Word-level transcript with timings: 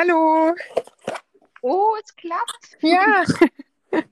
Hallo. 0.00 0.54
Oh, 1.60 1.96
es 2.00 2.14
klappt. 2.14 2.78
Ja. 2.82 3.24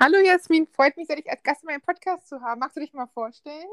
Hallo 0.00 0.18
Jasmin, 0.18 0.66
freut 0.66 0.96
mich 0.96 1.06
sehr, 1.06 1.14
dich 1.14 1.30
als 1.30 1.44
Gast 1.44 1.62
in 1.62 1.68
meinem 1.68 1.80
Podcast 1.80 2.26
zu 2.26 2.40
haben. 2.40 2.58
Magst 2.58 2.76
du 2.76 2.80
dich 2.80 2.92
mal 2.92 3.06
vorstellen? 3.14 3.68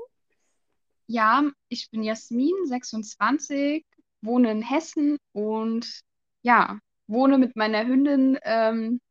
Ja, 1.07 1.49
ich 1.69 1.89
bin 1.89 2.03
Jasmin, 2.03 2.53
26, 2.65 3.83
wohne 4.21 4.51
in 4.51 4.61
Hessen 4.61 5.17
und 5.31 6.01
ja, 6.43 6.77
wohne 7.07 7.39
mit 7.39 7.55
meiner 7.55 7.83
Hündin 7.83 8.37
ähm, 8.43 9.01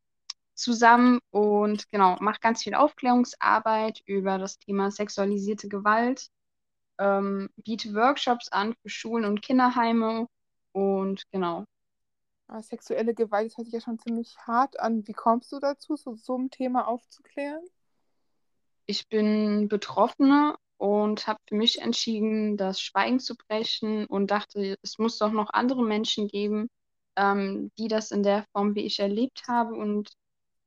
zusammen 0.55 1.19
und 1.33 1.91
genau, 1.91 2.19
mache 2.21 2.39
ganz 2.41 2.63
viel 2.63 2.75
Aufklärungsarbeit 2.75 4.01
über 4.07 4.39
das 4.39 4.61
Thema 4.61 4.93
sexualisierte 4.93 5.69
Gewalt, 5.69 6.29
ähm, 7.01 7.49
biete 7.57 7.93
Workshops 7.95 8.49
an 8.53 8.77
für 8.81 8.91
Schulen 8.91 9.25
und 9.25 9.43
Kinderheime 9.43 10.29
und 10.71 11.25
genau, 11.33 11.65
Aber 12.53 12.59
Ah, 12.59 12.63
sexuelle 12.63 13.15
Gewalt, 13.15 13.47
das 13.47 13.57
hört 13.57 13.65
sich 13.65 13.73
ja 13.73 13.81
schon 13.81 13.99
ziemlich 13.99 14.37
hart 14.47 14.79
an. 14.79 15.09
Wie 15.09 15.15
kommst 15.15 15.51
du 15.53 15.59
dazu, 15.59 15.97
so, 15.97 16.17
so 16.17 16.37
ein 16.37 16.51
Thema 16.51 16.87
aufzuklären? 16.87 17.63
ich 18.85 19.09
bin 19.09 19.69
Betroffene 19.69 20.57
und 20.77 21.27
habe 21.27 21.39
für 21.49 21.55
mich 21.55 21.81
entschieden, 21.81 22.59
das 22.59 22.79
Schweigen 22.79 23.21
zu 23.21 23.37
brechen 23.37 24.05
und 24.05 24.31
dachte, 24.31 24.77
es 24.83 24.99
muss 24.99 25.17
doch 25.17 25.33
noch 25.33 25.49
andere 25.55 25.83
Menschen 25.83 26.29
geben, 26.29 26.69
ähm, 27.17 27.71
die 27.79 27.89
das 27.89 28.11
in 28.11 28.23
der 28.23 28.45
Form, 28.53 28.75
wie 28.75 28.85
ich 28.85 29.01
erlebt 29.01 29.45
habe. 29.49 29.75
Und 29.75 30.11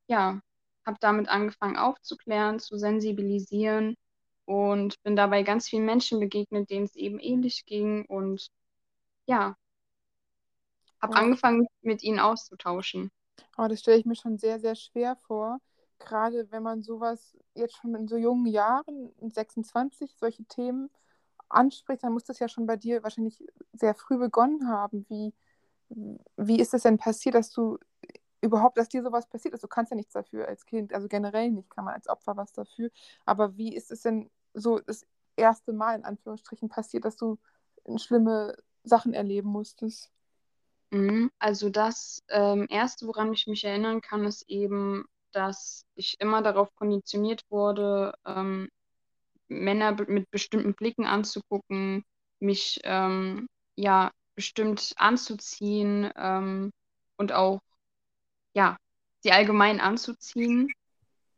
ja, 0.08 0.40
habe 0.84 0.96
damit 1.00 1.28
angefangen 1.28 1.76
aufzuklären, 1.76 2.58
zu 2.58 2.78
sensibilisieren 2.78 3.94
und 4.44 5.00
bin 5.04 5.14
dabei 5.14 5.44
ganz 5.44 5.68
vielen 5.68 5.84
Menschen 5.86 6.18
begegnet, 6.18 6.68
denen 6.68 6.86
es 6.86 6.96
eben 6.96 7.20
ähnlich 7.20 7.64
ging 7.64 8.06
und 8.06 8.48
ja, 9.26 9.56
habe 11.02 11.14
Oh, 11.14 11.16
angefangen, 11.16 11.60
mich 11.60 11.68
mit 11.82 12.02
ihnen 12.02 12.20
auszutauschen. 12.20 13.10
aber 13.56 13.68
das 13.68 13.80
stelle 13.80 13.98
ich 13.98 14.06
mir 14.06 14.16
schon 14.16 14.38
sehr, 14.38 14.60
sehr 14.60 14.74
schwer 14.74 15.16
vor. 15.26 15.58
Gerade 15.98 16.50
wenn 16.50 16.62
man 16.62 16.82
sowas 16.82 17.36
jetzt 17.54 17.76
schon 17.76 17.94
in 17.94 18.08
so 18.08 18.16
jungen 18.16 18.46
Jahren, 18.46 19.12
mit 19.20 19.34
26, 19.34 20.14
solche 20.18 20.44
Themen 20.44 20.90
anspricht, 21.48 22.02
dann 22.04 22.12
muss 22.12 22.24
das 22.24 22.38
ja 22.38 22.48
schon 22.48 22.66
bei 22.66 22.76
dir 22.76 23.02
wahrscheinlich 23.02 23.42
sehr 23.72 23.94
früh 23.94 24.18
begonnen 24.18 24.68
haben. 24.68 25.06
Wie, 25.08 25.34
wie 26.36 26.60
ist 26.60 26.74
es 26.74 26.82
denn 26.82 26.98
passiert, 26.98 27.34
dass 27.34 27.50
du 27.52 27.78
überhaupt, 28.40 28.78
dass 28.78 28.88
dir 28.88 29.02
sowas 29.02 29.28
passiert 29.28 29.54
ist? 29.54 29.64
Du 29.64 29.68
kannst 29.68 29.90
ja 29.92 29.96
nichts 29.96 30.12
dafür 30.14 30.48
als 30.48 30.66
Kind, 30.66 30.94
also 30.94 31.08
generell 31.08 31.50
nicht, 31.50 31.70
kann 31.70 31.84
man 31.84 31.94
als 31.94 32.08
Opfer 32.08 32.36
was 32.36 32.52
dafür. 32.52 32.90
Aber 33.24 33.56
wie 33.56 33.74
ist 33.74 33.90
es 33.90 34.02
denn 34.02 34.30
so 34.54 34.78
das 34.80 35.06
erste 35.36 35.72
Mal 35.72 35.96
in 35.96 36.04
Anführungsstrichen 36.04 36.68
passiert, 36.68 37.04
dass 37.04 37.16
du 37.16 37.38
schlimme 37.96 38.56
Sachen 38.84 39.14
erleben 39.14 39.50
musstest? 39.50 40.10
Mhm. 40.90 41.30
Also 41.38 41.68
das 41.70 42.22
ähm, 42.28 42.66
Erste, 42.70 43.06
woran 43.06 43.32
ich 43.32 43.46
mich 43.46 43.64
erinnern 43.64 44.00
kann, 44.00 44.24
ist 44.24 44.44
eben, 44.48 45.04
dass 45.32 45.84
ich 45.94 46.16
immer 46.20 46.42
darauf 46.42 46.74
konditioniert 46.76 47.42
wurde, 47.50 48.14
ähm, 48.24 48.68
Männer 49.48 49.92
mit 50.08 50.30
bestimmten 50.30 50.74
Blicken 50.74 51.06
anzugucken, 51.06 52.04
mich 52.40 52.80
ähm, 52.84 53.48
ja 53.76 54.10
bestimmt 54.34 54.92
anzuziehen 54.96 56.10
ähm, 56.16 56.72
und 57.16 57.32
auch 57.32 57.60
ja 58.54 58.76
sie 59.20 59.32
allgemein 59.32 59.80
anzuziehen 59.80 60.72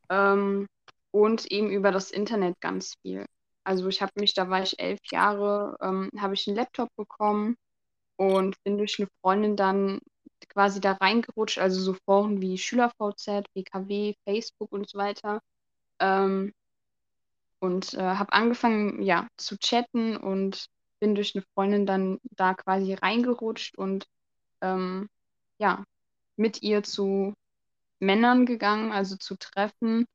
ähm, 0.09 0.67
und 1.11 1.45
eben 1.51 1.71
über 1.71 1.91
das 1.91 2.11
Internet 2.11 2.59
ganz 2.61 2.95
viel. 3.01 3.25
Also 3.63 3.87
ich 3.87 4.01
habe 4.01 4.13
mich, 4.15 4.33
da 4.33 4.49
war 4.49 4.63
ich 4.63 4.79
elf 4.79 4.99
Jahre, 5.11 5.77
ähm, 5.81 6.09
habe 6.19 6.33
ich 6.33 6.47
einen 6.47 6.57
Laptop 6.57 6.89
bekommen 6.95 7.55
und 8.19 8.61
bin 8.63 8.77
durch 8.77 8.99
eine 8.99 9.07
Freundin 9.21 9.55
dann 9.55 10.01
quasi 10.49 10.81
da 10.81 10.93
reingerutscht, 10.93 11.57
also 11.57 11.79
so 11.79 11.93
Foren 12.05 12.41
wie 12.41 12.57
SchülerVZ, 12.57 13.45
WKW, 13.53 14.15
Facebook 14.25 14.71
und 14.73 14.89
so 14.89 14.97
weiter. 14.97 15.41
Ähm, 15.99 16.53
und 17.59 17.93
äh, 17.93 18.01
habe 18.01 18.33
angefangen, 18.33 19.01
ja, 19.01 19.27
zu 19.37 19.57
chatten 19.57 20.17
und 20.17 20.67
bin 20.99 21.15
durch 21.15 21.33
eine 21.35 21.45
Freundin 21.53 21.85
dann 21.85 22.19
da 22.23 22.53
quasi 22.55 22.93
reingerutscht 22.93 23.77
und 23.77 24.05
ähm, 24.61 25.09
ja, 25.59 25.85
mit 26.35 26.61
ihr 26.61 26.83
zu 26.83 27.33
Männern 27.99 28.45
gegangen, 28.45 28.91
also 28.91 29.15
zu 29.17 29.37
Treffen. 29.37 30.05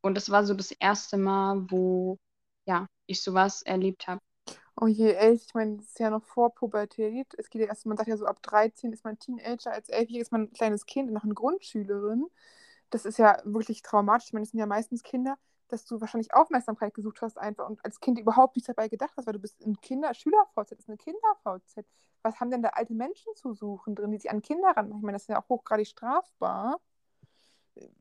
Und 0.00 0.16
das 0.16 0.30
war 0.30 0.44
so 0.46 0.54
das 0.54 0.72
erste 0.72 1.16
Mal, 1.16 1.64
wo 1.70 2.18
ja, 2.66 2.88
ich 3.06 3.22
sowas 3.22 3.62
erlebt 3.62 4.08
habe. 4.08 4.20
Oh 4.76 4.86
je, 4.86 5.12
elf, 5.12 5.42
ich 5.44 5.54
meine, 5.54 5.76
das 5.76 5.86
ist 5.88 5.98
ja 5.98 6.10
noch 6.10 6.24
vor 6.24 6.54
Pubertät. 6.54 7.34
Es 7.38 7.50
geht 7.50 7.60
ja 7.60 7.68
erst, 7.68 7.84
man 7.86 7.96
sagt 7.96 8.08
ja 8.08 8.16
so, 8.16 8.26
ab 8.26 8.42
13 8.42 8.92
ist 8.92 9.04
man 9.04 9.18
Teenager, 9.18 9.70
als 9.70 9.88
Elfjähriges 9.90 10.28
ist 10.28 10.32
man 10.32 10.42
ein 10.42 10.52
kleines 10.52 10.86
Kind, 10.86 11.12
noch 11.12 11.24
eine 11.24 11.34
Grundschülerin. 11.34 12.26
Das 12.90 13.04
ist 13.06 13.18
ja 13.18 13.38
wirklich 13.44 13.82
traumatisch. 13.82 14.28
Ich 14.28 14.32
meine, 14.32 14.44
das 14.44 14.50
sind 14.52 14.60
ja 14.60 14.66
meistens 14.66 15.02
Kinder, 15.02 15.36
dass 15.68 15.84
du 15.86 16.00
wahrscheinlich 16.00 16.34
Aufmerksamkeit 16.34 16.94
gesucht 16.94 17.22
hast 17.22 17.38
einfach 17.38 17.68
und 17.68 17.84
als 17.84 18.00
Kind 18.00 18.18
überhaupt 18.18 18.56
nichts 18.56 18.66
dabei 18.68 18.88
gedacht 18.88 19.12
hast, 19.16 19.26
weil 19.26 19.34
du 19.34 19.40
bist 19.40 19.60
ein 19.64 19.80
Kinder, 19.80 20.14
Schüler-VZ, 20.14 20.72
das 20.72 20.80
ist 20.80 20.88
eine 20.88 20.98
Kinder-VZ. 20.98 21.86
Was 22.22 22.40
haben 22.40 22.50
denn 22.50 22.62
da 22.62 22.70
alte 22.70 22.94
Menschen 22.94 23.34
zu 23.36 23.52
suchen 23.54 23.94
drin, 23.94 24.10
die 24.12 24.18
sich 24.18 24.30
an 24.30 24.42
Kinder 24.42 24.70
ranmachen? 24.70 25.00
Ich 25.00 25.04
meine, 25.04 25.16
das 25.16 25.22
ist 25.22 25.28
ja 25.28 25.40
auch 25.42 25.48
hochgradig 25.48 25.88
strafbar. 25.88 26.80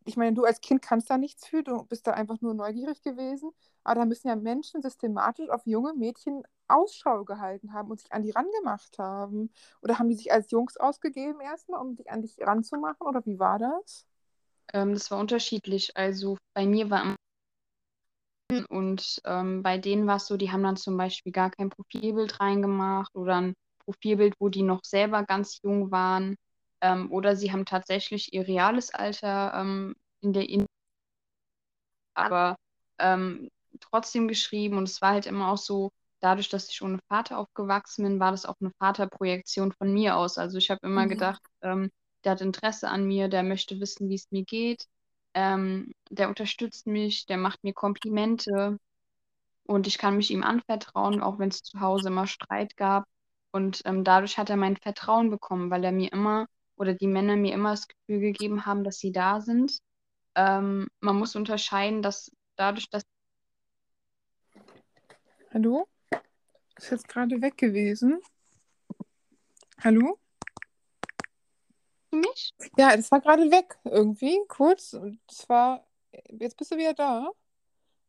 Ich 0.06 0.18
meine, 0.18 0.34
du 0.36 0.44
als 0.44 0.62
Kind 0.62 0.82
kannst 0.82 1.10
da 1.10 1.18
nichts 1.18 1.48
für, 1.48 1.64
du 1.64 1.84
bist 1.86 2.06
da 2.08 2.12
einfach 2.12 2.42
nur 2.42 2.54
neugierig 2.54 3.02
gewesen. 3.02 3.52
Aber 3.84 4.02
da 4.02 4.06
müssen 4.06 4.28
ja 4.28 4.36
Menschen 4.36 4.82
systematisch 4.82 5.50
auf 5.50 5.66
junge 5.66 5.94
Mädchen 5.94 6.44
Ausschau 6.68 7.24
gehalten 7.24 7.74
haben 7.74 7.92
und 7.92 8.00
sich 8.00 8.12
an 8.12 8.24
die 8.24 8.32
rangemacht 8.32 8.98
haben. 8.98 9.52
Oder 9.82 10.00
haben 10.00 10.10
die 10.10 10.16
sich 10.16 10.32
als 10.32 10.52
Jungs 10.52 10.78
ausgegeben 10.78 11.42
erstmal, 11.42 11.82
um 11.82 11.96
sich 11.96 12.10
an 12.12 12.22
dich 12.22 12.38
ranzumachen? 12.40 13.06
Oder 13.06 13.26
wie 13.26 13.40
war 13.40 13.60
das? 13.60 14.06
Ähm, 14.74 14.94
das 14.94 15.12
war 15.12 15.20
unterschiedlich. 15.20 15.96
Also 15.96 16.38
bei 16.54 16.66
mir 16.66 16.90
war 16.90 17.02
am 17.02 17.16
Und 18.70 19.22
ähm, 19.26 19.64
bei 19.64 19.78
denen 19.78 20.08
war 20.08 20.18
es 20.18 20.28
so, 20.28 20.36
die 20.36 20.52
haben 20.52 20.64
dann 20.64 20.76
zum 20.76 20.98
Beispiel 20.98 21.32
gar 21.32 21.52
kein 21.52 21.70
Profilbild 21.70 22.40
reingemacht 22.40 23.16
oder 23.16 23.38
ein 23.38 23.54
Profilbild, 23.86 24.34
wo 24.40 24.50
die 24.50 24.64
noch 24.64 24.82
selber 24.84 25.24
ganz 25.24 25.60
jung 25.64 25.92
waren. 25.92 26.36
Ähm, 26.82 27.12
oder 27.12 27.36
sie 27.36 27.52
haben 27.52 27.66
tatsächlich 27.66 28.34
ihr 28.34 28.48
reales 28.48 28.94
Alter 28.94 29.54
ähm, 29.56 29.96
in 30.22 30.34
der 30.34 30.50
In 30.50 30.68
aber 32.14 32.58
ähm, 33.00 33.50
trotzdem 33.80 34.28
geschrieben. 34.28 34.78
Und 34.78 34.88
es 34.90 35.02
war 35.02 35.12
halt 35.14 35.26
immer 35.26 35.52
auch 35.52 35.58
so, 35.58 35.92
dadurch, 36.22 36.50
dass 36.50 36.70
ich 36.70 36.82
ohne 36.82 37.00
Vater 37.10 37.38
aufgewachsen 37.40 38.04
bin, 38.04 38.20
war 38.20 38.32
das 38.32 38.46
auch 38.46 38.56
eine 38.60 38.72
Vaterprojektion 38.80 39.72
von 39.74 39.94
mir 39.94 40.18
aus. 40.18 40.38
Also 40.38 40.58
ich 40.58 40.70
habe 40.70 40.82
immer 40.84 41.08
Mhm. 41.08 41.08
gedacht, 41.08 41.42
ähm, 41.62 41.92
der 42.24 42.34
hat 42.34 42.42
Interesse 42.42 42.90
an 42.90 43.06
mir, 43.06 43.28
der 43.28 43.44
möchte 43.44 43.80
wissen, 43.80 44.10
wie 44.10 44.16
es 44.16 44.32
mir 44.32 44.44
geht. 44.46 44.88
Ähm, 45.34 45.94
der 46.10 46.30
unterstützt 46.30 46.88
mich, 46.88 47.26
der 47.26 47.38
macht 47.38 47.64
mir 47.64 47.74
Komplimente. 47.74 48.78
Und 49.66 49.88
ich 49.88 49.98
kann 49.98 50.18
mich 50.18 50.32
ihm 50.32 50.44
anvertrauen, 50.44 51.22
auch 51.22 51.40
wenn 51.40 51.50
es 51.50 51.64
zu 51.64 51.80
Hause 51.82 52.10
immer 52.10 52.28
Streit 52.28 52.78
gab. 52.78 53.06
Und 53.52 53.82
ähm, 53.86 54.04
dadurch 54.04 54.38
hat 54.38 54.50
er 54.50 54.58
mein 54.58 54.78
Vertrauen 54.78 55.30
bekommen, 55.30 55.70
weil 55.72 55.84
er 55.84 55.92
mir 55.92 56.12
immer 56.12 56.48
oder 56.82 56.96
die 56.96 57.08
Männer 57.08 57.36
mir 57.36 57.54
immer 57.54 57.72
das 57.72 57.88
Gefühl 57.88 58.20
gegeben 58.20 58.66
haben, 58.66 58.84
dass 58.84 58.98
sie 58.98 59.12
da 59.12 59.40
sind. 59.40 59.78
Ähm, 60.34 60.88
man 61.00 61.16
muss 61.16 61.36
unterscheiden, 61.36 62.02
dass 62.02 62.32
dadurch, 62.56 62.90
dass 62.90 63.04
Hallo? 65.54 65.88
Ist 66.78 66.90
jetzt 66.90 67.08
gerade 67.08 67.40
weg 67.40 67.56
gewesen. 67.56 68.20
Hallo? 69.84 70.18
mich, 72.10 72.52
Ja, 72.78 72.96
das 72.96 73.12
war 73.12 73.22
gerade 73.22 73.52
weg 73.52 73.78
irgendwie, 73.84 74.40
kurz. 74.48 74.94
Und 74.94 75.20
zwar, 75.30 75.86
jetzt 76.32 76.58
bist 76.58 76.72
du 76.72 76.78
wieder 76.78 76.96
da. 76.96 77.30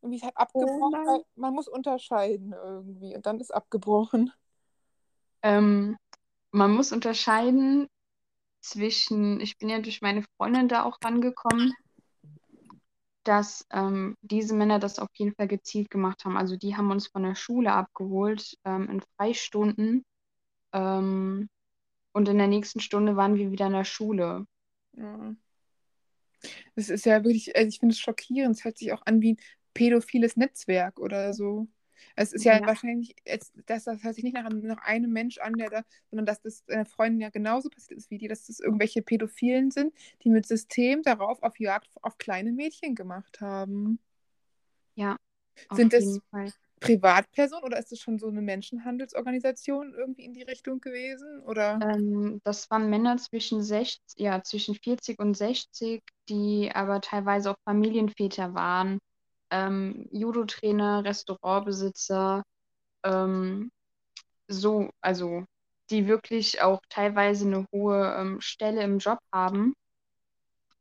Irgendwie 0.01 0.17
ist 0.17 0.25
halt 0.25 0.35
oh 0.39 0.41
abgebrochen, 0.41 0.93
weil 0.93 1.05
nein, 1.05 1.23
man 1.35 1.53
muss 1.53 1.69
unterscheiden 1.69 2.55
irgendwie. 2.55 3.15
Und 3.17 3.27
dann 3.27 3.39
ist 3.39 3.53
abgebrochen. 3.53 4.33
ähm, 5.43 5.99
man 6.53 6.71
muss 6.73 6.93
unterscheiden 6.93 7.89
zwischen, 8.63 9.41
ich 9.41 9.59
bin 9.59 9.69
ja 9.69 9.81
durch 9.81 10.01
meine 10.01 10.25
Freundin 10.37 10.69
da 10.69 10.85
auch 10.85 10.99
rangekommen, 11.05 11.75
dass 13.25 13.67
ähm, 13.71 14.17
diese 14.23 14.55
Männer 14.55 14.79
das 14.79 14.99
auf 14.99 15.11
jeden 15.15 15.35
Fall 15.35 15.49
gezielt 15.49 15.91
gemacht 15.91 16.25
haben. 16.25 16.39
Also 16.39 16.57
die 16.57 16.77
haben 16.77 16.91
uns 16.91 17.09
von 17.09 17.23
der 17.23 17.35
Schule 17.35 17.73
abgeholt 17.73 18.57
ähm, 18.65 18.89
in 18.89 19.03
Freistunden. 19.17 20.05
Ähm, 20.73 21.51
Und 22.15 22.29
in 22.29 22.39
der 22.39 22.47
nächsten 22.47 22.81
Stunde 22.81 23.17
waren 23.17 23.37
wir 23.37 23.51
wieder 23.51 23.67
in 23.67 23.73
der 23.73 23.85
Schule. 23.85 24.47
Ja. 24.97 25.35
Das 26.77 26.91
ist 26.91 27.07
ja 27.07 27.25
wirklich, 27.25 27.57
also 27.57 27.69
ich 27.69 27.79
finde 27.79 27.95
es 27.95 28.01
schockierend. 28.01 28.57
Es 28.57 28.65
hört 28.65 28.77
sich 28.79 28.93
auch 28.93 29.03
an 29.07 29.23
wie 29.23 29.33
ein 29.33 29.41
pädophiles 29.73 30.37
Netzwerk 30.37 30.99
oder 30.99 31.33
so. 31.33 31.69
Es 32.17 32.33
ist 32.33 32.45
ja 32.45 32.61
Ja, 32.61 32.67
wahrscheinlich, 32.67 33.15
es, 33.25 33.53
das, 33.67 33.85
das 33.85 34.03
hört 34.05 34.15
sich 34.15 34.25
nicht 34.25 34.35
nach, 34.35 34.49
nach 34.51 34.83
einem 34.85 35.13
Mensch 35.13 35.39
an, 35.39 35.57
der 35.59 35.71
da, 35.71 35.83
sondern 36.11 36.27
dass 36.27 36.41
das 36.43 36.65
deiner 36.65 36.87
Freundin 36.87 37.21
ja 37.21 37.31
genauso 37.31 37.69
passiert 37.71 37.99
ist 37.99 38.11
wie 38.11 38.19
die, 38.19 38.29
dass 38.29 38.47
das 38.47 38.61
irgendwelche 38.61 39.03
Pädophilen 39.03 39.71
sind, 39.71 39.95
die 40.23 40.31
mit 40.31 40.47
System 40.47 41.03
darauf 41.03 41.43
auf 41.43 41.59
Jagd 41.61 41.89
auf 42.03 42.19
kleine 42.19 42.53
Mädchen 42.53 42.95
gemacht 42.95 43.41
haben. 43.41 43.99
ja, 44.95 45.17
Sind 45.73 45.93
es 45.93 46.21
Fall. 46.31 46.53
Privatperson 46.81 47.63
oder 47.65 47.79
ist 47.79 47.93
es 47.93 48.01
schon 48.01 48.19
so 48.19 48.29
eine 48.29 48.43
Menschenhandelsorganisation 48.43 49.95
irgendwie 49.95 50.25
in 50.25 50.35
die 50.35 50.43
Richtung 50.43 50.81
gewesen? 50.81 51.41
Oder? 51.43 51.83
Ähm, 51.83 52.41
das 52.45 52.71
waren 52.71 52.91
Männer 52.91 53.17
zwischen 53.19 53.63
60, 53.63 54.19
ja, 54.19 54.43
zwischen 54.43 54.75
40 54.75 55.19
und 55.19 55.35
60, 55.37 56.03
die 56.29 56.71
aber 56.75 57.01
teilweise 57.01 57.51
auch 57.51 57.57
Familienväter 57.65 58.55
waren. 58.55 58.99
Ähm, 59.53 60.09
Judo-Trainer, 60.13 61.05
Restaurantbesitzer, 61.05 62.43
ähm, 63.05 63.71
so, 64.49 64.91
also 65.01 65.45
die 65.91 66.07
wirklich 66.09 66.63
auch 66.63 66.81
teilweise 66.89 67.47
eine 67.47 67.67
hohe 67.73 68.17
ähm, 68.19 68.41
Stelle 68.41 68.83
im 68.83 68.99
Job 68.99 69.19
haben 69.33 69.75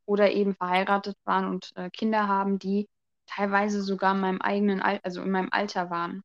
oder 0.05 0.31
eben 0.31 0.55
verheiratet 0.55 1.17
waren 1.25 1.45
und 1.47 1.71
äh, 1.75 1.89
Kinder 1.89 2.27
haben, 2.27 2.59
die 2.59 2.87
teilweise 3.27 3.81
sogar 3.81 4.13
in 4.13 4.21
meinem 4.21 4.41
eigenen 4.41 4.81
Al 4.81 4.99
also 5.03 5.21
in 5.21 5.31
meinem 5.31 5.49
Alter 5.51 5.89
waren. 5.89 6.23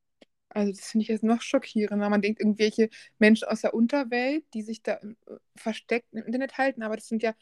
Also 0.49 0.73
das 0.73 0.87
finde 0.91 1.03
ich 1.03 1.09
jetzt 1.09 1.25
noch 1.25 1.43
schockierender. 1.43 2.09
Man 2.11 2.23
denkt 2.23 2.41
irgendwelche 2.41 2.89
Menschen 3.19 3.49
aus 3.49 3.61
der 3.61 3.75
Unterwelt, 3.75 4.45
die 4.55 4.63
sich 4.63 4.83
da 4.83 4.95
äh, 4.95 5.09
versteckt 5.57 6.09
im 6.13 6.25
Internet 6.25 6.59
halten, 6.59 6.83
aber 6.83 6.97
das 6.97 7.09
sind 7.09 7.23
ja 7.23 7.35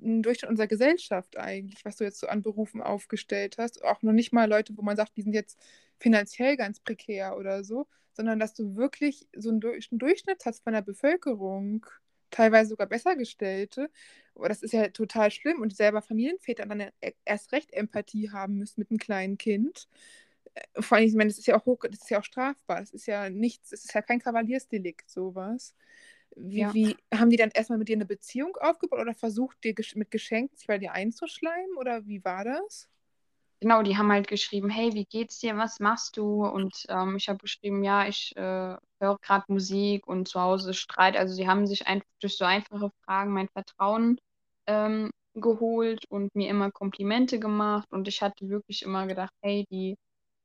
ein 0.00 0.22
Durchschnitt 0.22 0.50
unserer 0.50 0.66
Gesellschaft 0.66 1.36
eigentlich, 1.36 1.84
was 1.84 1.96
du 1.96 2.04
jetzt 2.04 2.20
so 2.20 2.28
an 2.28 2.42
Berufen 2.42 2.82
aufgestellt 2.82 3.56
hast. 3.58 3.84
Auch 3.84 4.02
noch 4.02 4.12
nicht 4.12 4.32
mal 4.32 4.48
Leute, 4.48 4.76
wo 4.76 4.82
man 4.82 4.96
sagt, 4.96 5.16
die 5.16 5.22
sind 5.22 5.34
jetzt 5.34 5.58
finanziell 5.98 6.56
ganz 6.56 6.80
prekär 6.80 7.36
oder 7.36 7.64
so, 7.64 7.86
sondern 8.12 8.38
dass 8.38 8.54
du 8.54 8.76
wirklich 8.76 9.28
so 9.36 9.50
einen, 9.50 9.60
Durchschnitt 9.60 10.44
hast 10.44 10.62
von 10.64 10.72
der 10.72 10.82
Bevölkerung, 10.82 11.86
teilweise 12.30 12.70
sogar 12.70 12.86
besser 12.86 13.16
gestellte. 13.16 13.90
Aber 14.34 14.48
das 14.48 14.62
ist 14.62 14.72
ja 14.72 14.88
total 14.88 15.30
schlimm 15.30 15.60
und 15.62 15.74
selber 15.74 16.02
Familienväter 16.02 16.66
dann 16.66 16.80
e-, 16.80 16.92
erst 17.24 17.52
recht 17.52 17.72
Empathie 17.72 18.30
haben 18.30 18.56
müssen 18.58 18.80
mit 18.80 18.90
einem 18.90 18.98
kleinen 18.98 19.38
Kind. 19.38 19.88
Äh, 20.54 20.82
vor 20.82 20.98
allem, 20.98 21.06
ich 21.06 21.14
meine, 21.14 21.30
das 21.30 21.38
ist 21.38 21.46
ja 21.46 21.56
auch 21.58 21.66
hoch, 21.66 21.80
das 21.90 22.02
ist 22.02 22.10
ja 22.10 22.20
auch 22.20 22.24
strafbar. 22.24 22.80
Das 22.80 22.90
ist 22.92 23.06
ja 23.06 23.30
nichts, 23.30 23.72
es 23.72 23.84
ist 23.84 23.94
ja 23.94 24.02
kein 24.02 24.20
Kavaliersdelikt, 24.20 25.10
sowas. 25.10 25.74
Wie, 26.36 26.60
ja. 26.60 26.74
wie 26.74 26.96
haben 27.12 27.30
die 27.30 27.36
dann 27.36 27.50
erstmal 27.50 27.78
mit 27.78 27.88
dir 27.88 27.96
eine 27.96 28.06
Beziehung 28.06 28.56
aufgebaut 28.56 29.00
oder 29.00 29.14
versucht, 29.14 29.62
dir 29.64 29.74
mit 29.94 30.10
Geschenken 30.10 30.56
sich 30.56 30.66
bei 30.66 30.78
dir 30.78 30.92
einzuschleimen? 30.92 31.76
Oder 31.76 32.06
wie 32.06 32.24
war 32.24 32.44
das? 32.44 32.88
Genau, 33.60 33.82
die 33.82 33.96
haben 33.96 34.12
halt 34.12 34.28
geschrieben, 34.28 34.70
hey, 34.70 34.94
wie 34.94 35.04
geht's 35.04 35.40
dir, 35.40 35.56
was 35.56 35.80
machst 35.80 36.16
du? 36.16 36.46
Und 36.46 36.86
ähm, 36.88 37.16
ich 37.16 37.28
habe 37.28 37.38
geschrieben, 37.38 37.82
ja, 37.82 38.06
ich 38.06 38.36
äh, 38.36 38.76
höre 39.00 39.18
gerade 39.20 39.44
Musik 39.48 40.06
und 40.06 40.28
zu 40.28 40.40
Hause 40.40 40.74
Streit. 40.74 41.16
Also 41.16 41.34
sie 41.34 41.48
haben 41.48 41.66
sich 41.66 41.86
einfach 41.88 42.06
durch 42.20 42.36
so 42.36 42.44
einfache 42.44 42.90
Fragen 43.04 43.32
mein 43.32 43.48
Vertrauen 43.48 44.18
ähm, 44.66 45.10
geholt 45.34 46.04
und 46.08 46.34
mir 46.36 46.48
immer 46.50 46.70
Komplimente 46.70 47.40
gemacht. 47.40 47.88
Und 47.90 48.06
ich 48.06 48.22
hatte 48.22 48.48
wirklich 48.48 48.82
immer 48.82 49.08
gedacht, 49.08 49.34
hey, 49.42 49.66
die, 49.70 49.96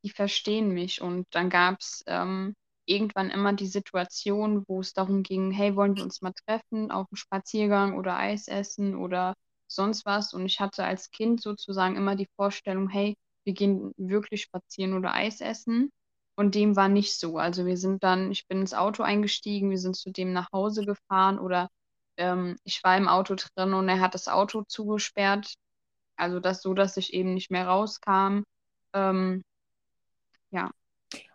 die 0.04 0.10
verstehen 0.10 0.70
mich. 0.70 1.02
Und 1.02 1.28
dann 1.32 1.52
gab 1.52 1.82
es 1.82 2.04
ähm, 2.08 2.56
irgendwann 2.86 3.30
immer 3.30 3.54
die 3.54 3.68
Situation, 3.68 4.66
wo 4.68 4.82
es 4.82 4.94
darum 4.94 5.24
ging, 5.24 5.52
hey, 5.52 5.76
wollen 5.76 5.96
wir 5.96 6.04
uns 6.04 6.22
mal 6.22 6.34
treffen 6.46 6.92
auf 6.92 7.08
einem 7.10 7.18
Spaziergang 7.18 7.98
oder 7.98 8.18
Eis 8.18 8.48
essen 8.48 8.96
oder 8.96 9.36
sonst 9.68 10.06
was. 10.06 10.34
Und 10.34 10.46
ich 10.46 10.60
hatte 10.60 10.84
als 10.86 11.12
Kind 11.12 11.42
sozusagen 11.42 11.96
immer 11.96 12.16
die 12.16 12.28
Vorstellung, 12.36 12.90
hey, 12.90 13.16
wir 13.46 13.54
gehen 13.54 13.94
wirklich 13.98 14.44
spazieren 14.44 14.94
oder 14.94 15.14
Eis 15.14 15.42
essen. 15.42 15.92
Und 16.36 16.56
dem 16.56 16.76
war 16.76 16.90
nicht 16.90 17.20
so. 17.20 17.38
Also 17.38 17.66
wir 17.66 17.78
sind 17.78 18.04
dann, 18.04 18.32
ich 18.32 18.48
bin 18.48 18.62
ins 18.62 18.74
Auto 18.74 19.04
eingestiegen, 19.04 19.70
wir 19.70 19.78
sind 19.78 19.96
zu 19.96 20.12
dem 20.12 20.34
nach 20.34 20.52
Hause 20.52 20.86
gefahren 20.86 21.40
oder 21.40 21.70
ähm, 22.18 22.58
ich 22.64 22.84
war 22.84 22.98
im 22.98 23.08
Auto 23.08 23.36
drin 23.36 23.74
und 23.74 23.88
er 23.90 24.00
hat 24.00 24.16
das 24.16 24.28
Auto 24.28 24.64
zugesperrt. 24.68 25.54
Also 26.18 26.40
das 26.40 26.62
so, 26.62 26.74
dass 26.74 26.98
ich 26.98 27.14
eben 27.14 27.34
nicht 27.34 27.52
mehr 27.52 27.68
rauskam. 27.68 28.44
Ähm, 28.94 29.44
ja. 30.52 30.72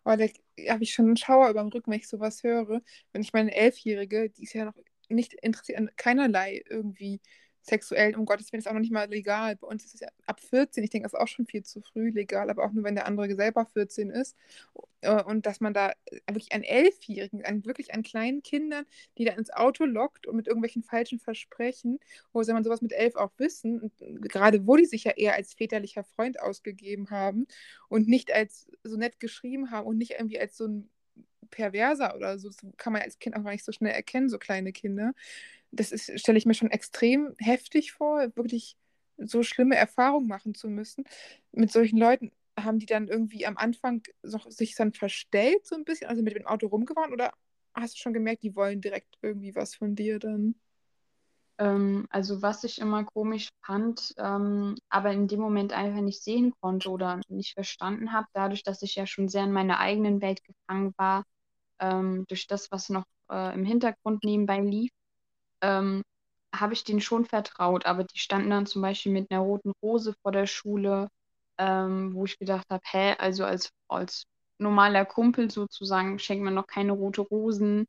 Oh, 0.04 0.16
da 0.16 0.26
habe 0.68 0.82
ich 0.84 0.92
schon 0.92 1.06
einen 1.06 1.16
Schauer 1.16 1.50
über 1.50 1.62
den 1.62 1.72
Rücken, 1.72 1.90
wenn 1.92 1.98
ich 2.00 2.08
sowas 2.08 2.42
höre. 2.42 2.82
Wenn 3.12 3.22
ich 3.22 3.32
meine 3.32 3.54
Elfjährige, 3.54 4.30
die 4.30 4.44
ist 4.44 4.54
ja 4.54 4.66
noch 4.66 4.74
nicht 5.08 5.34
interessiert 5.34 5.78
an 5.78 5.90
keinerlei 5.96 6.62
irgendwie 6.68 7.20
sexuell, 7.68 8.16
um 8.16 8.24
Gottes 8.24 8.52
Willen, 8.52 8.60
ist 8.60 8.68
auch 8.68 8.72
noch 8.72 8.80
nicht 8.80 8.92
mal 8.92 9.08
legal. 9.08 9.56
Bei 9.56 9.66
uns 9.66 9.84
ist 9.84 9.94
es 9.94 10.00
ja 10.00 10.08
ab 10.26 10.40
14, 10.40 10.82
ich 10.82 10.90
denke, 10.90 11.04
das 11.04 11.12
ist 11.12 11.18
auch 11.18 11.28
schon 11.28 11.46
viel 11.46 11.62
zu 11.62 11.80
früh 11.80 12.10
legal, 12.10 12.50
aber 12.50 12.64
auch 12.64 12.72
nur, 12.72 12.84
wenn 12.84 12.94
der 12.94 13.06
andere 13.06 13.34
selber 13.34 13.66
14 13.66 14.10
ist. 14.10 14.36
Äh, 15.02 15.22
und 15.22 15.46
dass 15.46 15.60
man 15.60 15.74
da 15.74 15.92
wirklich 16.26 16.52
an 16.52 16.62
Elfjährigen, 16.62 17.44
an 17.44 17.64
wirklich 17.64 17.94
an 17.94 18.02
kleinen 18.02 18.42
Kindern, 18.42 18.84
die 19.16 19.24
da 19.24 19.32
ins 19.32 19.50
Auto 19.50 19.84
lockt 19.84 20.26
und 20.26 20.36
mit 20.36 20.46
irgendwelchen 20.46 20.82
falschen 20.82 21.18
Versprechen, 21.20 22.00
wo 22.32 22.42
soll 22.42 22.54
man 22.54 22.64
sowas 22.64 22.82
mit 22.82 22.92
elf 22.92 23.16
auch 23.16 23.32
wissen, 23.38 23.80
und 23.80 23.92
gerade 24.28 24.66
wo 24.66 24.76
die 24.76 24.86
sich 24.86 25.04
ja 25.04 25.12
eher 25.12 25.34
als 25.34 25.54
väterlicher 25.54 26.04
Freund 26.04 26.40
ausgegeben 26.40 27.10
haben 27.10 27.46
und 27.88 28.08
nicht 28.08 28.32
als 28.32 28.70
so 28.82 28.96
nett 28.96 29.20
geschrieben 29.20 29.70
haben 29.70 29.86
und 29.86 29.98
nicht 29.98 30.12
irgendwie 30.12 30.40
als 30.40 30.56
so 30.56 30.66
ein 30.66 30.90
Perverser 31.50 32.14
oder 32.16 32.38
so, 32.38 32.48
das 32.48 32.58
kann 32.76 32.92
man 32.92 33.02
als 33.02 33.18
Kind 33.18 33.36
auch 33.36 33.44
gar 33.44 33.52
nicht 33.52 33.64
so 33.64 33.72
schnell 33.72 33.92
erkennen, 33.92 34.28
so 34.28 34.38
kleine 34.38 34.72
Kinder 34.72 35.12
das 35.70 35.92
stelle 36.16 36.38
ich 36.38 36.46
mir 36.46 36.54
schon 36.54 36.70
extrem 36.70 37.34
heftig 37.38 37.92
vor, 37.92 38.20
wirklich 38.36 38.76
so 39.18 39.42
schlimme 39.42 39.76
Erfahrungen 39.76 40.28
machen 40.28 40.54
zu 40.54 40.68
müssen. 40.68 41.04
Mit 41.52 41.72
solchen 41.72 41.98
Leuten 41.98 42.32
haben 42.58 42.78
die 42.78 42.86
dann 42.86 43.08
irgendwie 43.08 43.46
am 43.46 43.56
Anfang 43.56 44.02
so, 44.22 44.38
sich 44.48 44.74
dann 44.74 44.92
verstellt, 44.92 45.66
so 45.66 45.76
ein 45.76 45.84
bisschen, 45.84 46.08
also 46.08 46.22
mit 46.22 46.34
dem 46.34 46.46
Auto 46.46 46.66
rumgefahren 46.68 47.12
oder 47.12 47.32
hast 47.74 47.94
du 47.94 47.98
schon 47.98 48.14
gemerkt, 48.14 48.42
die 48.42 48.56
wollen 48.56 48.80
direkt 48.80 49.18
irgendwie 49.22 49.54
was 49.54 49.74
von 49.74 49.94
dir 49.94 50.18
dann? 50.18 50.54
Ähm, 51.58 52.06
also 52.10 52.40
was 52.42 52.64
ich 52.64 52.80
immer 52.80 53.04
komisch 53.04 53.48
fand, 53.64 54.14
ähm, 54.16 54.76
aber 54.88 55.12
in 55.12 55.28
dem 55.28 55.40
Moment 55.40 55.72
einfach 55.72 56.00
nicht 56.00 56.22
sehen 56.22 56.52
konnte 56.60 56.88
oder 56.90 57.20
nicht 57.28 57.54
verstanden 57.54 58.12
habe, 58.12 58.28
dadurch, 58.32 58.62
dass 58.62 58.82
ich 58.82 58.94
ja 58.94 59.06
schon 59.06 59.28
sehr 59.28 59.44
in 59.44 59.52
meiner 59.52 59.78
eigenen 59.78 60.20
Welt 60.20 60.42
gefangen 60.44 60.94
war, 60.96 61.24
ähm, 61.80 62.24
durch 62.28 62.46
das, 62.46 62.70
was 62.72 62.88
noch 62.90 63.04
äh, 63.30 63.54
im 63.54 63.64
Hintergrund 63.64 64.24
nebenbei 64.24 64.60
lief, 64.60 64.90
ähm, 65.62 66.02
habe 66.54 66.72
ich 66.74 66.84
denen 66.84 67.00
schon 67.00 67.24
vertraut, 67.26 67.86
aber 67.86 68.04
die 68.04 68.18
standen 68.18 68.50
dann 68.50 68.66
zum 68.66 68.82
Beispiel 68.82 69.12
mit 69.12 69.30
einer 69.30 69.40
roten 69.40 69.72
Rose 69.82 70.14
vor 70.22 70.32
der 70.32 70.46
Schule, 70.46 71.08
ähm, 71.58 72.14
wo 72.14 72.24
ich 72.24 72.38
gedacht 72.38 72.66
habe, 72.70 72.82
hä, 72.90 73.14
also 73.18 73.44
als, 73.44 73.70
als 73.88 74.24
normaler 74.58 75.04
Kumpel 75.04 75.50
sozusagen 75.50 76.18
schenkt 76.18 76.44
man 76.44 76.54
noch 76.54 76.66
keine 76.66 76.92
rote 76.92 77.20
Rosen. 77.22 77.86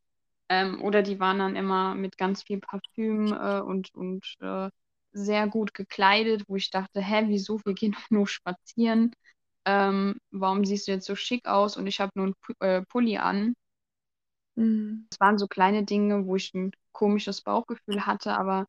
Ähm, 0.50 0.82
oder 0.82 1.02
die 1.04 1.20
waren 1.20 1.40
dann 1.40 1.56
immer 1.56 1.96
mit 1.96 2.18
ganz 2.18 2.44
viel 2.44 2.60
Parfüm 2.60 3.34
äh, 3.34 3.60
und, 3.62 3.94
und 3.94 4.26
äh, 4.42 4.70
sehr 5.12 5.48
gut 5.48 5.74
gekleidet, 5.74 6.44
wo 6.48 6.56
ich 6.56 6.70
dachte, 6.72 7.02
hä, 7.02 7.26
wieso, 7.28 7.60
wir 7.66 7.74
gehen 7.74 7.94
doch 7.94 8.10
nur 8.12 8.28
spazieren. 8.28 9.14
Ähm, 9.66 10.20
warum 10.32 10.66
siehst 10.66 10.88
du 10.88 10.92
jetzt 10.94 11.06
so 11.08 11.16
schick 11.16 11.48
aus 11.48 11.78
und 11.78 11.88
ich 11.88 12.00
habe 12.02 12.12
nur 12.16 12.26
einen 12.28 12.36
äh, 12.62 12.82
Pulli 12.86 13.18
an? 13.18 13.56
Mhm. 14.60 15.08
Das 15.10 15.20
waren 15.20 15.38
so 15.38 15.48
kleine 15.48 15.84
Dinge, 15.84 16.26
wo 16.28 16.36
ich 16.36 16.54
ein 16.54 16.72
komisches 16.92 17.42
Bauchgefühl 17.42 18.06
hatte, 18.06 18.38
aber 18.38 18.68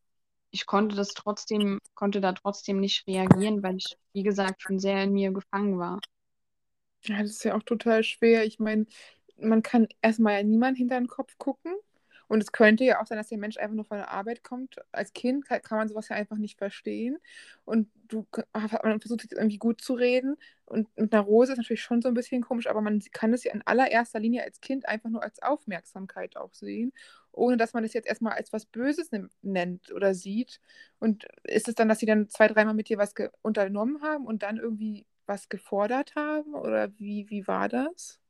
ich 0.52 0.66
konnte 0.66 0.96
das 0.96 1.09
trotzdem, 1.09 1.80
konnte 1.94 2.20
da 2.20 2.32
trotzdem 2.32 2.80
nicht 2.80 3.06
reagieren, 3.06 3.62
weil 3.62 3.76
ich, 3.76 3.97
wie 4.12 4.23
gesagt, 4.23 4.62
schon 4.62 4.78
sehr 4.78 5.04
in 5.04 5.12
mir 5.12 5.32
gefangen 5.32 5.78
war. 5.78 6.00
Ja, 7.02 7.23
das 7.23 7.30
ist 7.30 7.44
ja 7.44 7.56
auch 7.56 7.62
total 7.62 8.04
schwer. 8.04 8.44
Ich 8.44 8.59
meine, 8.59 8.87
man 9.38 9.62
kann 9.62 9.88
erstmal 10.02 10.44
niemand 10.44 10.76
hinter 10.76 10.99
den 10.99 11.09
Kopf 11.09 11.37
gucken. 11.38 11.75
Und 12.28 12.40
es 12.42 12.52
könnte 12.52 12.85
ja 12.85 13.00
auch 13.00 13.06
sein, 13.06 13.18
dass 13.18 13.28
der 13.28 13.38
Mensch 13.38 13.56
einfach 13.56 13.75
nur 13.75 13.85
von 13.85 13.97
der 13.97 14.11
Arbeit 14.11 14.44
kommt. 14.44 14.76
Als 14.92 15.12
Kind 15.12 15.47
kann, 15.47 15.62
kann 15.62 15.78
man 15.78 15.88
sowas 15.88 16.09
ja 16.11 16.16
einfach 16.16 16.37
nicht 16.37 16.59
verstehen. 16.59 17.18
Und 17.64 17.88
du 18.11 18.26
man 18.83 19.00
versucht 19.00 19.23
jetzt 19.23 19.33
irgendwie 19.33 19.59
gut 19.59 19.81
zu 19.81 19.95
reden. 19.95 20.37
Und 20.67 20.88
mit 20.97 21.12
einer 21.12 21.23
Rose 21.23 21.52
ist 21.52 21.59
natürlich 21.59 21.83
schon 21.83 22.02
so 22.02 22.09
ein 22.09 22.14
bisschen 22.14 22.43
komisch, 22.43 22.69
aber 22.69 22.81
man 22.81 23.02
kann 23.12 23.33
es 23.33 23.45
ja 23.45 23.52
in 23.52 23.62
allererster 23.67 24.21
Linie 24.21 24.45
als 24.45 24.61
Kind 24.61 24.87
einfach 24.88 25.09
nur 25.09 25.23
als 25.23 25.43
Aufmerksamkeit 25.43 26.37
auch 26.37 26.55
sehen, 26.55 26.93
ohne 27.33 27.57
dass 27.57 27.73
man 27.73 27.85
es 27.85 27.93
jetzt 27.93 28.07
erstmal 28.07 28.35
als 28.35 28.52
was 28.52 28.67
Böses 28.67 29.11
nennt 29.43 29.93
oder 29.93 30.14
sieht. 30.14 30.61
Und 30.99 31.26
ist 31.45 31.69
es 31.69 31.75
dann, 31.75 31.88
dass 31.88 31.99
sie 31.99 32.07
dann 32.07 32.29
zwei, 32.29 32.49
dreimal 32.49 32.75
mit 32.75 32.88
dir 32.88 32.99
was 32.99 33.14
unternommen 33.43 34.02
haben 34.02 34.26
und 34.26 34.43
dann 34.43 34.59
irgendwie 34.59 35.07
was 35.26 35.49
gefordert 35.49 36.14
haben? 36.14 36.55
Oder 36.55 36.90
wie, 36.99 37.29
wie 37.31 37.47
war 37.47 37.69
das? 37.69 38.21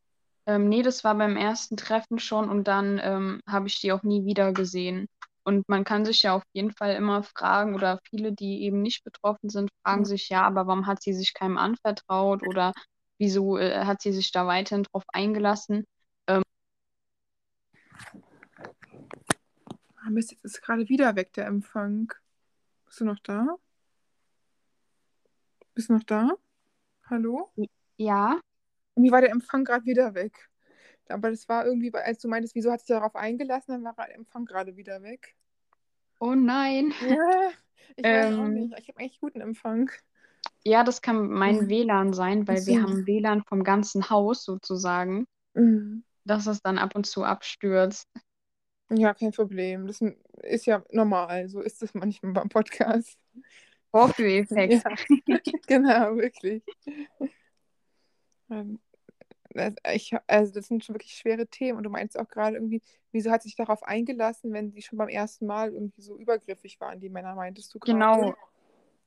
Ähm, 0.47 0.69
nee, 0.69 0.83
das 0.83 1.05
war 1.05 1.15
beim 1.15 1.37
ersten 1.37 1.77
Treffen 1.77 2.19
schon 2.19 2.49
und 2.49 2.67
dann 2.67 3.01
ähm, 3.03 3.41
habe 3.47 3.69
ich 3.69 3.81
die 3.81 3.93
auch 3.93 4.03
nie 4.03 4.25
wieder 4.25 4.53
gesehen. 4.53 5.07
Und 5.51 5.69
man 5.69 5.83
kann 5.83 6.05
sich 6.05 6.23
ja 6.23 6.33
auf 6.37 6.45
jeden 6.53 6.71
Fall 6.71 6.95
immer 6.95 7.25
fragen, 7.25 7.75
oder 7.75 7.99
viele, 8.09 8.33
die 8.33 8.63
eben 8.63 8.83
nicht 8.83 9.03
betroffen 9.03 9.51
sind, 9.51 9.69
fragen 9.83 10.03
mhm. 10.03 10.05
sich, 10.05 10.29
ja, 10.29 10.43
aber 10.43 10.69
warum 10.69 10.87
hat 10.87 11.03
sie 11.03 11.13
sich 11.13 11.35
keinem 11.35 11.59
anvertraut 11.59 12.47
oder 12.47 12.73
wieso 13.19 13.59
äh, 13.59 13.85
hat 13.85 14.01
sie 14.01 14.13
sich 14.13 14.31
da 14.31 14.47
weiterhin 14.47 14.85
drauf 14.85 15.03
eingelassen? 15.09 15.87
Ähm, 16.29 16.45
ah, 19.97 20.11
Mist, 20.11 20.31
jetzt 20.31 20.45
ist 20.45 20.63
gerade 20.63 20.89
wieder 20.89 21.17
weg 21.17 21.33
der 21.33 21.47
Empfang. 21.47 22.13
Bist 22.87 23.01
du 23.01 23.07
noch 23.07 23.19
da? 23.19 23.57
Bist 25.75 25.89
du 25.89 25.95
noch 25.95 26.05
da? 26.05 26.31
Hallo? 27.07 27.53
Ja. 27.97 28.39
Irgendwie 28.95 29.11
war 29.11 29.21
der 29.21 29.33
Empfang 29.33 29.65
gerade 29.65 29.85
wieder 29.85 30.15
weg. 30.15 30.50
Aber 31.11 31.31
das 31.31 31.49
war 31.49 31.67
irgendwie, 31.67 31.93
als 31.95 32.21
du 32.21 32.29
meintest, 32.29 32.55
wieso 32.55 32.71
hat 32.73 32.81
sich 32.81 32.89
darauf 32.89 33.17
eingelassen, 33.17 33.73
dann 33.73 33.85
war 33.85 34.07
der 34.07 34.15
Empfang 34.15 34.45
gerade 34.45 34.77
wieder 34.77 35.03
weg. 35.03 35.37
Oh 36.19 36.35
nein. 36.35 36.93
Ja, 37.01 37.51
ich 37.97 38.05
weiß 38.05 38.33
ähm, 38.33 38.41
auch 38.41 38.49
nicht. 38.49 38.79
Ich 38.79 38.89
habe 38.89 38.99
eigentlich 39.01 39.21
guten 39.21 39.41
Empfang. 39.41 39.91
Ja, 40.65 40.85
das 40.85 41.01
kann 41.03 41.29
mein 41.31 41.57
Ja. 41.63 41.69
WLAN 41.69 42.13
sein, 42.13 42.47
weil 42.47 42.67
wir 42.67 42.81
so. 42.81 42.83
haben 42.83 43.07
WLAN 43.07 43.43
vom 43.45 43.65
ganzen 43.65 44.11
Haus 44.11 44.45
sozusagen, 44.45 45.27
Mhm. 45.55 46.05
dass 46.25 46.47
es 46.47 46.61
dann 46.63 46.79
ab 46.79 46.95
und 46.95 47.07
zu 47.07 47.25
abstürzt. 47.25 48.09
Ja, 48.91 49.15
kein 49.15 49.33
Problem. 49.33 49.87
Das 49.87 50.01
ist 50.43 50.67
ja 50.67 50.85
normal. 50.91 51.49
So 51.49 51.61
ist 51.61 51.83
es 51.83 51.95
manchmal 51.95 52.33
beim 52.33 52.49
Podcast. 52.49 53.17
Vorführeffekt. 53.91 54.85
Ja, 55.27 55.39
genau, 55.67 56.17
wirklich. 56.17 56.63
Das, 59.51 59.75
ich, 59.93 60.15
also 60.27 60.53
das 60.53 60.67
sind 60.67 60.85
schon 60.85 60.95
wirklich 60.95 61.15
schwere 61.15 61.47
Themen. 61.47 61.79
Und 61.79 61.85
du 61.85 61.91
meinst 61.91 62.19
auch 62.19 62.29
gerade 62.29 62.57
irgendwie, 62.57 62.83
wieso 63.13 63.31
hat 63.31 63.43
sich 63.43 63.57
darauf 63.57 63.83
eingelassen, 63.83 64.53
wenn 64.53 64.73
die 64.73 64.83
schon 64.83 64.99
beim 64.99 65.09
ersten 65.09 65.47
Mal 65.47 65.73
irgendwie 65.73 66.03
so 66.03 66.17
übergriffig 66.17 66.81
waren, 66.81 67.01
die 67.01 67.11
Männer, 67.11 67.35
meintest 67.35 67.75
du 67.75 67.79
gerade? 67.79 67.99
Genau. 67.99 68.35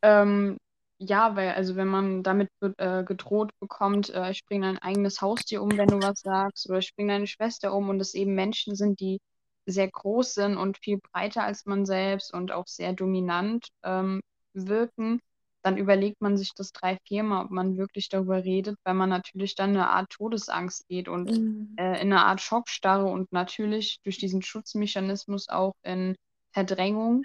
Ähm, 0.02 0.58
ja, 1.00 1.36
weil, 1.36 1.52
also 1.52 1.76
wenn 1.76 1.88
man 1.88 2.24
damit 2.24 2.50
äh, 2.78 3.04
gedroht 3.04 3.52
bekommt, 3.60 4.10
äh, 4.14 4.32
ich 4.32 4.46
bringe 4.46 4.68
dein 4.68 4.78
eigenes 4.80 5.22
Haustier 5.22 5.62
um, 5.62 5.78
wenn 5.78 5.88
du 5.88 6.02
was 6.02 6.20
sagst, 6.22 6.70
oder 6.70 6.80
ich 6.80 6.96
bringe 6.96 7.14
deine 7.14 7.28
Schwester 7.28 7.74
um 7.74 7.90
und 7.90 8.00
es 8.00 8.14
eben 8.14 8.36
Menschen 8.36 8.76
sind, 8.76 9.00
die 9.00 9.20
sehr 9.66 9.90
groß 9.90 10.34
sind 10.34 10.58
und 10.58 10.78
viel 10.78 11.00
breiter 11.12 11.44
als 11.44 11.66
man 11.66 11.86
selbst 11.86 12.34
und 12.34 12.52
auch 12.52 12.68
sehr 12.68 12.94
dominant 12.94 13.68
ähm, 13.84 14.22
wirken, 14.54 15.20
dann 15.64 15.78
überlegt 15.78 16.22
man 16.22 16.38
sich 16.38 16.54
das 16.56 16.72
drei, 16.72 16.98
viermal, 17.08 17.46
ob 17.46 17.52
man 17.52 17.78
wirklich 17.78 18.10
darüber 18.10 18.44
redet, 18.44 18.78
weil 18.84 18.94
man 18.96 19.10
natürlich 19.10 19.56
dann 19.56 19.72
eine 19.72 19.90
Art 19.90 20.12
Todesangst 20.12 20.88
geht 20.88 21.08
und 21.10 21.32
Mhm. 21.32 21.80
äh, 21.80 22.02
in 22.02 22.14
eine 22.14 22.26
Art 22.26 22.42
Schockstarre 22.42 23.06
und 23.06 23.32
natürlich 23.32 24.00
durch 24.04 24.18
diesen 24.18 24.42
Schutzmechanismus 24.42 25.50
auch 25.50 25.74
in 25.84 26.16
Verdrängung. 26.54 27.24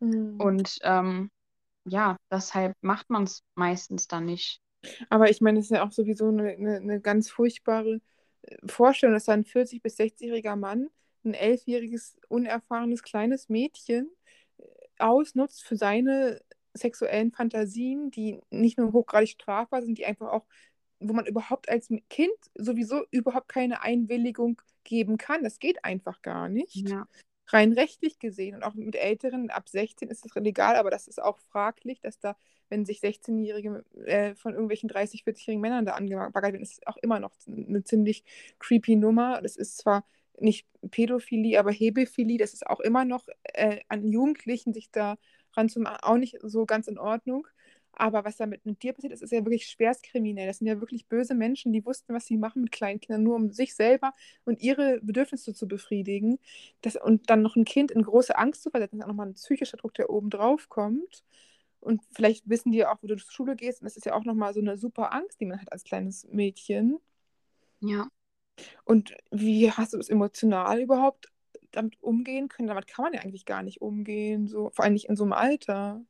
Mhm. 0.00 0.38
Und 0.38 0.78
ähm, 0.82 1.30
ja, 1.86 2.16
deshalb 2.30 2.74
macht 2.82 3.10
man 3.10 3.24
es 3.24 3.42
meistens 3.56 4.08
dann 4.08 4.26
nicht. 4.26 4.60
Aber 5.10 5.30
ich 5.30 5.40
meine, 5.40 5.58
es 5.58 5.66
ist 5.66 5.70
ja 5.70 5.84
auch 5.86 5.92
sowieso 5.92 6.28
eine, 6.28 6.50
eine, 6.52 6.76
eine 6.76 7.00
ganz 7.00 7.30
furchtbare 7.30 8.00
äh, 8.42 8.56
Vorstellung, 8.66 9.14
dass 9.14 9.24
da 9.26 9.32
ein 9.32 9.44
40- 9.44 9.82
bis 9.82 9.96
60-jähriger 9.96 10.56
Mann 10.56 10.88
ein 11.24 11.34
elfjähriges, 11.34 12.16
unerfahrenes 12.28 13.02
kleines 13.02 13.48
Mädchen 13.48 14.10
äh, 14.58 14.64
ausnutzt 14.98 15.62
für 15.64 15.76
seine 15.76 16.40
sexuellen 16.74 17.32
Fantasien, 17.32 18.10
die 18.10 18.40
nicht 18.50 18.78
nur 18.78 18.92
hochgradig 18.92 19.30
strafbar 19.30 19.82
sind, 19.82 19.98
die 19.98 20.06
einfach 20.06 20.30
auch, 20.30 20.46
wo 21.00 21.12
man 21.12 21.26
überhaupt 21.26 21.68
als 21.68 21.88
Kind 22.08 22.32
sowieso 22.54 23.04
überhaupt 23.10 23.48
keine 23.48 23.82
Einwilligung 23.82 24.60
geben 24.84 25.18
kann. 25.18 25.42
Das 25.42 25.58
geht 25.58 25.84
einfach 25.84 26.22
gar 26.22 26.48
nicht. 26.48 26.88
Ja. 26.88 27.06
Rein 27.48 27.72
rechtlich 27.72 28.18
gesehen 28.18 28.54
und 28.54 28.62
auch 28.62 28.74
mit 28.74 28.96
Älteren 28.96 29.50
ab 29.50 29.68
16 29.68 30.08
ist 30.08 30.24
es 30.24 30.34
legal, 30.36 30.76
aber 30.76 30.90
das 30.90 31.06
ist 31.06 31.20
auch 31.20 31.38
fraglich, 31.38 32.00
dass 32.00 32.18
da, 32.18 32.36
wenn 32.70 32.86
sich 32.86 33.00
16-Jährige 33.00 33.84
äh, 34.06 34.34
von 34.34 34.52
irgendwelchen 34.52 34.88
30-, 34.88 35.24
40-jährigen 35.24 35.60
Männern 35.60 35.84
da 35.84 35.92
angebaggert 35.92 36.52
werden, 36.52 36.62
ist 36.62 36.78
es 36.78 36.86
auch 36.86 36.96
immer 36.98 37.20
noch 37.20 37.32
eine 37.46 37.84
ziemlich 37.84 38.24
creepy 38.58 38.96
Nummer. 38.96 39.42
Das 39.42 39.56
ist 39.56 39.76
zwar 39.76 40.06
nicht 40.38 40.66
Pädophilie, 40.90 41.58
aber 41.58 41.72
Hebephilie, 41.72 42.38
das 42.38 42.54
ist 42.54 42.66
auch 42.66 42.80
immer 42.80 43.04
noch 43.04 43.26
äh, 43.44 43.80
an 43.88 44.06
Jugendlichen 44.06 44.72
sich 44.72 44.90
da 44.90 45.18
ranzumachen, 45.56 45.98
auch 46.02 46.16
nicht 46.16 46.38
so 46.42 46.66
ganz 46.66 46.88
in 46.88 46.98
Ordnung. 46.98 47.46
Aber 47.94 48.24
was 48.24 48.36
da 48.36 48.46
mit, 48.46 48.64
mit 48.64 48.82
dir 48.82 48.94
passiert 48.94 49.12
ist, 49.12 49.22
ist 49.22 49.32
ja 49.32 49.44
wirklich 49.44 49.66
schwerstkriminell. 49.66 50.46
Das 50.46 50.58
sind 50.58 50.66
ja 50.66 50.80
wirklich 50.80 51.06
böse 51.06 51.34
Menschen, 51.34 51.72
die 51.72 51.84
wussten, 51.84 52.14
was 52.14 52.26
sie 52.26 52.38
machen 52.38 52.62
mit 52.62 52.72
kleinen 52.72 53.00
Kindern, 53.00 53.22
nur 53.22 53.36
um 53.36 53.50
sich 53.52 53.74
selber 53.74 54.12
und 54.44 54.62
ihre 54.62 55.00
Bedürfnisse 55.02 55.52
zu 55.52 55.68
befriedigen. 55.68 56.38
Das, 56.80 56.96
und 56.96 57.28
dann 57.28 57.42
noch 57.42 57.54
ein 57.54 57.66
Kind 57.66 57.90
in 57.90 58.02
große 58.02 58.36
Angst 58.36 58.62
zu 58.62 58.70
versetzen, 58.70 58.98
ist 58.98 59.04
auch 59.04 59.08
nochmal 59.08 59.26
ein 59.28 59.34
psychischer 59.34 59.76
Druck, 59.76 59.94
der 59.94 60.08
oben 60.08 60.30
drauf 60.30 60.68
kommt. 60.70 61.22
Und 61.80 62.00
vielleicht 62.12 62.48
wissen 62.48 62.72
die 62.72 62.86
auch, 62.86 62.96
wo 63.02 63.08
du 63.08 63.16
zur 63.16 63.32
Schule 63.32 63.56
gehst. 63.56 63.82
Und 63.82 63.86
das 63.86 63.96
ist 63.96 64.06
ja 64.06 64.14
auch 64.14 64.24
nochmal 64.24 64.54
so 64.54 64.60
eine 64.60 64.78
super 64.78 65.12
Angst, 65.12 65.40
die 65.40 65.46
man 65.46 65.60
hat 65.60 65.70
als 65.72 65.84
kleines 65.84 66.26
Mädchen. 66.30 66.98
Ja. 67.80 68.08
Und 68.84 69.14
wie 69.30 69.70
hast 69.70 69.92
du 69.92 69.96
das 69.96 70.08
emotional 70.08 70.80
überhaupt 70.80 71.31
damit 71.72 72.00
umgehen 72.02 72.48
können? 72.48 72.68
Damit 72.68 72.86
kann 72.86 73.04
man 73.04 73.14
ja 73.14 73.20
eigentlich 73.20 73.44
gar 73.44 73.62
nicht 73.62 73.80
umgehen, 73.80 74.48
so, 74.48 74.70
vor 74.74 74.84
allem 74.84 74.94
nicht 74.94 75.08
in 75.08 75.16
so 75.16 75.24
einem 75.24 75.32
Alter. 75.32 76.00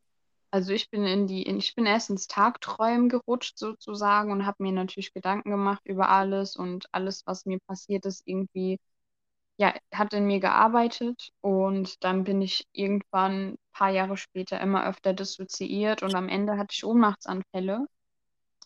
Also 0.50 0.72
ich 0.72 0.90
bin 0.90 1.04
in 1.06 1.26
die, 1.26 1.46
ich 1.48 1.74
bin 1.74 1.86
erst 1.86 2.10
ins 2.10 2.26
Tagträumen 2.26 3.08
gerutscht 3.08 3.58
sozusagen 3.58 4.30
und 4.32 4.44
habe 4.46 4.62
mir 4.62 4.72
natürlich 4.72 5.14
Gedanken 5.14 5.50
gemacht 5.50 5.82
über 5.86 6.10
alles 6.10 6.56
und 6.56 6.86
alles, 6.92 7.22
was 7.26 7.46
mir 7.46 7.58
passiert 7.66 8.04
ist, 8.04 8.22
irgendwie, 8.26 8.78
ja, 9.58 9.74
hat 9.94 10.14
in 10.14 10.26
mir 10.26 10.40
gearbeitet 10.40 11.30
und 11.42 12.04
dann 12.04 12.24
bin 12.24 12.42
ich 12.42 12.66
irgendwann 12.72 13.52
ein 13.54 13.58
paar 13.72 13.90
Jahre 13.90 14.16
später 14.16 14.60
immer 14.60 14.86
öfter 14.86 15.14
dissoziiert 15.14 16.02
und 16.02 16.14
am 16.14 16.28
Ende 16.28 16.58
hatte 16.58 16.72
ich 16.72 16.84
Ohnmachtsanfälle. 16.84 17.86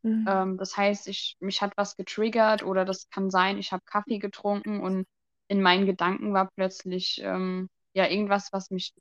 Mhm. 0.05 0.27
Ähm, 0.27 0.59
das 0.59 0.77
heißt, 0.77 1.09
ich, 1.09 1.37
mich 1.41 1.63
hat 1.63 1.77
was 1.77 1.97
getriggert 1.97 2.63
oder 2.63 2.85
das 2.85 3.09
kann 3.11 3.31
sein, 3.31 3.59
ich 3.59 3.73
habe 3.73 3.83
Kaffee 3.87 4.19
getrunken 4.19 4.81
und 4.81 5.07
in 5.49 5.63
meinen 5.63 5.87
Gedanken 5.87 6.33
war 6.35 6.51
plötzlich 6.57 7.21
ähm, 7.23 7.69
ja 7.95 8.09
irgendwas, 8.09 8.53
was 8.53 8.71
mich 8.71 8.93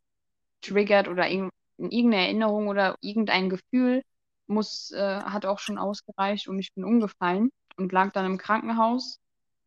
triggert 0.61 1.07
oder 1.07 1.29
irg 1.29 1.51
irgendeine 1.77 2.25
Erinnerung 2.27 2.67
oder 2.69 2.97
irgendein 3.01 3.49
Gefühl 3.49 4.01
muss, 4.47 4.91
äh, 4.91 5.21
hat 5.21 5.45
auch 5.45 5.59
schon 5.59 5.77
ausgereicht 5.77 6.47
und 6.47 6.57
ich 6.59 6.73
bin 6.73 6.85
umgefallen 6.85 7.51
und 7.77 7.91
lag 7.91 8.11
dann 8.13 8.25
im 8.25 8.37
Krankenhaus. 8.37 9.19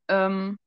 Ähm, 0.08 0.58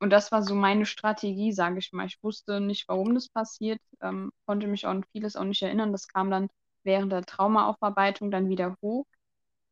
und 0.00 0.10
das 0.10 0.30
war 0.32 0.42
so 0.42 0.54
meine 0.54 0.86
Strategie, 0.86 1.52
sage 1.52 1.78
ich 1.78 1.92
mal. 1.92 2.06
Ich 2.06 2.22
wusste 2.22 2.60
nicht, 2.60 2.88
warum 2.88 3.14
das 3.14 3.28
passiert, 3.28 3.80
ähm, 4.02 4.30
konnte 4.46 4.66
mich 4.68 4.86
an 4.86 5.04
vieles 5.12 5.36
auch 5.36 5.44
nicht 5.44 5.62
erinnern. 5.62 5.92
Das 5.92 6.08
kam 6.08 6.30
dann 6.30 6.48
während 6.84 7.12
der 7.12 7.22
Traumaaufarbeitung 7.24 8.30
dann 8.30 8.48
wieder 8.48 8.76
hoch. 8.82 9.06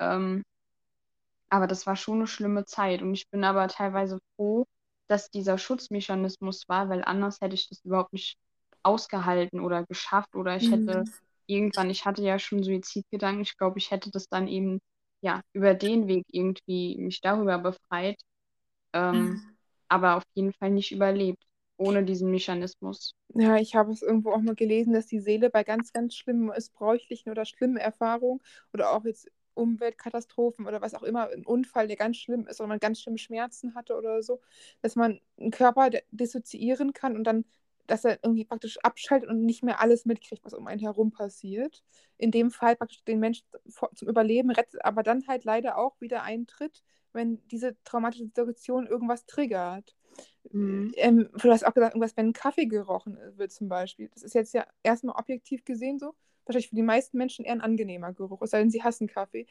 Ähm, 0.01 0.45
aber 1.49 1.67
das 1.67 1.87
war 1.87 1.97
schon 1.97 2.17
eine 2.19 2.27
schlimme 2.27 2.65
Zeit 2.67 3.01
und 3.03 3.15
ich 3.15 3.29
bin 3.31 3.45
aber 3.45 3.69
teilweise 3.69 4.19
froh, 4.37 4.67
dass 5.09 5.31
dieser 5.31 5.59
Schutzmechanismus 5.59 6.69
war, 6.69 6.89
weil 6.89 7.05
anders 7.05 7.41
hätte 7.41 7.55
ich 7.55 7.69
das 7.69 7.81
überhaupt 7.85 8.13
nicht 8.13 8.37
ausgehalten 8.83 9.61
oder 9.61 9.85
geschafft 9.87 10.35
oder 10.35 10.57
ich 10.57 10.71
hätte 10.71 11.05
Mhm. 11.05 11.15
irgendwann, 11.47 11.91
ich 11.91 12.05
hatte 12.07 12.23
ja 12.23 12.39
schon 12.39 12.63
Suizidgedanken, 12.63 13.43
ich 13.43 13.57
glaube, 13.57 13.79
ich 13.79 13.91
hätte 13.91 14.11
das 14.11 14.29
dann 14.29 14.49
eben 14.49 14.81
ja 15.23 15.41
über 15.53 15.75
den 15.75 16.07
Weg 16.09 16.25
irgendwie 16.29 16.97
mich 16.99 17.21
darüber 17.21 17.59
befreit, 17.59 18.17
ähm, 18.95 19.41
aber 19.89 20.17
auf 20.17 20.25
jeden 20.35 20.53
Fall 20.55 20.71
nicht 20.71 20.93
überlebt 20.93 21.45
ohne 21.79 22.05
diesen 22.05 22.31
Mechanismus. 22.31 23.15
Ja, 23.37 23.57
ich 23.57 23.75
habe 23.75 23.91
es 23.93 24.03
irgendwo 24.03 24.33
auch 24.33 24.41
mal 24.41 24.55
gelesen, 24.55 24.93
dass 24.93 25.07
die 25.07 25.19
Seele 25.21 25.51
bei 25.51 25.65
ganz, 25.65 25.93
ganz 25.93 26.15
schlimmen, 26.15 26.47
missbräuchlichen 26.47 27.33
oder 27.33 27.45
schlimmen 27.45 27.77
Erfahrungen 27.77 28.41
oder 28.73 28.93
auch 28.93 29.05
jetzt 29.05 29.29
Umweltkatastrophen 29.55 30.67
oder 30.67 30.81
was 30.83 30.95
auch 30.95 31.03
immer, 31.03 31.31
ein 31.31 31.45
Unfall, 31.47 31.87
der 31.89 31.97
ganz 31.97 32.17
schlimm 32.17 32.47
ist 32.47 32.61
oder 32.61 32.69
man 32.69 32.81
ganz 32.81 33.01
schlimme 33.01 33.19
Schmerzen 33.19 33.75
hatte 33.75 33.97
oder 33.97 34.23
so, 34.23 34.41
dass 34.83 34.97
man 34.97 35.21
einen 35.39 35.51
Körper 35.51 35.91
dissoziieren 36.11 36.93
kann 36.93 37.17
und 37.17 37.25
dann, 37.25 37.45
dass 37.87 38.05
er 38.05 38.19
irgendwie 38.23 38.45
praktisch 38.45 38.79
abschaltet 38.83 39.29
und 39.29 39.45
nicht 39.45 39.63
mehr 39.63 39.81
alles 39.81 40.05
mitkriegt, 40.07 40.45
was 40.45 40.55
um 40.55 40.67
einen 40.67 40.81
herum 40.81 41.13
passiert. 41.13 41.83
In 42.19 42.31
dem 42.31 42.51
Fall 42.51 42.77
praktisch 42.77 43.05
den 43.05 43.21
Menschen 43.21 43.47
zum 43.95 44.09
Überleben 44.09 44.51
rettet, 44.51 44.85
aber 44.85 45.03
dann 45.03 45.27
halt 45.27 45.45
leider 45.45 45.79
auch 45.79 46.01
wieder 46.01 46.23
eintritt, 46.23 46.83
wenn 47.13 47.47
diese 47.49 47.77
traumatische 47.85 48.25
Situation 48.25 48.87
irgendwas 48.87 49.27
triggert. 49.27 49.95
Mhm. 50.53 50.93
Ähm, 50.97 51.29
du 51.33 51.51
hast 51.51 51.67
auch 51.67 51.75
gesagt, 51.75 51.95
irgendwas, 51.95 52.17
wenn 52.17 52.29
ein 52.29 52.33
Kaffee 52.33 52.67
gerochen 52.67 53.19
wird 53.37 53.53
zum 53.53 53.69
Beispiel. 53.69 54.09
Das 54.13 54.23
ist 54.23 54.35
jetzt 54.35 54.55
ja 54.55 54.67
erstmal 54.83 55.17
objektiv 55.17 55.65
gesehen 55.65 55.99
so. 55.99 56.15
Wahrscheinlich 56.47 56.69
für 56.69 56.77
die 56.77 56.83
meisten 56.83 57.17
Menschen 57.19 57.45
eher 57.45 57.53
ein 57.53 57.61
angenehmer 57.61 58.13
Geruch, 58.13 58.43
es 58.43 58.51
sei 58.51 58.61
denn, 58.61 58.71
sie 58.71 58.83
hassen 58.83 59.07
Kaffee. 59.07 59.47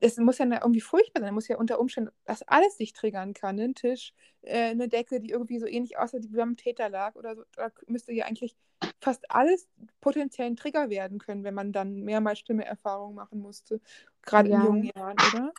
Es 0.00 0.16
muss 0.18 0.38
ja 0.38 0.46
irgendwie 0.46 0.80
furchtbar 0.80 1.20
sein. 1.20 1.28
Es 1.30 1.34
muss 1.34 1.48
ja 1.48 1.56
unter 1.56 1.80
Umständen, 1.80 2.10
dass 2.24 2.42
alles 2.42 2.76
dich 2.76 2.92
triggern 2.92 3.34
kann. 3.34 3.56
Ne? 3.56 3.64
Ein 3.64 3.74
Tisch, 3.74 4.14
äh, 4.42 4.70
eine 4.70 4.88
Decke, 4.88 5.20
die 5.20 5.30
irgendwie 5.30 5.58
so 5.58 5.66
ähnlich 5.66 5.98
aussieht, 5.98 6.24
wie 6.30 6.36
beim 6.36 6.56
Täter 6.56 6.88
lag 6.88 7.14
oder 7.16 7.34
so. 7.36 7.42
Da 7.56 7.70
müsste 7.86 8.12
ja 8.12 8.26
eigentlich 8.26 8.56
fast 9.00 9.30
alles 9.30 9.68
potenziell 10.00 10.48
ein 10.48 10.56
Trigger 10.56 10.90
werden 10.90 11.18
können, 11.18 11.44
wenn 11.44 11.54
man 11.54 11.72
dann 11.72 12.02
mehrmals 12.02 12.40
schlimme 12.40 12.64
Erfahrungen 12.64 13.14
machen 13.14 13.40
musste. 13.40 13.80
Gerade 14.22 14.50
Ja. 14.50 14.58
in 14.58 14.64
jungen 14.66 14.90
Jahren, 14.94 15.16
oder? 15.22 15.52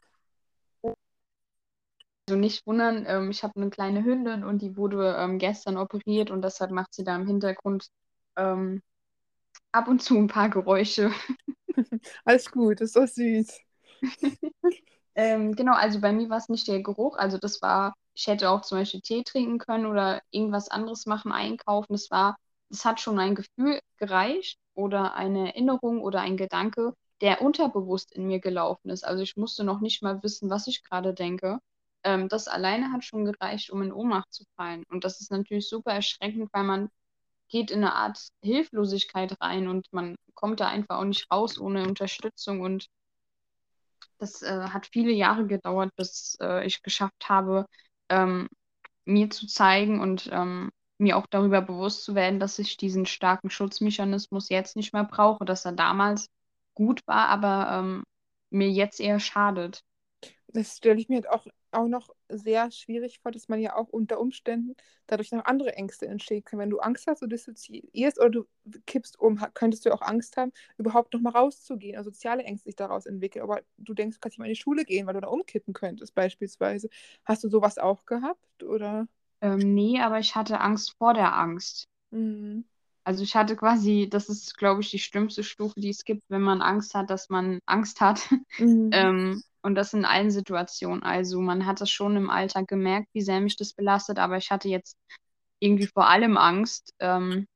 Also 2.27 2.39
nicht 2.39 2.67
wundern, 2.67 3.05
ähm, 3.07 3.31
ich 3.31 3.43
habe 3.43 3.55
eine 3.55 3.71
kleine 3.71 4.03
Hündin 4.03 4.43
und 4.43 4.61
die 4.61 4.77
wurde 4.77 5.15
ähm, 5.17 5.39
gestern 5.39 5.77
operiert 5.77 6.29
und 6.29 6.43
deshalb 6.43 6.69
macht 6.71 6.93
sie 6.93 7.03
da 7.03 7.15
im 7.15 7.25
Hintergrund 7.25 7.89
ähm, 8.37 8.83
ab 9.71 9.87
und 9.87 10.01
zu 10.01 10.17
ein 10.17 10.27
paar 10.27 10.49
Geräusche. 10.49 11.11
Alles 12.25 12.51
gut, 12.51 12.81
ist 12.81 12.95
doch 12.95 13.07
süß. 13.07 13.59
ähm, 15.15 15.55
genau, 15.55 15.73
also 15.73 15.99
bei 16.01 16.11
mir 16.11 16.29
war 16.29 16.37
es 16.37 16.49
nicht 16.49 16.67
der 16.67 16.81
Geruch, 16.81 17.17
also 17.17 17.37
das 17.37 17.61
war, 17.61 17.93
ich 18.13 18.27
hätte 18.27 18.49
auch 18.49 18.61
zum 18.61 18.79
Beispiel 18.79 19.01
Tee 19.01 19.23
trinken 19.23 19.59
können 19.59 19.85
oder 19.85 20.21
irgendwas 20.31 20.69
anderes 20.69 21.05
machen, 21.05 21.31
einkaufen. 21.31 21.93
Das 21.93 22.11
war, 22.11 22.37
es 22.69 22.85
hat 22.85 22.99
schon 22.99 23.19
ein 23.19 23.35
Gefühl 23.35 23.79
gereicht 23.97 24.59
oder 24.73 25.15
eine 25.15 25.49
Erinnerung 25.49 26.01
oder 26.01 26.21
ein 26.21 26.37
Gedanke, 26.37 26.93
der 27.21 27.41
unterbewusst 27.41 28.11
in 28.13 28.27
mir 28.27 28.39
gelaufen 28.39 28.89
ist. 28.89 29.05
Also 29.05 29.23
ich 29.23 29.35
musste 29.37 29.63
noch 29.63 29.81
nicht 29.81 30.01
mal 30.01 30.21
wissen, 30.23 30.49
was 30.49 30.67
ich 30.67 30.83
gerade 30.83 31.13
denke. 31.13 31.59
Ähm, 32.03 32.29
das 32.29 32.47
alleine 32.47 32.91
hat 32.91 33.03
schon 33.03 33.25
gereicht, 33.25 33.69
um 33.71 33.81
in 33.81 33.91
Ohnmacht 33.91 34.31
zu 34.33 34.43
fallen. 34.55 34.83
Und 34.89 35.03
das 35.03 35.19
ist 35.21 35.31
natürlich 35.31 35.67
super 35.67 35.91
erschreckend, 35.93 36.49
weil 36.53 36.63
man 36.63 36.89
geht 37.49 37.71
in 37.71 37.79
eine 37.79 37.93
Art 37.93 38.29
Hilflosigkeit 38.43 39.35
rein 39.41 39.67
und 39.67 39.87
man 39.91 40.15
kommt 40.35 40.59
da 40.59 40.67
einfach 40.67 40.99
auch 40.99 41.05
nicht 41.05 41.29
raus 41.31 41.59
ohne 41.59 41.83
Unterstützung. 41.83 42.61
Und 42.61 42.87
das 44.19 44.41
äh, 44.41 44.69
hat 44.69 44.87
viele 44.87 45.11
Jahre 45.11 45.47
gedauert, 45.47 45.91
bis 45.95 46.37
äh, 46.41 46.65
ich 46.65 46.81
geschafft 46.83 47.27
habe, 47.27 47.65
ähm, 48.09 48.47
mir 49.05 49.29
zu 49.29 49.47
zeigen 49.47 49.99
und 49.99 50.29
ähm, 50.31 50.69
mir 50.99 51.17
auch 51.17 51.27
darüber 51.29 51.61
bewusst 51.61 52.03
zu 52.03 52.15
werden, 52.15 52.39
dass 52.39 52.59
ich 52.59 52.77
diesen 52.77 53.05
starken 53.05 53.49
Schutzmechanismus 53.49 54.49
jetzt 54.49 54.75
nicht 54.75 54.93
mehr 54.93 55.05
brauche, 55.05 55.45
dass 55.45 55.65
er 55.65 55.71
damals 55.71 56.27
gut 56.73 57.01
war, 57.07 57.29
aber 57.29 57.79
ähm, 57.79 58.03
mir 58.49 58.69
jetzt 58.69 58.99
eher 58.99 59.19
schadet. 59.19 59.81
Das 60.47 60.77
stelle 60.77 60.99
ich 60.99 61.09
mir 61.09 61.21
auch, 61.31 61.45
auch 61.71 61.87
noch 61.87 62.09
sehr 62.29 62.71
schwierig 62.71 63.19
vor, 63.19 63.31
dass 63.31 63.47
man 63.47 63.59
ja 63.59 63.75
auch 63.75 63.87
unter 63.89 64.19
Umständen 64.19 64.75
dadurch 65.07 65.31
noch 65.31 65.45
andere 65.45 65.73
Ängste 65.75 66.07
entstehen 66.07 66.43
können. 66.43 66.61
Wenn 66.61 66.69
du 66.69 66.79
Angst 66.79 67.07
hast, 67.07 67.21
du 67.21 67.27
dissoziierst 67.27 68.19
oder 68.19 68.29
du 68.29 68.45
kippst 68.85 69.19
um, 69.19 69.39
könntest 69.53 69.85
du 69.85 69.93
auch 69.93 70.01
Angst 70.01 70.37
haben, 70.37 70.51
überhaupt 70.77 71.13
noch 71.13 71.21
mal 71.21 71.31
rauszugehen, 71.31 71.97
also 71.97 72.09
soziale 72.11 72.43
Ängste 72.43 72.65
sich 72.65 72.75
daraus 72.75 73.05
entwickeln. 73.05 73.43
Aber 73.43 73.61
du 73.77 73.93
denkst, 73.93 74.17
du 74.17 74.19
kannst 74.21 74.33
nicht 74.33 74.39
mal 74.39 74.45
in 74.45 74.53
die 74.53 74.59
Schule 74.59 74.85
gehen, 74.85 75.07
weil 75.07 75.13
du 75.13 75.21
da 75.21 75.27
umkippen 75.27 75.73
könntest, 75.73 76.15
beispielsweise. 76.15 76.89
Hast 77.25 77.43
du 77.43 77.49
sowas 77.49 77.77
auch 77.77 78.05
gehabt? 78.05 78.63
Oder? 78.63 79.07
Ähm, 79.41 79.59
nee, 79.73 79.99
aber 80.01 80.19
ich 80.19 80.35
hatte 80.35 80.59
Angst 80.59 80.95
vor 80.97 81.13
der 81.13 81.35
Angst. 81.35 81.87
Mhm. 82.11 82.65
Also 83.03 83.23
ich 83.23 83.35
hatte 83.35 83.55
quasi, 83.55 84.07
das 84.09 84.29
ist, 84.29 84.57
glaube 84.57 84.81
ich, 84.81 84.91
die 84.91 84.99
schlimmste 84.99 85.43
Stufe, 85.43 85.79
die 85.79 85.89
es 85.89 86.03
gibt, 86.03 86.21
wenn 86.29 86.41
man 86.41 86.61
Angst 86.61 86.93
hat, 86.93 87.09
dass 87.09 87.29
man 87.29 87.59
Angst 87.65 88.01
hat. 88.01 88.29
Mhm. 88.59 88.89
ähm, 88.93 89.43
und 89.61 89.75
das 89.75 89.93
in 89.93 90.05
allen 90.05 90.31
Situationen. 90.31 91.03
Also 91.03 91.41
man 91.41 91.65
hat 91.65 91.81
das 91.81 91.89
schon 91.89 92.15
im 92.15 92.29
Alltag 92.29 92.67
gemerkt, 92.67 93.09
wie 93.13 93.21
sehr 93.21 93.41
mich 93.41 93.57
das 93.57 93.73
belastet, 93.73 94.19
aber 94.19 94.37
ich 94.37 94.51
hatte 94.51 94.69
jetzt 94.69 94.97
irgendwie 95.59 95.87
vor 95.87 96.07
allem 96.09 96.37
Angst. 96.37 96.93
Ähm, 96.99 97.47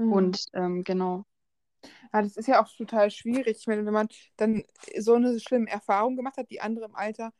Mhm. 0.00 0.12
Und 0.12 0.44
ähm, 0.54 0.84
genau. 0.84 1.24
Ja, 2.12 2.22
das 2.22 2.36
ist 2.36 2.48
ja 2.48 2.62
auch 2.62 2.68
total 2.76 3.10
schwierig. 3.10 3.58
Ich 3.60 3.66
meine, 3.66 3.84
wenn 3.86 3.92
man 3.92 4.08
dann 4.36 4.64
so 4.98 5.14
eine 5.14 5.38
schlimme 5.38 5.68
Erfahrung 5.70 6.16
gemacht 6.16 6.36
hat, 6.36 6.50
die 6.50 6.60
andere 6.60 6.86
im 6.86 6.96
Alter, 6.96 7.32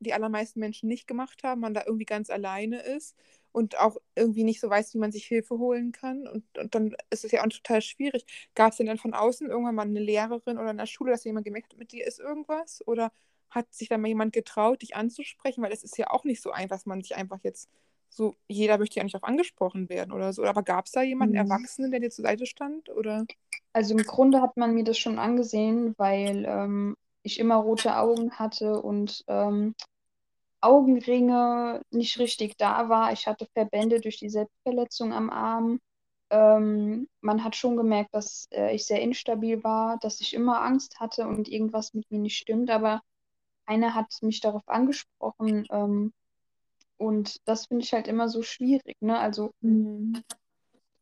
die 0.00 0.14
allermeisten 0.14 0.60
Menschen 0.60 0.88
nicht 0.88 1.06
gemacht 1.06 1.42
haben, 1.44 1.60
man 1.60 1.74
da 1.74 1.82
irgendwie 1.86 2.06
ganz 2.06 2.30
alleine 2.30 2.80
ist 2.80 3.14
und 3.56 3.78
auch 3.80 3.96
irgendwie 4.14 4.44
nicht 4.44 4.60
so 4.60 4.68
weiß, 4.68 4.92
wie 4.92 4.98
man 4.98 5.12
sich 5.12 5.24
Hilfe 5.26 5.56
holen 5.58 5.90
kann. 5.90 6.28
Und, 6.28 6.44
und 6.58 6.74
dann 6.74 6.94
ist 7.08 7.24
es 7.24 7.32
ja 7.32 7.40
auch 7.42 7.48
total 7.48 7.80
schwierig. 7.80 8.26
Gab 8.54 8.72
es 8.72 8.76
denn 8.76 8.86
dann 8.86 8.98
von 8.98 9.14
außen 9.14 9.48
irgendwann 9.48 9.74
mal 9.74 9.86
eine 9.86 9.98
Lehrerin 9.98 10.58
oder 10.58 10.72
in 10.72 10.76
der 10.76 10.84
Schule, 10.84 11.10
dass 11.10 11.24
jemand 11.24 11.46
gemerkt 11.46 11.72
hat, 11.72 11.78
mit 11.78 11.90
dir 11.90 12.06
ist 12.06 12.20
irgendwas? 12.20 12.86
Oder 12.86 13.12
hat 13.48 13.72
sich 13.72 13.88
dann 13.88 14.02
mal 14.02 14.08
jemand 14.08 14.34
getraut, 14.34 14.82
dich 14.82 14.94
anzusprechen? 14.94 15.62
Weil 15.62 15.72
es 15.72 15.84
ist 15.84 15.96
ja 15.96 16.10
auch 16.10 16.24
nicht 16.24 16.42
so 16.42 16.50
einfach, 16.50 16.76
dass 16.76 16.84
man 16.84 17.00
sich 17.00 17.16
einfach 17.16 17.38
jetzt 17.44 17.70
so, 18.10 18.36
jeder 18.46 18.76
möchte 18.76 18.96
ja 18.96 19.04
nicht 19.04 19.14
darauf 19.14 19.26
angesprochen 19.26 19.88
werden 19.88 20.12
oder 20.12 20.34
so. 20.34 20.44
Aber 20.44 20.62
gab 20.62 20.84
es 20.84 20.92
da 20.92 21.00
jemanden 21.00 21.34
Mhm. 21.34 21.40
Erwachsenen, 21.40 21.90
der 21.90 22.00
dir 22.00 22.10
zur 22.10 22.24
Seite 22.24 22.44
stand? 22.44 22.90
Oder? 22.90 23.26
Also 23.72 23.96
im 23.96 24.04
Grunde 24.04 24.42
hat 24.42 24.58
man 24.58 24.74
mir 24.74 24.84
das 24.84 24.98
schon 24.98 25.18
angesehen, 25.18 25.94
weil 25.96 26.44
ähm, 26.46 26.94
ich 27.22 27.38
immer 27.38 27.56
rote 27.56 27.96
Augen 27.96 28.32
hatte 28.32 28.82
und 28.82 29.24
ähm, 29.28 29.74
Augenringe 30.66 31.82
nicht 31.90 32.18
richtig 32.18 32.56
da 32.58 32.88
war. 32.88 33.12
Ich 33.12 33.26
hatte 33.28 33.46
Verbände 33.54 34.00
durch 34.00 34.18
die 34.18 34.30
Selbstverletzung 34.30 35.12
am 35.14 35.30
Arm. 35.30 35.80
Ähm, 36.30 37.08
man 37.22 37.44
hat 37.44 37.56
schon 37.56 37.76
gemerkt, 37.76 38.14
dass 38.14 38.48
äh, 38.52 38.74
ich 38.74 38.86
sehr 38.86 39.00
instabil 39.02 39.62
war, 39.64 39.98
dass 40.00 40.20
ich 40.20 40.34
immer 40.34 40.62
Angst 40.62 41.00
hatte 41.00 41.26
und 41.28 41.48
irgendwas 41.48 41.94
mit 41.94 42.10
mir 42.10 42.20
nicht 42.20 42.38
stimmt, 42.38 42.70
aber 42.70 43.02
keiner 43.66 43.94
hat 43.94 44.08
mich 44.22 44.40
darauf 44.40 44.62
angesprochen. 44.68 45.66
Ähm, 45.70 46.12
und 46.98 47.36
das 47.46 47.66
finde 47.66 47.84
ich 47.84 47.92
halt 47.94 48.08
immer 48.08 48.28
so 48.28 48.42
schwierig, 48.42 48.96
ne? 49.00 49.18
Also 49.18 49.52
Mhm. 49.62 50.22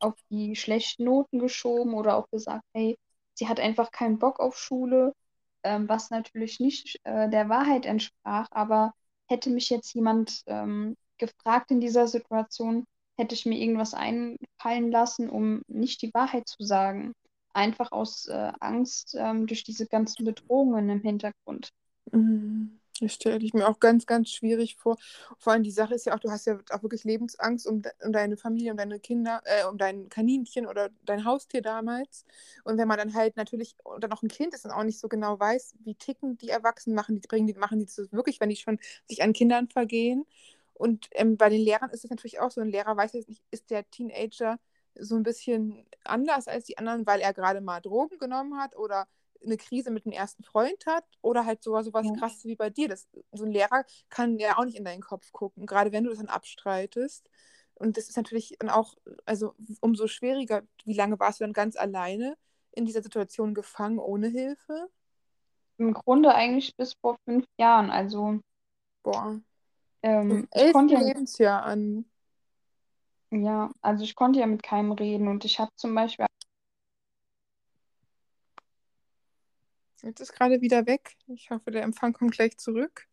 auf 0.00 0.14
die 0.30 0.56
schlechten 0.56 1.04
Noten 1.04 1.38
geschoben 1.38 1.94
oder 1.94 2.16
auch 2.16 2.28
gesagt, 2.30 2.64
hey, 2.74 2.96
sie 3.34 3.48
hat 3.48 3.60
einfach 3.60 3.90
keinen 3.90 4.18
Bock 4.18 4.40
auf 4.40 4.56
Schule, 4.58 5.14
ähm, 5.62 5.88
was 5.88 6.10
natürlich 6.10 6.60
nicht 6.60 7.00
äh, 7.04 7.28
der 7.30 7.48
Wahrheit 7.48 7.86
entsprach, 7.86 8.48
aber 8.50 8.92
hätte 9.26 9.50
mich 9.50 9.70
jetzt 9.70 9.94
jemand 9.94 10.42
ähm, 10.46 10.96
gefragt 11.18 11.70
in 11.70 11.80
dieser 11.80 12.06
Situation, 12.06 12.86
hätte 13.16 13.34
ich 13.34 13.46
mir 13.46 13.58
irgendwas 13.58 13.94
einfallen 13.94 14.90
lassen, 14.90 15.30
um 15.30 15.62
nicht 15.68 16.02
die 16.02 16.12
Wahrheit 16.14 16.48
zu 16.48 16.62
sagen. 16.62 17.12
Einfach 17.52 17.92
aus 17.92 18.26
äh, 18.26 18.52
Angst 18.60 19.14
ähm, 19.18 19.46
durch 19.46 19.62
diese 19.62 19.86
ganzen 19.86 20.24
Bedrohungen 20.24 20.88
im 20.90 21.00
Hintergrund. 21.00 21.70
Mhm. 22.10 22.80
Das 23.00 23.12
stelle 23.12 23.38
ich 23.38 23.52
mir 23.54 23.68
auch 23.68 23.80
ganz, 23.80 24.06
ganz 24.06 24.30
schwierig 24.30 24.76
vor. 24.76 24.96
Vor 25.38 25.52
allem 25.52 25.64
die 25.64 25.72
Sache 25.72 25.94
ist 25.94 26.06
ja 26.06 26.14
auch, 26.14 26.20
du 26.20 26.30
hast 26.30 26.46
ja 26.46 26.60
auch 26.70 26.82
wirklich 26.82 27.02
Lebensangst 27.02 27.66
um, 27.66 27.82
um 28.04 28.12
deine 28.12 28.36
Familie, 28.36 28.70
um 28.70 28.76
deine 28.76 29.00
Kinder, 29.00 29.42
äh, 29.44 29.64
um 29.66 29.78
dein 29.78 30.08
Kaninchen 30.08 30.66
oder 30.66 30.90
dein 31.04 31.24
Haustier 31.24 31.60
damals. 31.60 32.24
Und 32.62 32.78
wenn 32.78 32.86
man 32.86 32.98
dann 32.98 33.14
halt 33.14 33.36
natürlich 33.36 33.76
dann 34.00 34.12
auch 34.12 34.22
ein 34.22 34.28
Kind 34.28 34.54
ist 34.54 34.64
und 34.64 34.70
auch 34.70 34.84
nicht 34.84 35.00
so 35.00 35.08
genau 35.08 35.38
weiß, 35.40 35.74
wie 35.80 35.96
ticken 35.96 36.38
die 36.38 36.50
Erwachsenen, 36.50 36.94
machen 36.94 37.20
die, 37.20 37.26
bringen 37.26 37.48
die, 37.48 37.54
machen 37.54 37.80
die 37.80 37.86
das 37.86 38.12
wirklich, 38.12 38.40
wenn 38.40 38.48
die 38.48 38.56
schon 38.56 38.78
sich 39.08 39.22
an 39.22 39.32
Kindern 39.32 39.68
vergehen. 39.68 40.24
Und 40.74 41.08
ähm, 41.12 41.36
bei 41.36 41.48
den 41.48 41.60
Lehrern 41.60 41.90
ist 41.90 42.04
es 42.04 42.10
natürlich 42.10 42.40
auch 42.40 42.50
so, 42.52 42.60
ein 42.60 42.68
Lehrer 42.68 42.96
weiß 42.96 43.12
jetzt 43.14 43.28
nicht, 43.28 43.42
ist 43.50 43.70
der 43.70 43.88
Teenager 43.90 44.58
so 44.98 45.16
ein 45.16 45.24
bisschen 45.24 45.84
anders 46.04 46.46
als 46.46 46.64
die 46.64 46.78
anderen, 46.78 47.06
weil 47.06 47.20
er 47.20 47.34
gerade 47.34 47.60
mal 47.60 47.80
Drogen 47.80 48.18
genommen 48.18 48.56
hat 48.58 48.76
oder 48.76 49.08
eine 49.44 49.56
Krise 49.56 49.90
mit 49.90 50.04
dem 50.04 50.12
ersten 50.12 50.44
Freund 50.44 50.86
hat 50.86 51.04
oder 51.22 51.46
halt 51.46 51.62
sogar 51.62 51.84
sowas 51.84 52.06
Ja. 52.06 52.12
krasses 52.12 52.44
wie 52.44 52.56
bei 52.56 52.70
dir. 52.70 52.88
Das, 52.88 53.08
so 53.32 53.44
ein 53.44 53.52
Lehrer 53.52 53.84
kann 54.08 54.38
ja 54.38 54.58
auch 54.58 54.64
nicht 54.64 54.76
in 54.76 54.84
deinen 54.84 55.02
Kopf 55.02 55.32
gucken, 55.32 55.66
gerade 55.66 55.92
wenn 55.92 56.04
du 56.04 56.10
das 56.10 56.18
dann 56.18 56.28
abstreitest. 56.28 57.28
Und 57.74 57.96
das 57.96 58.08
ist 58.08 58.16
natürlich 58.16 58.56
dann 58.58 58.70
auch, 58.70 58.94
also 59.24 59.54
umso 59.80 60.06
schwieriger, 60.06 60.62
wie 60.84 60.94
lange 60.94 61.18
warst 61.18 61.40
du 61.40 61.44
dann 61.44 61.52
ganz 61.52 61.76
alleine 61.76 62.36
in 62.72 62.84
dieser 62.86 63.02
Situation 63.02 63.54
gefangen, 63.54 63.98
ohne 63.98 64.28
Hilfe? 64.28 64.88
Im 65.78 65.92
Grunde 65.92 66.34
eigentlich 66.34 66.74
bis 66.76 66.94
vor 66.94 67.16
fünf 67.24 67.44
Jahren. 67.58 67.90
Also 67.90 68.38
Boah, 69.02 69.38
ähm, 70.02 70.48
elften 70.50 70.72
konnte 70.72 70.94
ja 70.94 71.00
Lebensjahr 71.00 71.62
an. 71.62 72.04
Ja, 73.30 73.70
also 73.82 74.04
ich 74.04 74.14
konnte 74.14 74.38
ja 74.40 74.46
mit 74.46 74.62
keinem 74.62 74.92
reden 74.92 75.28
und 75.28 75.44
ich 75.44 75.58
habe 75.58 75.70
zum 75.76 75.94
Beispiel, 75.94 76.26
Jetzt 80.04 80.20
ist 80.20 80.32
gerade 80.34 80.60
wieder 80.60 80.86
weg. 80.86 81.16
Ich 81.28 81.50
hoffe, 81.50 81.70
der 81.70 81.82
Empfang 81.82 82.12
kommt 82.12 82.32
gleich 82.32 82.58
zurück. 82.58 83.08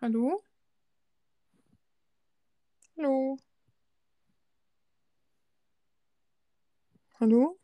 Hallo? 0.00 0.42
Hallo? 2.96 3.38
Hallo? 7.20 7.58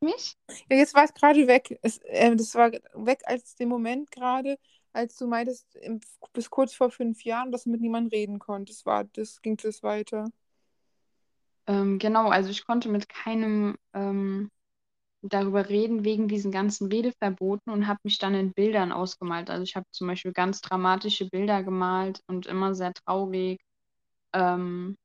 mich, 0.00 0.36
Ja, 0.70 0.76
jetzt 0.76 0.94
war 0.94 1.04
es 1.04 1.14
gerade 1.14 1.46
weg. 1.46 1.78
Es, 1.82 1.98
äh, 1.98 2.34
das 2.36 2.54
war 2.54 2.72
weg 2.72 3.20
als 3.24 3.54
den 3.56 3.68
Moment 3.68 4.10
gerade, 4.10 4.58
als 4.92 5.16
du 5.16 5.26
meintest, 5.26 5.74
im, 5.76 6.00
bis 6.32 6.50
kurz 6.50 6.74
vor 6.74 6.90
fünf 6.90 7.22
Jahren, 7.24 7.52
dass 7.52 7.64
du 7.64 7.70
mit 7.70 7.80
niemandem 7.80 8.10
reden 8.10 8.38
konntest. 8.38 8.86
War, 8.86 9.04
das 9.04 9.40
ging 9.42 9.56
das 9.56 9.82
weiter. 9.82 10.30
ähm, 11.66 11.98
genau, 11.98 12.28
also 12.28 12.50
ich 12.50 12.64
konnte 12.66 12.88
mit 12.88 13.08
keinem 13.08 13.76
ähm, 13.94 14.50
darüber 15.22 15.68
reden 15.68 16.04
wegen 16.04 16.28
diesen 16.28 16.52
ganzen 16.52 16.88
Redeverboten 16.88 17.72
und 17.72 17.86
habe 17.86 18.00
mich 18.04 18.18
dann 18.18 18.34
in 18.34 18.52
Bildern 18.52 18.92
ausgemalt. 18.92 19.50
Also 19.50 19.62
ich 19.64 19.76
habe 19.76 19.86
zum 19.92 20.06
Beispiel 20.08 20.32
ganz 20.32 20.60
dramatische 20.60 21.28
Bilder 21.28 21.62
gemalt 21.62 22.20
und 22.28 22.46
immer 22.46 22.74
sehr 22.74 22.92
traurig. 22.94 23.60
Ähm, 24.34 24.96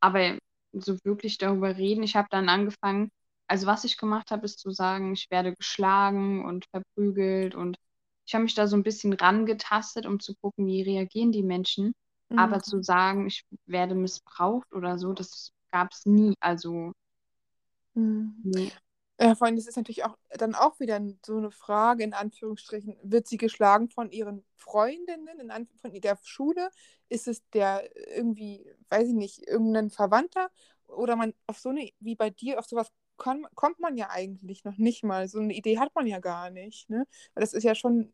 aber 0.00 0.38
so 0.72 0.96
wirklich 1.04 1.38
darüber 1.38 1.76
reden, 1.76 2.02
ich 2.02 2.16
habe 2.16 2.28
dann 2.30 2.48
angefangen, 2.48 3.10
also 3.48 3.66
was 3.66 3.84
ich 3.84 3.96
gemacht 3.98 4.30
habe, 4.30 4.44
ist 4.46 4.58
zu 4.58 4.70
sagen, 4.70 5.12
ich 5.12 5.30
werde 5.30 5.54
geschlagen 5.54 6.44
und 6.44 6.66
verprügelt 6.70 7.54
und 7.54 7.76
ich 8.26 8.34
habe 8.34 8.44
mich 8.44 8.54
da 8.54 8.66
so 8.66 8.76
ein 8.76 8.82
bisschen 8.82 9.12
rangetastet, 9.12 10.06
um 10.06 10.20
zu 10.20 10.34
gucken, 10.40 10.66
wie 10.66 10.82
reagieren 10.82 11.32
die 11.32 11.42
Menschen. 11.42 11.92
Mhm. 12.30 12.36
Aber 12.36 12.62
zu 12.62 12.82
sagen, 12.82 13.26
ich 13.26 13.44
werde 13.66 13.94
missbraucht 13.94 14.72
oder 14.72 14.98
so, 14.98 15.12
das 15.12 15.50
gab 15.72 15.92
es 15.92 16.06
nie. 16.06 16.34
Also, 16.40 16.92
Mhm. 17.96 18.44
nee. 18.44 18.72
Ja, 19.22 19.36
vor 19.36 19.46
allem, 19.46 19.54
das 19.56 19.68
ist 19.68 19.76
natürlich 19.76 20.04
auch 20.04 20.18
dann 20.30 20.54
auch 20.56 20.80
wieder 20.80 21.00
so 21.24 21.36
eine 21.36 21.52
Frage, 21.52 22.02
in 22.02 22.12
Anführungsstrichen, 22.12 22.96
wird 23.04 23.28
sie 23.28 23.36
geschlagen 23.36 23.88
von 23.88 24.10
ihren 24.10 24.44
Freundinnen, 24.56 25.38
in 25.38 25.50
Anf 25.52 25.68
von 25.80 25.92
der 25.92 26.18
Schule? 26.24 26.70
Ist 27.08 27.28
es 27.28 27.48
der 27.50 27.88
irgendwie, 28.16 28.66
weiß 28.90 29.06
ich 29.08 29.14
nicht, 29.14 29.46
irgendein 29.46 29.90
Verwandter? 29.90 30.50
Oder 30.88 31.14
man 31.14 31.34
auf 31.46 31.60
so 31.60 31.68
eine, 31.68 31.88
wie 32.00 32.16
bei 32.16 32.30
dir, 32.30 32.58
auf 32.58 32.66
sowas 32.66 32.88
kann, 33.16 33.46
kommt 33.54 33.78
man 33.78 33.96
ja 33.96 34.10
eigentlich 34.10 34.64
noch 34.64 34.76
nicht 34.76 35.04
mal. 35.04 35.28
So 35.28 35.38
eine 35.38 35.54
Idee 35.54 35.78
hat 35.78 35.94
man 35.94 36.06
ja 36.08 36.18
gar 36.18 36.50
nicht, 36.50 36.90
ne? 36.90 37.06
Weil 37.34 37.42
das 37.42 37.52
ist 37.54 37.62
ja 37.62 37.76
schon, 37.76 38.12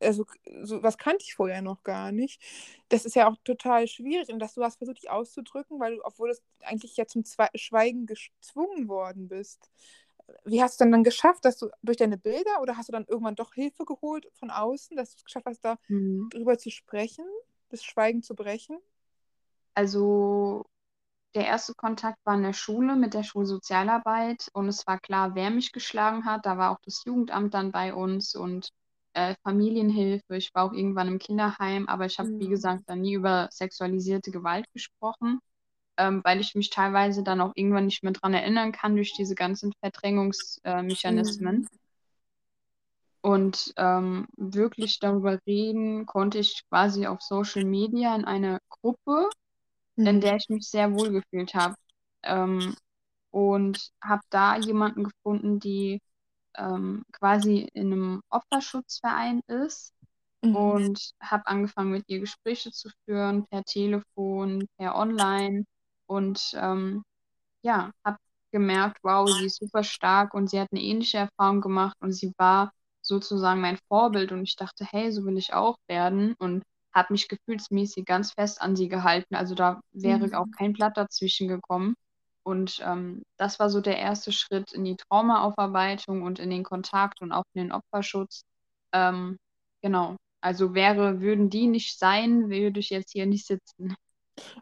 also 0.00 0.24
sowas 0.62 0.96
kannte 0.98 1.24
ich 1.26 1.34
vorher 1.34 1.60
noch 1.62 1.82
gar 1.82 2.12
nicht. 2.12 2.40
Das 2.88 3.04
ist 3.04 3.14
ja 3.16 3.28
auch 3.28 3.36
total 3.44 3.86
schwierig 3.88 4.30
und 4.30 4.38
dass 4.38 4.54
du 4.54 4.62
hast 4.62 4.78
versucht, 4.78 4.98
dich 5.02 5.10
auszudrücken, 5.10 5.80
weil 5.80 5.96
du, 5.96 6.04
obwohl 6.04 6.30
du 6.30 6.36
eigentlich 6.66 6.96
ja 6.96 7.06
zum 7.06 7.24
Zwe 7.24 7.48
Schweigen 7.54 8.06
gezwungen 8.06 8.88
worden 8.88 9.28
bist 9.28 9.70
wie 10.44 10.62
hast 10.62 10.80
du 10.80 10.84
denn 10.84 10.92
dann 10.92 11.04
geschafft, 11.04 11.44
dass 11.44 11.58
du 11.58 11.68
durch 11.82 11.96
deine 11.98 12.18
Bilder 12.18 12.60
oder 12.62 12.76
hast 12.76 12.88
du 12.88 12.92
dann 12.92 13.06
irgendwann 13.06 13.36
doch 13.36 13.54
Hilfe 13.54 13.84
geholt 13.84 14.26
von 14.34 14.50
außen, 14.50 14.96
dass 14.96 15.10
du 15.12 15.16
es 15.18 15.24
geschafft 15.24 15.46
hast, 15.46 15.64
da 15.64 15.78
Mhm. 15.88 16.30
drüber 16.30 16.58
zu 16.58 16.70
sprechen, 16.70 17.26
das 17.70 17.84
Schweigen 17.84 18.22
zu 18.22 18.34
brechen? 18.34 18.78
also 19.74 20.64
der 21.34 21.46
erste 21.46 21.74
Kontakt 21.74 22.18
war 22.24 22.36
in 22.36 22.42
der 22.44 22.54
Schule 22.54 22.96
mit 22.96 23.14
der 23.14 23.22
Schulsozialarbeit 23.24 24.48
und 24.54 24.68
es 24.68 24.86
war 24.86 25.00
klar, 25.00 25.34
wer 25.36 25.50
mich 25.50 25.72
geschlagen 25.72 26.24
hat. 26.26 26.46
Da 26.46 26.58
war 26.58 26.72
auch 26.72 26.80
das 26.84 27.04
Jugendamt 27.06 27.54
dann 27.54 27.72
bei 27.72 27.94
uns 27.94 28.34
und 28.34 28.70
äh, 29.14 29.34
Familienhilfe. 29.44 30.36
Ich 30.36 30.50
war 30.54 30.64
auch 30.66 30.72
irgendwann 30.74 31.08
im 31.08 31.18
Kinderheim, 31.18 31.88
aber 31.88 32.06
ich 32.06 32.18
habe, 32.18 32.30
wie 32.38 32.48
Mhm. 32.48 32.50
gesagt, 32.50 32.84
dann 32.86 33.02
nie 33.02 33.14
über 33.14 33.48
sexualisierte 33.52 34.30
Gewalt 34.32 34.66
gesprochen, 34.74 35.40
ähm, 35.98 36.22
weil 36.24 36.40
ich 36.40 36.54
mich 36.54 36.70
teilweise 36.70 37.22
dann 37.22 37.40
auch 37.40 37.52
irgendwann 37.54 37.86
nicht 37.86 38.02
mehr 38.02 38.12
dran 38.12 38.34
erinnern 38.34 38.72
kann 38.72 38.96
durch 38.96 39.14
diese 39.14 39.34
ganzen 39.34 39.72
Verdrängungsmechanismen. 39.80 41.64
Mhm. 41.64 41.68
Und 43.22 43.72
ähm, 43.76 44.26
wirklich 44.36 44.98
darüber 45.00 45.38
reden 45.46 46.06
konnte 46.06 46.38
ich 46.38 46.62
quasi 46.68 47.06
auf 47.06 47.20
Social 47.22 47.64
Media 47.64 48.14
in 48.14 48.24
einer 48.24 48.60
Gruppe, 48.68 49.28
in 50.04 50.20
Mhm. 50.20 50.20
der 50.20 50.36
ich 50.36 50.48
mich 50.48 50.68
sehr 50.68 50.92
wohl 50.94 51.12
gefühlt 51.12 51.54
habe. 51.54 51.76
Ähm, 52.24 52.76
und 53.32 53.90
habe 54.02 54.22
da 54.30 54.56
jemanden 54.58 55.04
gefunden, 55.04 55.60
die 55.60 56.00
ähm, 56.56 57.04
quasi 57.12 57.68
in 57.74 57.92
einem 57.92 58.22
Opferschutzverein 58.30 59.40
ist 59.48 59.92
Mhm. 60.42 60.72
und 60.72 61.12
habe 61.20 61.46
angefangen 61.46 61.92
mit 61.92 62.04
ihr 62.08 62.20
Gespräche 62.20 62.72
zu 62.72 62.90
führen, 63.04 63.46
per 63.48 63.64
Telefon, 63.64 64.66
per 64.78 64.96
Online 64.96 65.64
und 66.06 66.52
ähm, 66.56 67.02
ja, 67.62 67.90
habe 68.04 68.18
gemerkt, 68.52 68.98
wow, 69.02 69.30
sie 69.32 69.46
ist 69.46 69.58
super 69.58 69.84
stark 69.84 70.34
und 70.34 70.48
sie 70.50 70.60
hat 70.60 70.68
eine 70.72 70.82
ähnliche 70.82 71.18
Erfahrung 71.18 71.60
gemacht 71.60 71.96
und 72.00 72.12
sie 72.12 72.32
war 72.38 72.72
sozusagen 73.02 73.60
mein 73.60 73.78
Vorbild 73.88 74.32
und 74.32 74.42
ich 74.44 74.56
dachte, 74.56 74.84
hey, 74.90 75.12
so 75.12 75.24
will 75.24 75.36
ich 75.38 75.52
auch 75.54 75.76
werden 75.88 76.34
und 76.38 76.62
habe 76.94 77.12
mich 77.12 77.28
gefühlsmäßig 77.28 78.04
ganz 78.06 78.32
fest 78.32 78.60
an 78.62 78.74
sie 78.76 78.88
gehalten. 78.88 79.34
Also 79.36 79.54
da 79.54 79.80
wäre 79.92 80.26
auch 80.38 80.46
Mhm. 80.46 80.56
kein 80.56 80.72
Blatt 80.72 80.96
dazwischen 80.96 81.48
gekommen. 81.48 81.94
Und 82.44 82.80
ähm, 82.84 83.22
das 83.38 83.58
war 83.58 83.70
so 83.70 83.80
der 83.80 83.98
erste 83.98 84.32
Schritt 84.32 84.72
in 84.72 84.84
die 84.84 84.96
Traumaaufarbeitung 84.96 86.22
und 86.22 86.38
in 86.38 86.50
den 86.50 86.62
Kontakt 86.62 87.20
und 87.20 87.32
auch 87.32 87.44
in 87.54 87.64
den 87.64 87.72
Opferschutz. 87.72 88.42
Ähm, 88.92 89.36
genau. 89.82 90.16
Also 90.40 90.74
wäre, 90.74 91.20
würden 91.20 91.50
die 91.50 91.66
nicht 91.66 91.98
sein, 91.98 92.48
würde 92.50 92.80
ich 92.80 92.90
jetzt 92.90 93.12
hier 93.12 93.26
nicht 93.26 93.46
sitzen. 93.46 93.96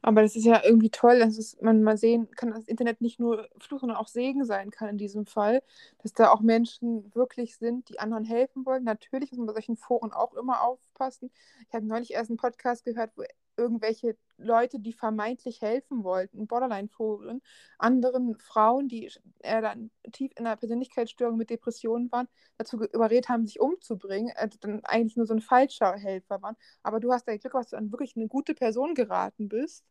Aber 0.02 0.22
das 0.22 0.36
ist 0.36 0.44
ja 0.44 0.62
irgendwie 0.64 0.90
toll, 0.90 1.18
dass 1.18 1.38
es, 1.38 1.60
man 1.60 1.82
mal 1.82 1.96
sehen 1.96 2.30
kann, 2.32 2.50
dass 2.50 2.60
das 2.60 2.68
Internet 2.68 3.00
nicht 3.00 3.18
nur 3.18 3.48
Fluch, 3.58 3.80
sondern 3.80 3.98
auch 3.98 4.08
Segen 4.08 4.44
sein 4.44 4.70
kann 4.70 4.88
in 4.88 4.98
diesem 4.98 5.26
Fall. 5.26 5.62
Dass 6.02 6.12
da 6.12 6.30
auch 6.30 6.40
Menschen 6.40 7.14
wirklich 7.14 7.56
sind, 7.56 7.88
die 7.88 7.98
anderen 7.98 8.24
helfen 8.24 8.64
wollen. 8.66 8.84
Natürlich 8.84 9.30
muss 9.30 9.38
man 9.38 9.46
bei 9.48 9.52
solchen 9.54 9.76
Foren 9.76 10.12
auch 10.12 10.34
immer 10.34 10.62
aufpassen. 10.62 11.30
Ich 11.68 11.74
habe 11.74 11.86
neulich 11.86 12.12
erst 12.12 12.30
einen 12.30 12.36
Podcast 12.36 12.84
gehört, 12.84 13.12
wo 13.16 13.24
irgendwelche 13.56 14.16
Leute, 14.36 14.80
die 14.80 14.92
vermeintlich 14.92 15.62
helfen 15.62 16.04
wollten, 16.04 16.46
Borderline-Foren, 16.46 17.42
anderen 17.78 18.36
Frauen, 18.38 18.88
die 18.88 19.10
äh, 19.40 19.62
dann 19.62 19.90
tief 20.12 20.32
in 20.36 20.46
einer 20.46 20.56
Persönlichkeitsstörung 20.56 21.36
mit 21.36 21.50
Depressionen 21.50 22.10
waren, 22.12 22.28
dazu 22.58 22.82
überredet 22.82 23.28
haben, 23.28 23.46
sich 23.46 23.60
umzubringen, 23.60 24.32
also 24.36 24.58
dann 24.60 24.84
eigentlich 24.84 25.16
nur 25.16 25.26
so 25.26 25.34
ein 25.34 25.40
falscher 25.40 25.94
Helfer 25.94 26.42
waren. 26.42 26.56
Aber 26.82 27.00
du 27.00 27.12
hast 27.12 27.28
dein 27.28 27.38
Glück, 27.38 27.52
dass 27.52 27.70
du 27.70 27.76
an 27.76 27.92
wirklich 27.92 28.16
eine 28.16 28.28
gute 28.28 28.54
Person 28.54 28.94
geraten 28.94 29.48
bist, 29.48 29.84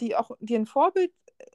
die 0.00 0.16
auch 0.16 0.30
dir 0.40 0.58
ein 0.58 0.66
Vorbild 0.66 1.12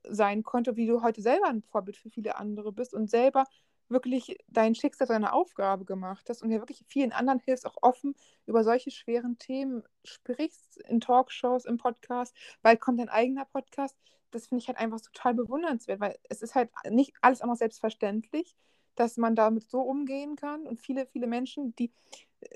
sein 0.08 0.44
konnte, 0.44 0.76
wie 0.76 0.88
du 0.88 1.02
heute 1.02 1.22
selber 1.22 1.48
ein 1.48 1.64
Vorbild 1.64 1.98
für 1.98 2.10
viele 2.10 2.38
andere 2.38 2.72
bist 2.72 2.94
und 2.94 3.10
selber 3.10 3.46
wirklich 3.90 4.38
dein 4.48 4.76
Schicksal 4.76 5.08
zu 5.08 5.14
einer 5.14 5.34
Aufgabe 5.34 5.86
gemacht 5.86 6.30
hast 6.30 6.44
und 6.44 6.52
ja 6.52 6.60
wirklich 6.60 6.84
vielen 6.88 7.12
anderen 7.12 7.40
hilfst, 7.40 7.66
auch 7.66 7.78
offen 7.82 8.16
über 8.46 8.64
solche 8.64 8.92
schweren 8.92 9.38
Themen 9.38 9.84
sprichst, 10.04 10.78
in 10.88 11.02
Talkshows, 11.02 11.66
im 11.66 11.78
Podcast, 11.78 12.36
bald 12.62 12.80
kommt 12.80 13.00
dein 13.00 13.10
eigener 13.10 13.46
Podcast. 13.46 13.96
Das 14.32 14.48
finde 14.48 14.62
ich 14.62 14.68
halt 14.68 14.78
einfach 14.78 15.02
total 15.02 15.34
bewundernswert, 15.34 16.00
weil 16.00 16.18
es 16.30 16.42
ist 16.42 16.56
halt 16.56 16.70
nicht 16.90 17.14
alles 17.22 17.42
andere 17.42 17.58
selbstverständlich, 17.58 18.56
dass 18.96 19.18
man 19.18 19.36
damit 19.36 19.70
so 19.70 19.82
umgehen 19.82 20.36
kann. 20.36 20.68
Und 20.68 20.80
viele, 20.80 21.08
viele 21.08 21.26
Menschen, 21.26 21.76
die 21.76 21.92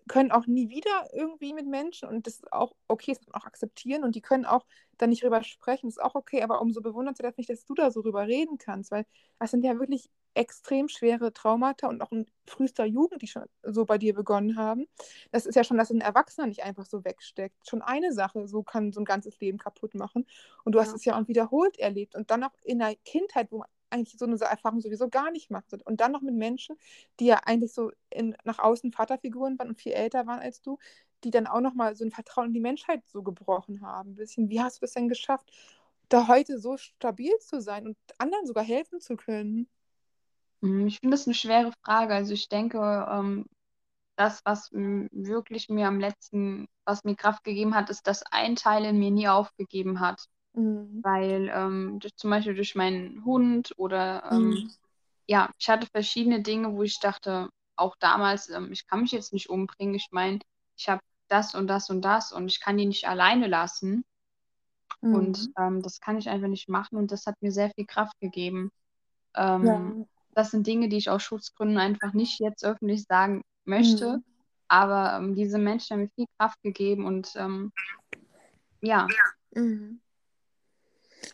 können 0.07 0.31
auch 0.31 0.47
nie 0.47 0.69
wieder 0.69 1.09
irgendwie 1.13 1.53
mit 1.53 1.67
Menschen 1.67 2.07
und 2.07 2.25
das 2.27 2.35
ist 2.35 2.53
auch 2.53 2.73
okay, 2.87 3.11
das 3.11 3.21
muss 3.21 3.33
man 3.33 3.41
auch 3.41 3.45
akzeptieren 3.45 4.03
und 4.03 4.15
die 4.15 4.21
können 4.21 4.45
auch 4.45 4.65
dann 4.97 5.09
nicht 5.09 5.23
drüber 5.23 5.43
sprechen, 5.43 5.87
das 5.87 5.97
ist 5.97 6.03
auch 6.03 6.15
okay, 6.15 6.41
aber 6.41 6.61
umso 6.61 6.81
bewundernswerter 6.81 7.33
finde 7.33 7.41
ich, 7.41 7.59
dass 7.59 7.65
du 7.65 7.73
da 7.73 7.91
so 7.91 8.01
drüber 8.01 8.27
reden 8.27 8.57
kannst, 8.57 8.91
weil 8.91 9.05
das 9.39 9.51
sind 9.51 9.63
ja 9.63 9.77
wirklich 9.79 10.09
extrem 10.35 10.89
schwere 10.89 11.33
Traumata 11.33 11.87
und 11.87 12.01
auch 12.01 12.11
in 12.11 12.25
frühester 12.47 12.85
Jugend, 12.85 13.21
die 13.21 13.27
schon 13.27 13.45
so 13.63 13.85
bei 13.85 13.97
dir 13.97 14.13
begonnen 14.13 14.57
haben. 14.57 14.87
Das 15.31 15.45
ist 15.45 15.55
ja 15.55 15.63
schon, 15.63 15.77
dass 15.77 15.91
ein 15.91 16.01
Erwachsener 16.01 16.47
nicht 16.47 16.63
einfach 16.63 16.85
so 16.85 17.03
wegsteckt. 17.05 17.67
Schon 17.69 17.81
eine 17.81 18.13
Sache, 18.13 18.47
so 18.47 18.63
kann 18.63 18.91
so 18.91 19.01
ein 19.01 19.05
ganzes 19.05 19.39
Leben 19.39 19.57
kaputt 19.57 19.95
machen. 19.95 20.25
Und 20.63 20.73
du 20.73 20.79
hast 20.79 20.89
Ja. 20.89 20.95
es 20.95 21.05
ja 21.05 21.19
auch 21.19 21.27
wiederholt 21.27 21.77
erlebt 21.79 22.15
und 22.15 22.31
dann 22.31 22.43
auch 22.43 22.53
in 22.63 22.79
der 22.79 22.95
Kindheit, 23.05 23.51
wo 23.51 23.59
man 23.59 23.67
eigentlich 23.89 24.17
so 24.17 24.25
eine 24.25 24.39
Erfahrung 24.39 24.81
sowieso 24.81 25.07
gar 25.09 25.29
nicht 25.31 25.51
macht. 25.51 25.73
Und 25.85 26.01
dann 26.01 26.11
noch 26.11 26.21
mit 26.21 26.33
Menschen, 26.35 26.77
die 27.19 27.25
ja 27.27 27.37
eigentlich 27.45 27.73
so 27.73 27.91
in, 28.09 28.35
nach 28.43 28.59
außen 28.59 28.91
Vaterfiguren 28.91 29.57
waren 29.59 29.69
und 29.69 29.79
viel 29.81 29.93
älter 29.93 30.25
waren 30.27 30.39
als 30.39 30.61
du, 30.61 30.79
die 31.23 31.29
dann 31.31 31.47
auch 31.47 31.61
nochmal 31.61 31.95
so 31.95 32.03
ein 32.03 32.11
Vertrauen 32.11 32.47
in 32.47 32.53
die 32.53 32.59
Menschheit 32.59 33.07
so 33.07 33.23
gebrochen 33.23 33.81
haben. 33.81 34.11
Ein 34.11 34.15
bisschen, 34.15 34.49
wie 34.49 34.61
hast 34.61 34.77
du 34.77 34.81
das 34.81 34.93
denn 34.93 35.09
geschafft, 35.09 35.51
da 36.09 36.27
heute 36.27 36.59
so 36.59 36.77
stabil 36.77 37.31
zu 37.39 37.61
sein 37.61 37.87
und 37.87 37.97
anderen 38.17 38.45
sogar 38.47 38.63
helfen 38.63 38.99
zu 38.99 39.15
können? 39.15 39.69
Hm, 40.63 40.87
Ich 40.87 40.99
finde 40.99 41.15
das 41.17 41.27
eine 41.27 41.35
schwere 41.35 41.73
Frage. 41.85 42.15
Also 42.15 42.33
ich 42.33 42.49
denke, 42.49 42.79
ähm, 43.11 43.45
das, 44.17 44.41
was 44.45 44.71
wirklich 44.73 45.69
mir 45.69 45.87
am 45.87 45.99
letzten, 46.01 46.67
was 46.85 47.03
mir 47.05 47.15
Kraft 47.17 47.43
gegeben 47.45 47.75
hat, 47.75 47.89
ist, 47.91 48.07
dass 48.07 48.23
ein 48.31 48.55
Teil 48.57 48.85
in 48.85 48.99
mir 48.99 49.11
nie 49.11 49.29
aufgegeben 49.29 50.01
hat. 50.01 50.25
Mhm. 50.55 51.03
Weil 51.03 51.49
ähm, 51.53 51.99
durch, 51.99 52.15
zum 52.17 52.31
Beispiel 52.31 52.55
durch 52.55 52.75
meinen 52.75 53.25
Hund 53.25 53.73
oder 53.77 54.23
ähm, 54.37 54.61
Mhm. 54.61 54.73
ja, 55.27 55.51
ich 55.59 55.69
hatte 55.69 55.87
verschiedene 55.93 56.41
Dinge, 56.43 56.73
wo 56.75 56.83
ich 56.83 56.99
dachte, 56.99 57.49
auch 57.77 57.95
damals, 57.99 58.49
ähm, 58.49 58.71
ich 58.71 58.87
kann 58.87 59.01
mich 59.01 59.11
jetzt 59.13 59.33
nicht 59.33 59.49
umbringen. 59.49 59.95
Ich 59.95 60.09
meine, 60.11 60.39
ich 60.77 60.89
habe 60.89 61.01
das 61.29 61.55
und 61.55 61.67
das 61.67 61.89
und 61.89 62.03
das 62.03 62.31
und 62.33 62.47
ich 62.49 62.61
kann 62.61 62.77
die 62.77 62.85
nicht 62.87 63.07
alleine 63.07 63.47
lassen. 63.47 64.05
Und 65.09 65.39
Mhm. 65.39 65.53
ähm, 65.57 65.81
das 65.81 65.99
kann 65.99 66.17
ich 66.17 66.29
einfach 66.29 66.47
nicht 66.47 66.69
machen 66.69 66.97
und 66.97 67.11
das 67.11 67.25
hat 67.25 67.35
mir 67.41 67.51
sehr 67.51 67.69
viel 67.75 67.85
Kraft 67.85 68.19
gegeben. 68.19 68.71
Ähm, 69.35 69.93
Ja. 69.93 69.95
Das 70.35 70.51
sind 70.51 70.67
Dinge, 70.67 70.89
die 70.89 70.97
ich 70.97 71.09
aus 71.09 71.23
Schutzgründen 71.23 71.77
einfach 71.77 72.13
nicht 72.13 72.39
jetzt 72.39 72.65
öffentlich 72.65 73.03
sagen 73.03 73.41
möchte. 73.65 74.17
Mhm. 74.17 74.23
Aber 74.67 75.17
ähm, 75.17 75.35
diese 75.35 75.57
Menschen 75.57 75.93
haben 75.93 76.01
mir 76.01 76.09
viel 76.15 76.25
Kraft 76.37 76.61
gegeben 76.63 77.05
und 77.05 77.33
ähm, 77.35 77.71
ja. 78.81 79.07
Mhm. 79.51 80.01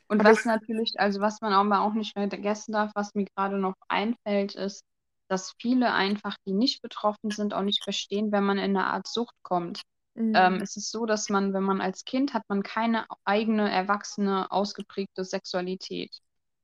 Und 0.08 0.20
Aber 0.20 0.32
was 0.32 0.40
ich, 0.40 0.46
natürlich, 0.46 0.94
also 0.98 1.20
was 1.20 1.42
man 1.42 1.54
aber 1.54 1.82
auch 1.82 1.94
nicht 1.94 2.14
vergessen 2.14 2.74
darf, 2.74 2.92
was 2.96 3.16
mir 3.16 3.26
gerade 3.26 3.58
noch 3.58 3.76
einfällt, 3.88 4.56
ist, 4.56 4.84
dass 5.30 5.54
viele 5.60 5.94
einfach, 5.94 6.36
die 6.46 6.54
nicht 6.54 6.82
betroffen 6.82 7.32
sind, 7.32 7.54
auch 7.54 7.62
nicht 7.62 7.84
verstehen, 7.84 8.32
wenn 8.32 8.44
man 8.44 8.58
in 8.58 8.76
eine 8.76 8.86
Art 8.86 9.08
Sucht 9.08 9.36
kommt. 9.42 9.82
Ähm, 10.16 10.56
mhm. 10.56 10.62
es 10.62 10.76
ist 10.76 10.92
so, 10.92 11.06
dass 11.06 11.30
man, 11.30 11.54
wenn 11.54 11.64
man 11.64 11.82
als 11.82 12.04
Kind 12.04 12.34
hat, 12.34 12.44
man 12.50 12.62
keine 12.62 13.06
eigene, 13.24 13.72
erwachsene, 13.72 14.52
ausgeprägte 14.52 15.24
Sexualität. 15.24 16.20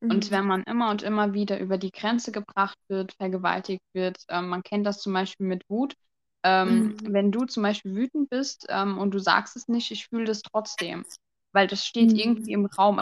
Und 0.09 0.29
Mhm. 0.29 0.31
wenn 0.31 0.45
man 0.45 0.63
immer 0.63 0.91
und 0.91 1.03
immer 1.03 1.33
wieder 1.33 1.59
über 1.59 1.77
die 1.77 1.91
Grenze 1.91 2.31
gebracht 2.31 2.77
wird, 2.87 3.13
vergewaltigt 3.13 3.83
wird, 3.93 4.17
ähm, 4.29 4.47
man 4.49 4.63
kennt 4.63 4.85
das 4.85 4.99
zum 5.01 5.13
Beispiel 5.13 5.47
mit 5.47 5.63
Wut. 5.69 5.95
Ähm, 6.43 6.93
Mhm. 6.93 7.05
wenn 7.07 7.31
du 7.31 7.45
zum 7.45 7.63
Beispiel 7.63 7.95
wütend 7.95 8.29
bist 8.29 8.67
ähm, 8.69 8.97
und 8.99 9.11
du 9.13 9.19
sagst 9.19 9.55
es 9.55 9.67
nicht, 9.67 9.89
ich 9.91 10.07
fühle 10.07 10.25
das 10.25 10.43
trotzdem, 10.43 11.05
weil 11.53 11.67
das 11.67 11.85
steht 11.85 12.15
irgendwie 12.15 12.51
Mhm. 12.51 12.53
im 12.53 12.67
Raum, 12.67 13.01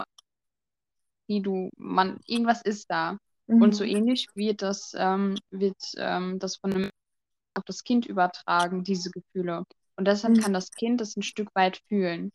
wie 1.27 1.41
du, 1.41 1.69
man, 1.77 2.19
irgendwas 2.25 2.61
ist 2.61 2.89
da. 2.89 3.17
Und 3.59 3.75
so 3.75 3.83
Mhm. 3.83 3.83
ähnlich 3.83 4.27
wird 4.35 4.61
das, 4.61 4.93
ähm, 4.97 5.41
wird 5.51 5.77
ähm, 5.97 6.39
das 6.39 6.57
von 6.57 6.73
einem 6.73 6.89
auf 7.55 7.63
das 7.65 7.83
Kind 7.83 8.05
übertragen, 8.05 8.83
diese 8.83 9.11
Gefühle. 9.11 9.63
Und 9.97 10.07
deshalb 10.07 10.37
kann 10.37 10.53
Mhm. 10.53 10.53
das 10.53 10.71
Kind 10.71 11.01
das 11.01 11.15
ein 11.17 11.23
Stück 11.23 11.49
weit 11.55 11.81
fühlen. 11.87 12.31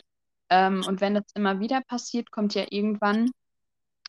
Ähm, 0.50 0.84
und 0.86 1.00
wenn 1.00 1.14
das 1.14 1.24
immer 1.34 1.60
wieder 1.60 1.82
passiert, 1.82 2.30
kommt 2.30 2.54
ja 2.54 2.66
irgendwann 2.70 3.30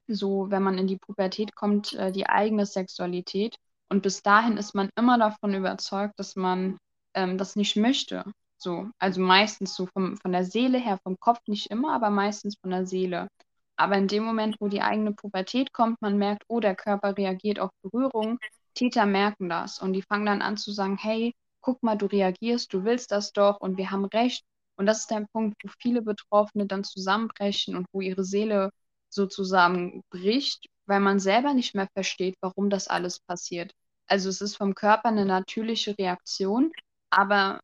so, 0.10 0.50
wenn 0.50 0.64
man 0.64 0.78
in 0.78 0.88
die 0.88 0.98
Pubertät 0.98 1.56
kommt, 1.56 1.94
äh, 1.94 2.12
die 2.12 2.28
eigene 2.28 2.66
Sexualität. 2.66 3.56
Und 3.90 4.04
bis 4.04 4.22
dahin 4.22 4.58
ist 4.58 4.76
man 4.76 4.90
immer 4.96 5.18
davon 5.18 5.54
überzeugt, 5.54 6.20
dass 6.20 6.36
man 6.36 6.78
ähm, 7.14 7.38
das 7.38 7.56
nicht 7.56 7.76
möchte. 7.76 8.24
So, 8.58 8.90
also 9.00 9.22
meistens 9.22 9.76
so 9.76 9.88
vom, 9.88 10.18
von 10.18 10.32
der 10.32 10.44
Seele 10.46 10.78
her, 10.80 11.00
vom 11.04 11.18
Kopf 11.20 11.40
nicht 11.48 11.72
immer, 11.72 11.94
aber 11.94 12.10
meistens 12.10 12.58
von 12.62 12.72
der 12.72 12.86
Seele. 12.86 13.30
Aber 13.78 13.96
in 13.98 14.08
dem 14.08 14.24
Moment, 14.24 14.58
wo 14.60 14.68
die 14.68 14.82
eigene 14.82 15.14
Pubertät 15.14 15.72
kommt, 15.72 16.02
man 16.02 16.18
merkt, 16.18 16.44
oh, 16.50 16.60
der 16.60 16.76
Körper 16.76 17.16
reagiert 17.18 17.60
auf 17.60 17.72
Berührung, 17.82 18.38
Täter 18.74 19.06
merken 19.06 19.50
das 19.50 19.80
und 19.80 19.94
die 19.94 20.02
fangen 20.02 20.26
dann 20.26 20.42
an 20.42 20.58
zu 20.58 20.72
sagen, 20.72 20.98
hey, 20.98 21.34
guck 21.62 21.82
mal, 21.84 21.98
du 21.98 22.06
reagierst, 22.06 22.74
du 22.74 22.84
willst 22.84 23.12
das 23.12 23.32
doch 23.34 23.60
und 23.62 23.78
wir 23.78 23.92
haben 23.92 24.06
recht. 24.06 24.44
Und 24.76 24.86
das 24.86 25.00
ist 25.02 25.12
der 25.12 25.26
Punkt, 25.34 25.56
wo 25.64 25.70
viele 25.80 26.02
Betroffene 26.02 26.66
dann 26.66 26.84
zusammenbrechen 26.84 27.76
und 27.76 27.88
wo 27.92 28.02
ihre 28.02 28.24
Seele 28.24 28.72
sozusagen 29.10 30.04
bricht, 30.10 30.68
weil 30.86 31.00
man 31.00 31.20
selber 31.20 31.54
nicht 31.54 31.76
mehr 31.76 31.88
versteht, 31.94 32.36
warum 32.42 32.70
das 32.70 32.88
alles 32.88 33.20
passiert. 33.20 33.74
Also 34.08 34.30
es 34.30 34.42
ist 34.42 34.56
vom 34.56 34.74
Körper 34.76 35.10
eine 35.10 35.26
natürliche 35.26 35.98
Reaktion, 35.98 36.72
aber 37.10 37.60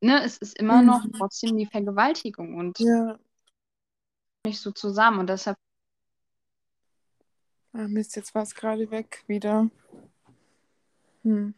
ne, 0.00 0.22
es 0.24 0.38
ist 0.38 0.58
immer 0.58 0.82
noch 0.82 1.04
Mhm. 1.04 1.12
trotzdem 1.12 1.56
die 1.56 1.66
Vergewaltigung. 1.66 2.56
Und 2.56 2.78
Ja. 2.78 3.18
nicht 4.46 4.60
so 4.60 4.70
zusammen 4.70 5.18
und 5.18 5.28
deshalb. 5.28 5.56
Ah, 7.72 7.88
Mist, 7.88 8.16
jetzt 8.16 8.34
war 8.34 8.42
es 8.42 8.54
gerade 8.54 8.90
weg 8.90 9.24
wieder. 9.26 9.68
Hm. 11.24 11.54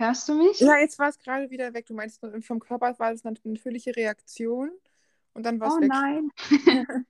Hörst 0.00 0.28
du 0.28 0.34
mich? 0.34 0.60
Ja, 0.60 0.76
jetzt 0.78 0.98
war 0.98 1.08
es 1.08 1.18
gerade 1.18 1.50
wieder 1.50 1.74
weg. 1.74 1.86
Du 1.86 1.94
meinst, 1.94 2.20
vom 2.40 2.60
Körper 2.60 2.98
war 2.98 3.12
das 3.12 3.24
eine 3.24 3.34
natürliche 3.34 3.96
Reaktion 3.96 4.70
und 5.38 5.44
dann 5.44 5.60
war 5.60 5.68
es 5.68 5.76
oh 5.76 5.80
weg. 5.80 5.92
nein. 5.92 6.30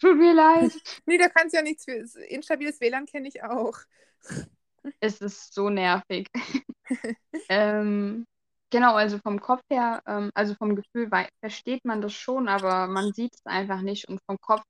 Tut 0.00 0.18
mir 0.18 0.34
leid. 0.34 0.72
Nee, 1.06 1.18
da 1.18 1.28
kannst 1.28 1.54
du 1.54 1.58
ja 1.58 1.62
nichts 1.62 1.84
für. 1.84 1.92
Instabiles 2.28 2.80
WLAN 2.80 3.06
kenne 3.06 3.28
ich 3.28 3.42
auch. 3.42 3.78
Es 5.00 5.20
ist 5.20 5.54
so 5.54 5.68
nervig. 5.70 6.28
ähm, 7.48 8.24
genau, 8.70 8.94
also 8.94 9.18
vom 9.18 9.40
Kopf 9.40 9.62
her, 9.70 10.02
ähm, 10.06 10.30
also 10.34 10.54
vom 10.54 10.76
Gefühl 10.76 11.10
versteht 11.40 11.84
man 11.84 12.00
das 12.00 12.12
schon, 12.14 12.48
aber 12.48 12.86
man 12.88 13.12
sieht 13.12 13.34
es 13.34 13.46
einfach 13.46 13.80
nicht. 13.82 14.08
Und 14.08 14.20
vom 14.26 14.38
Kopf, 14.40 14.64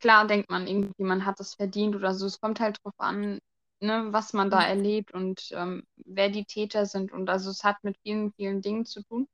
klar 0.00 0.26
denkt 0.26 0.50
man 0.50 0.66
irgendwie, 0.66 1.04
man 1.04 1.26
hat 1.26 1.40
es 1.40 1.54
verdient 1.54 1.96
oder 1.96 2.14
so. 2.14 2.26
Es 2.26 2.40
kommt 2.40 2.60
halt 2.60 2.78
drauf 2.82 2.94
an, 2.98 3.38
ne, 3.80 4.08
was 4.12 4.32
man 4.32 4.50
da 4.50 4.60
Mhm. 4.60 4.68
erlebt 4.68 5.12
und 5.12 5.50
ähm, 5.52 5.84
wer 5.96 6.28
die 6.30 6.44
Täter 6.44 6.86
sind. 6.86 7.12
Und 7.12 7.30
also 7.30 7.50
es 7.50 7.64
hat 7.64 7.76
mit 7.84 7.96
vielen, 8.02 8.32
vielen 8.34 8.62
Dingen 8.62 8.86
zu 8.86 9.02
tun. 9.04 9.28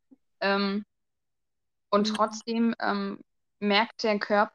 Und 1.90 2.06
Mhm. 2.06 2.16
trotzdem 2.16 2.74
ähm, 2.80 3.20
merkt 3.60 4.02
der 4.04 4.18
Körper 4.18 4.52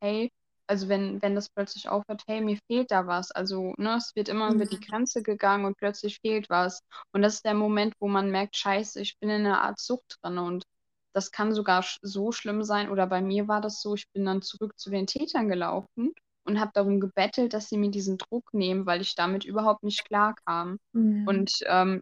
hey, 0.00 0.30
also 0.66 0.88
wenn, 0.88 1.20
wenn 1.22 1.34
das 1.34 1.48
plötzlich 1.48 1.88
aufhört, 1.88 2.22
hey, 2.28 2.40
mir 2.40 2.58
fehlt 2.68 2.90
da 2.90 3.06
was. 3.06 3.32
Also, 3.32 3.74
ne, 3.76 3.96
es 3.96 4.14
wird 4.14 4.28
immer 4.28 4.52
über 4.52 4.66
die 4.66 4.78
Mhm. 4.78 4.80
Grenze 4.80 5.22
gegangen 5.22 5.64
und 5.64 5.76
plötzlich 5.76 6.18
fehlt 6.20 6.48
was. 6.48 6.80
Und 7.12 7.22
das 7.22 7.34
ist 7.34 7.44
der 7.44 7.54
Moment, 7.54 7.94
wo 7.98 8.06
man 8.08 8.30
merkt, 8.30 8.56
scheiße, 8.56 9.00
ich 9.00 9.18
bin 9.18 9.30
in 9.30 9.46
einer 9.46 9.62
Art 9.62 9.80
Sucht 9.80 10.18
drin. 10.22 10.38
Und 10.38 10.64
das 11.12 11.32
kann 11.32 11.54
sogar 11.54 11.84
so 12.02 12.30
schlimm 12.32 12.62
sein. 12.62 12.88
Oder 12.90 13.06
bei 13.08 13.20
mir 13.20 13.48
war 13.48 13.60
das 13.60 13.80
so, 13.82 13.94
ich 13.94 14.08
bin 14.12 14.24
dann 14.24 14.42
zurück 14.42 14.78
zu 14.78 14.90
den 14.90 15.06
Tätern 15.08 15.48
gelaufen 15.48 16.12
und 16.44 16.60
habe 16.60 16.70
darum 16.74 17.00
gebettelt, 17.00 17.52
dass 17.52 17.68
sie 17.68 17.76
mir 17.78 17.90
diesen 17.90 18.16
Druck 18.18 18.54
nehmen, 18.54 18.86
weil 18.86 19.00
ich 19.00 19.16
damit 19.16 19.44
überhaupt 19.44 19.82
nicht 19.82 20.04
klar 20.04 20.34
kam. 20.46 20.78
Mhm. 20.94 21.24
Und 21.24 21.52
ähm, 21.66 22.00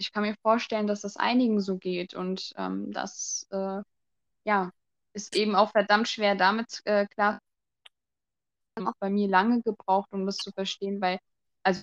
ich 0.00 0.12
kann 0.12 0.22
mir 0.24 0.36
vorstellen, 0.42 0.86
dass 0.88 1.02
das 1.02 1.16
einigen 1.16 1.60
so 1.60 1.78
geht. 1.78 2.14
Und 2.14 2.52
ähm, 2.56 2.92
das, 2.92 3.46
äh, 3.50 3.82
ja, 4.44 4.70
ist 5.14 5.36
eben 5.36 5.56
auch 5.56 5.72
verdammt 5.72 6.08
schwer 6.08 6.36
damit 6.36 6.80
äh, 6.86 7.06
klar 7.08 7.40
auch 8.84 8.94
bei 8.98 9.10
mir 9.10 9.28
lange 9.28 9.62
gebraucht, 9.62 10.12
um 10.12 10.26
das 10.26 10.36
zu 10.38 10.50
verstehen, 10.52 11.00
weil, 11.00 11.18
also 11.62 11.82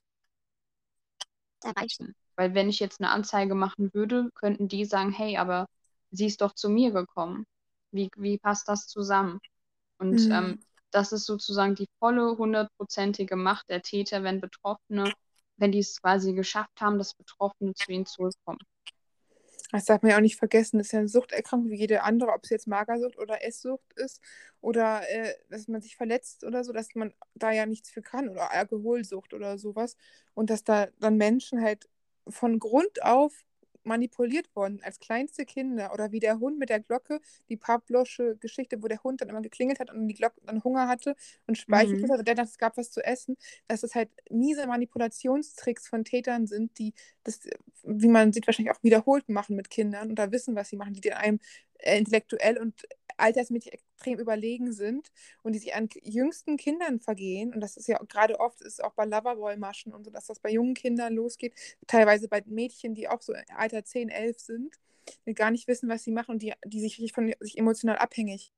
erreichen. 1.63 2.15
Weil 2.35 2.53
wenn 2.55 2.69
ich 2.69 2.79
jetzt 2.79 2.99
eine 3.01 3.09
Anzeige 3.11 3.55
machen 3.55 3.93
würde, 3.93 4.29
könnten 4.35 4.67
die 4.67 4.85
sagen, 4.85 5.11
hey, 5.11 5.37
aber 5.37 5.67
sie 6.11 6.27
ist 6.27 6.41
doch 6.41 6.53
zu 6.53 6.69
mir 6.69 6.91
gekommen. 6.91 7.45
Wie, 7.91 8.09
wie 8.17 8.37
passt 8.37 8.67
das 8.67 8.87
zusammen? 8.87 9.39
Und 9.99 10.27
Mhm. 10.29 10.29
ähm, 10.31 10.59
das 10.91 11.11
ist 11.11 11.25
sozusagen 11.25 11.75
die 11.75 11.89
volle 11.99 12.37
hundertprozentige 12.37 13.35
Macht 13.35 13.69
der 13.69 13.81
Täter, 13.81 14.23
wenn 14.23 14.41
Betroffene, 14.41 15.13
wenn 15.57 15.71
die 15.71 15.79
es 15.79 16.01
quasi 16.01 16.33
geschafft 16.33 16.79
haben, 16.79 16.97
dass 16.97 17.13
Betroffene 17.13 17.73
zu 17.73 17.91
ihnen 17.91 18.05
zurückkommen. 18.05 18.59
Das 19.71 19.85
darf 19.85 20.01
man 20.01 20.11
ja 20.11 20.17
auch 20.17 20.21
nicht 20.21 20.37
vergessen. 20.37 20.77
Das 20.77 20.87
ist 20.87 20.93
ja 20.93 20.99
eine 20.99 21.09
Suchterkrankung 21.09 21.69
wie 21.69 21.75
jede 21.75 22.03
andere, 22.03 22.31
ob 22.31 22.43
es 22.43 22.49
jetzt 22.49 22.67
Magersucht 22.67 23.17
oder 23.17 23.43
Esssucht 23.43 23.93
ist 23.95 24.21
oder 24.61 25.01
äh, 25.09 25.33
dass 25.49 25.67
man 25.67 25.81
sich 25.81 25.97
verletzt 25.97 26.45
oder 26.45 26.63
so, 26.63 26.71
dass 26.71 26.87
man 26.95 27.13
da 27.35 27.51
ja 27.51 27.65
nichts 27.65 27.89
für 27.89 28.01
kann 28.01 28.29
oder 28.29 28.51
Alkoholsucht 28.51 29.33
oder 29.33 29.57
sowas. 29.57 29.97
Und 30.33 30.49
dass 30.49 30.63
da 30.63 30.87
dann 30.99 31.17
Menschen 31.17 31.61
halt 31.61 31.89
von 32.29 32.59
Grund 32.59 33.03
auf 33.03 33.33
manipuliert 33.87 34.55
worden 34.55 34.81
als 34.83 34.99
kleinste 34.99 35.45
Kinder 35.45 35.93
oder 35.93 36.11
wie 36.11 36.19
der 36.19 36.39
Hund 36.39 36.59
mit 36.59 36.69
der 36.69 36.79
Glocke, 36.81 37.19
die 37.49 37.57
Pavlosche 37.57 38.37
Geschichte, 38.37 38.83
wo 38.83 38.87
der 38.87 39.03
Hund 39.03 39.21
dann 39.21 39.29
immer 39.29 39.41
geklingelt 39.41 39.79
hat 39.79 39.91
und 39.91 40.07
die 40.07 40.13
Glocke 40.15 40.41
dann 40.45 40.63
Hunger 40.63 40.87
hatte 40.87 41.15
und 41.47 41.57
speichelt 41.57 42.01
Mhm. 42.01 42.11
hat, 42.11 42.19
und 42.19 42.27
der 42.27 42.35
dachte, 42.35 42.49
es 42.51 42.57
gab 42.57 42.77
was 42.77 42.91
zu 42.91 43.03
essen, 43.03 43.37
dass 43.67 43.83
es 43.83 43.95
halt 43.95 44.09
miese 44.29 44.67
Manipulationstricks 44.67 45.87
von 45.87 46.03
Tätern 46.05 46.47
sind, 46.47 46.77
die 46.79 46.93
das, 47.23 47.39
wie 47.83 48.07
man 48.07 48.33
sieht, 48.33 48.47
wahrscheinlich 48.47 48.75
auch 48.75 48.83
wiederholt 48.83 49.29
machen 49.29 49.55
mit 49.55 49.69
Kindern 49.69 50.09
und 50.09 50.15
da 50.19 50.31
wissen, 50.31 50.55
was 50.55 50.69
sie 50.69 50.77
machen, 50.77 50.93
die 50.93 51.13
einem 51.13 51.39
äh, 51.79 51.97
intellektuell 51.97 52.57
und 52.57 52.83
altersmäßig 53.17 53.73
extrem 53.73 54.19
überlegen 54.19 54.71
sind 54.73 55.11
und 55.43 55.53
die 55.53 55.59
sich 55.59 55.75
an 55.75 55.89
jüngsten 56.01 56.57
Kindern 56.57 56.99
vergehen. 56.99 57.53
Und 57.53 57.61
das 57.61 57.77
ist 57.77 57.87
ja 57.87 57.97
gerade 58.07 58.39
oft, 58.39 58.61
ist 58.61 58.83
auch 58.83 58.93
bei 58.93 59.05
Loverboy-Maschen 59.05 59.93
und 59.93 60.03
so, 60.03 60.11
dass 60.11 60.27
das 60.27 60.39
bei 60.39 60.51
jungen 60.51 60.73
Kindern 60.73 61.13
losgeht, 61.13 61.53
teilweise 61.87 62.27
bei 62.27 62.43
Mädchen, 62.45 62.93
die 62.93 63.07
auch 63.09 63.21
so 63.21 63.33
Alter 63.55 63.83
10, 63.83 64.09
11 64.09 64.39
sind, 64.39 64.75
die 65.25 65.33
gar 65.33 65.51
nicht 65.51 65.67
wissen, 65.67 65.89
was 65.89 66.03
sie 66.03 66.11
machen 66.11 66.31
und 66.31 66.41
die, 66.41 66.53
die 66.65 66.81
sich 66.81 67.11
von 67.13 67.33
sich 67.39 67.57
emotional 67.57 67.97
abhängig 67.97 68.53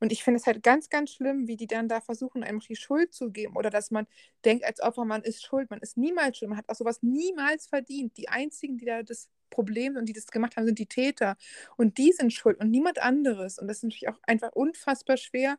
und 0.00 0.12
ich 0.12 0.22
finde 0.24 0.38
es 0.38 0.46
halt 0.46 0.62
ganz, 0.62 0.88
ganz 0.88 1.12
schlimm, 1.12 1.46
wie 1.46 1.56
die 1.56 1.66
dann 1.66 1.88
da 1.88 2.00
versuchen, 2.00 2.42
einem 2.42 2.60
die 2.60 2.76
Schuld 2.76 3.14
zu 3.14 3.30
geben 3.30 3.56
oder 3.56 3.70
dass 3.70 3.90
man 3.90 4.06
denkt 4.44 4.64
als 4.64 4.80
Opfer, 4.80 5.04
man 5.04 5.22
ist 5.22 5.44
schuld. 5.44 5.70
Man 5.70 5.80
ist 5.80 5.96
niemals 5.96 6.38
schuld. 6.38 6.50
Man 6.50 6.58
hat 6.58 6.68
auch 6.68 6.74
sowas 6.74 7.02
niemals 7.02 7.66
verdient. 7.66 8.16
Die 8.16 8.28
einzigen, 8.28 8.78
die 8.78 8.86
da 8.86 9.02
das 9.02 9.28
Problem 9.54 9.96
und 9.96 10.06
die 10.06 10.12
das 10.12 10.26
gemacht 10.26 10.56
haben, 10.56 10.66
sind 10.66 10.78
die 10.78 10.86
Täter. 10.86 11.36
Und 11.76 11.98
die 11.98 12.12
sind 12.12 12.32
schuld 12.32 12.58
und 12.60 12.70
niemand 12.70 13.00
anderes. 13.00 13.58
Und 13.58 13.68
das 13.68 13.78
ist 13.78 13.84
natürlich 13.84 14.08
auch 14.08 14.18
einfach 14.24 14.52
unfassbar 14.52 15.16
schwer, 15.16 15.58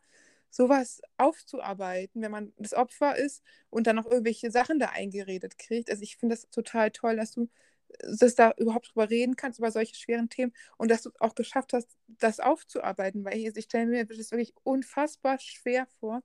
sowas 0.50 1.02
aufzuarbeiten, 1.18 2.22
wenn 2.22 2.32
man 2.32 2.54
das 2.58 2.74
Opfer 2.74 3.18
ist 3.18 3.44
und 3.70 3.88
dann 3.88 3.98
noch 3.98 4.06
irgendwelche 4.06 4.52
Sachen 4.52 4.80
da 4.80 4.88
eingeredet 4.88 5.58
kriegt. 5.58 5.90
Also 5.90 6.04
ich 6.04 6.18
finde 6.18 6.36
das 6.36 6.50
total 6.50 6.92
toll, 6.92 7.18
dass 7.18 7.32
du 7.32 7.50
dass 8.00 8.36
da 8.36 8.54
überhaupt 8.58 8.90
drüber 8.90 9.10
reden 9.10 9.36
kannst, 9.36 9.60
über 9.60 9.72
solche 9.72 9.96
schweren 9.96 10.30
Themen 10.30 10.54
und 10.78 10.90
dass 10.92 11.04
du 11.04 11.10
es 11.10 11.22
auch 11.22 11.36
geschafft 11.36 11.74
hast, 11.74 11.88
das 12.08 12.40
aufzuarbeiten, 12.40 13.24
weil 13.26 13.38
ich, 13.38 13.56
ich 13.56 13.66
stelle 13.66 13.86
mir 13.88 14.06
das 14.06 14.32
wirklich 14.32 14.54
unfassbar 14.64 15.40
schwer 15.40 15.88
vor, 16.00 16.22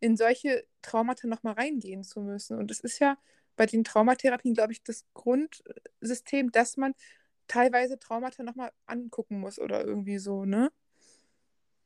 in 0.00 0.16
solche 0.16 0.66
Traumata 0.82 1.26
nochmal 1.26 1.54
reingehen 1.54 2.04
zu 2.04 2.20
müssen. 2.20 2.58
Und 2.58 2.70
es 2.70 2.80
ist 2.80 2.98
ja 2.98 3.16
bei 3.56 3.66
den 3.66 3.84
Traumatherapien, 3.84 4.54
glaube 4.54 4.72
ich, 4.72 4.82
das 4.82 5.04
Grundsystem, 5.14 6.50
dass 6.52 6.76
man 6.76 6.94
teilweise 7.48 7.98
Traumata 7.98 8.42
nochmal 8.42 8.72
angucken 8.86 9.40
muss 9.40 9.58
oder 9.58 9.84
irgendwie 9.84 10.18
so, 10.18 10.44
ne? 10.44 10.70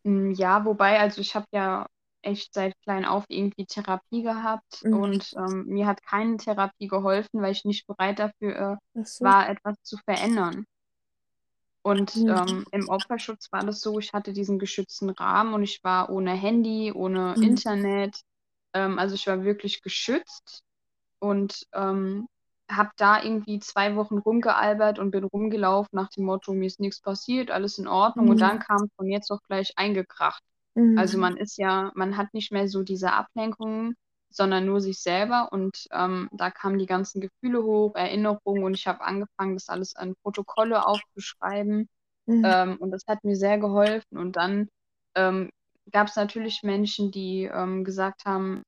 Mm, 0.05 0.33
Ja, 0.33 0.65
wobei, 0.65 0.99
also 1.01 1.21
ich 1.21 1.35
habe 1.35 1.47
ja 1.53 1.87
echt 2.23 2.53
seit 2.55 2.75
klein 2.83 3.05
auf 3.05 3.25
irgendwie 3.29 3.67
Therapie 3.67 4.23
gehabt 4.23 4.85
Mhm. 4.85 4.91
und 4.91 5.33
ähm, 5.37 5.65
mir 5.67 5.87
hat 5.87 6.03
keine 6.03 6.37
Therapie 6.37 6.89
geholfen, 6.89 7.41
weil 7.43 7.53
ich 7.53 7.65
nicht 7.65 7.87
bereit 7.87 8.19
dafür 8.19 8.57
äh, 8.73 8.77
so. 9.05 9.25
war, 9.25 9.49
etwas 9.49 9.77
zu 9.83 9.97
verändern. 10.05 10.65
Und 11.83 12.13
Mhm. 12.15 12.29
ähm, 12.29 12.65
im 12.73 12.89
Opferschutz 12.89 13.51
war 13.53 13.65
das 13.65 13.81
so, 13.81 13.99
ich 13.99 14.13
hatte 14.13 14.33
diesen 14.33 14.59
geschützten 14.59 15.11
Rahmen 15.11 15.55
und 15.55 15.63
ich 15.63 15.83
war 15.83 16.11
ohne 16.11 16.33
Handy, 16.33 16.93
ohne 16.93 17.37
Mhm. 17.37 17.39
Internet. 17.41 18.21
Ähm, 18.75 18.99
also 18.99 19.15
ich 19.15 19.27
war 19.27 19.45
wirklich 19.45 19.83
geschützt 19.83 20.63
und 21.21 21.67
ähm, 21.75 22.29
habe 22.71 22.91
da 22.97 23.23
irgendwie 23.23 23.59
zwei 23.61 23.97
Wochen 23.97 24.19
rumgealbert 24.19 24.99
und 24.99 25.11
bin 25.11 25.25
rumgelaufen 25.25 25.91
nach 25.97 26.11
dem 26.11 26.25
Motto, 26.25 26.53
mir 26.53 26.67
ist 26.67 26.81
nichts 26.81 27.01
passiert, 27.01 27.51
alles 27.51 27.79
in 27.79 27.89
Ordnung. 27.89 28.29
Und 28.29 28.43
dann 28.43 28.59
Mhm. 28.59 28.61
kam 28.61 28.89
von 28.97 29.09
jetzt 29.09 29.31
auf 29.31 29.41
gleich 29.49 29.73
eingekracht. 29.77 30.43
Mhm. 30.77 30.95
Also 30.95 31.19
man 31.19 31.37
ist 31.37 31.57
ja, 31.59 31.93
man 31.95 32.17
hat 32.17 32.35
nicht 32.35 32.53
mehr 32.53 32.69
so 32.69 32.83
diese 32.83 33.13
Ablenkungen, 33.13 33.95
sondern 34.31 34.67
nur 34.67 34.81
sich 34.81 35.01
selber. 35.01 35.49
Und 35.53 35.87
ähm, 35.93 36.29
da 36.33 36.51
kamen 36.51 36.79
die 36.79 36.87
ganzen 36.87 37.21
Gefühle 37.21 37.63
hoch, 37.63 37.95
Erinnerungen 37.95 38.65
und 38.65 38.75
ich 38.75 38.87
habe 38.87 39.01
angefangen, 39.03 39.55
das 39.55 39.69
alles 39.69 39.97
an 39.97 40.15
Protokolle 40.23 40.87
aufzuschreiben. 40.87 41.89
Mhm. 42.27 42.55
Ähm, 42.55 42.77
und 42.79 42.91
das 42.93 43.05
hat 43.09 43.25
mir 43.25 43.37
sehr 43.37 43.59
geholfen. 43.59 44.19
Und 44.19 44.37
dann 44.37 44.69
ähm, 45.15 45.51
gab 45.93 46.09
es 46.09 46.17
natürlich 46.17 46.63
Menschen, 46.63 47.11
die 47.13 47.45
ähm, 47.45 47.85
gesagt 47.85 48.25
haben, 48.25 48.63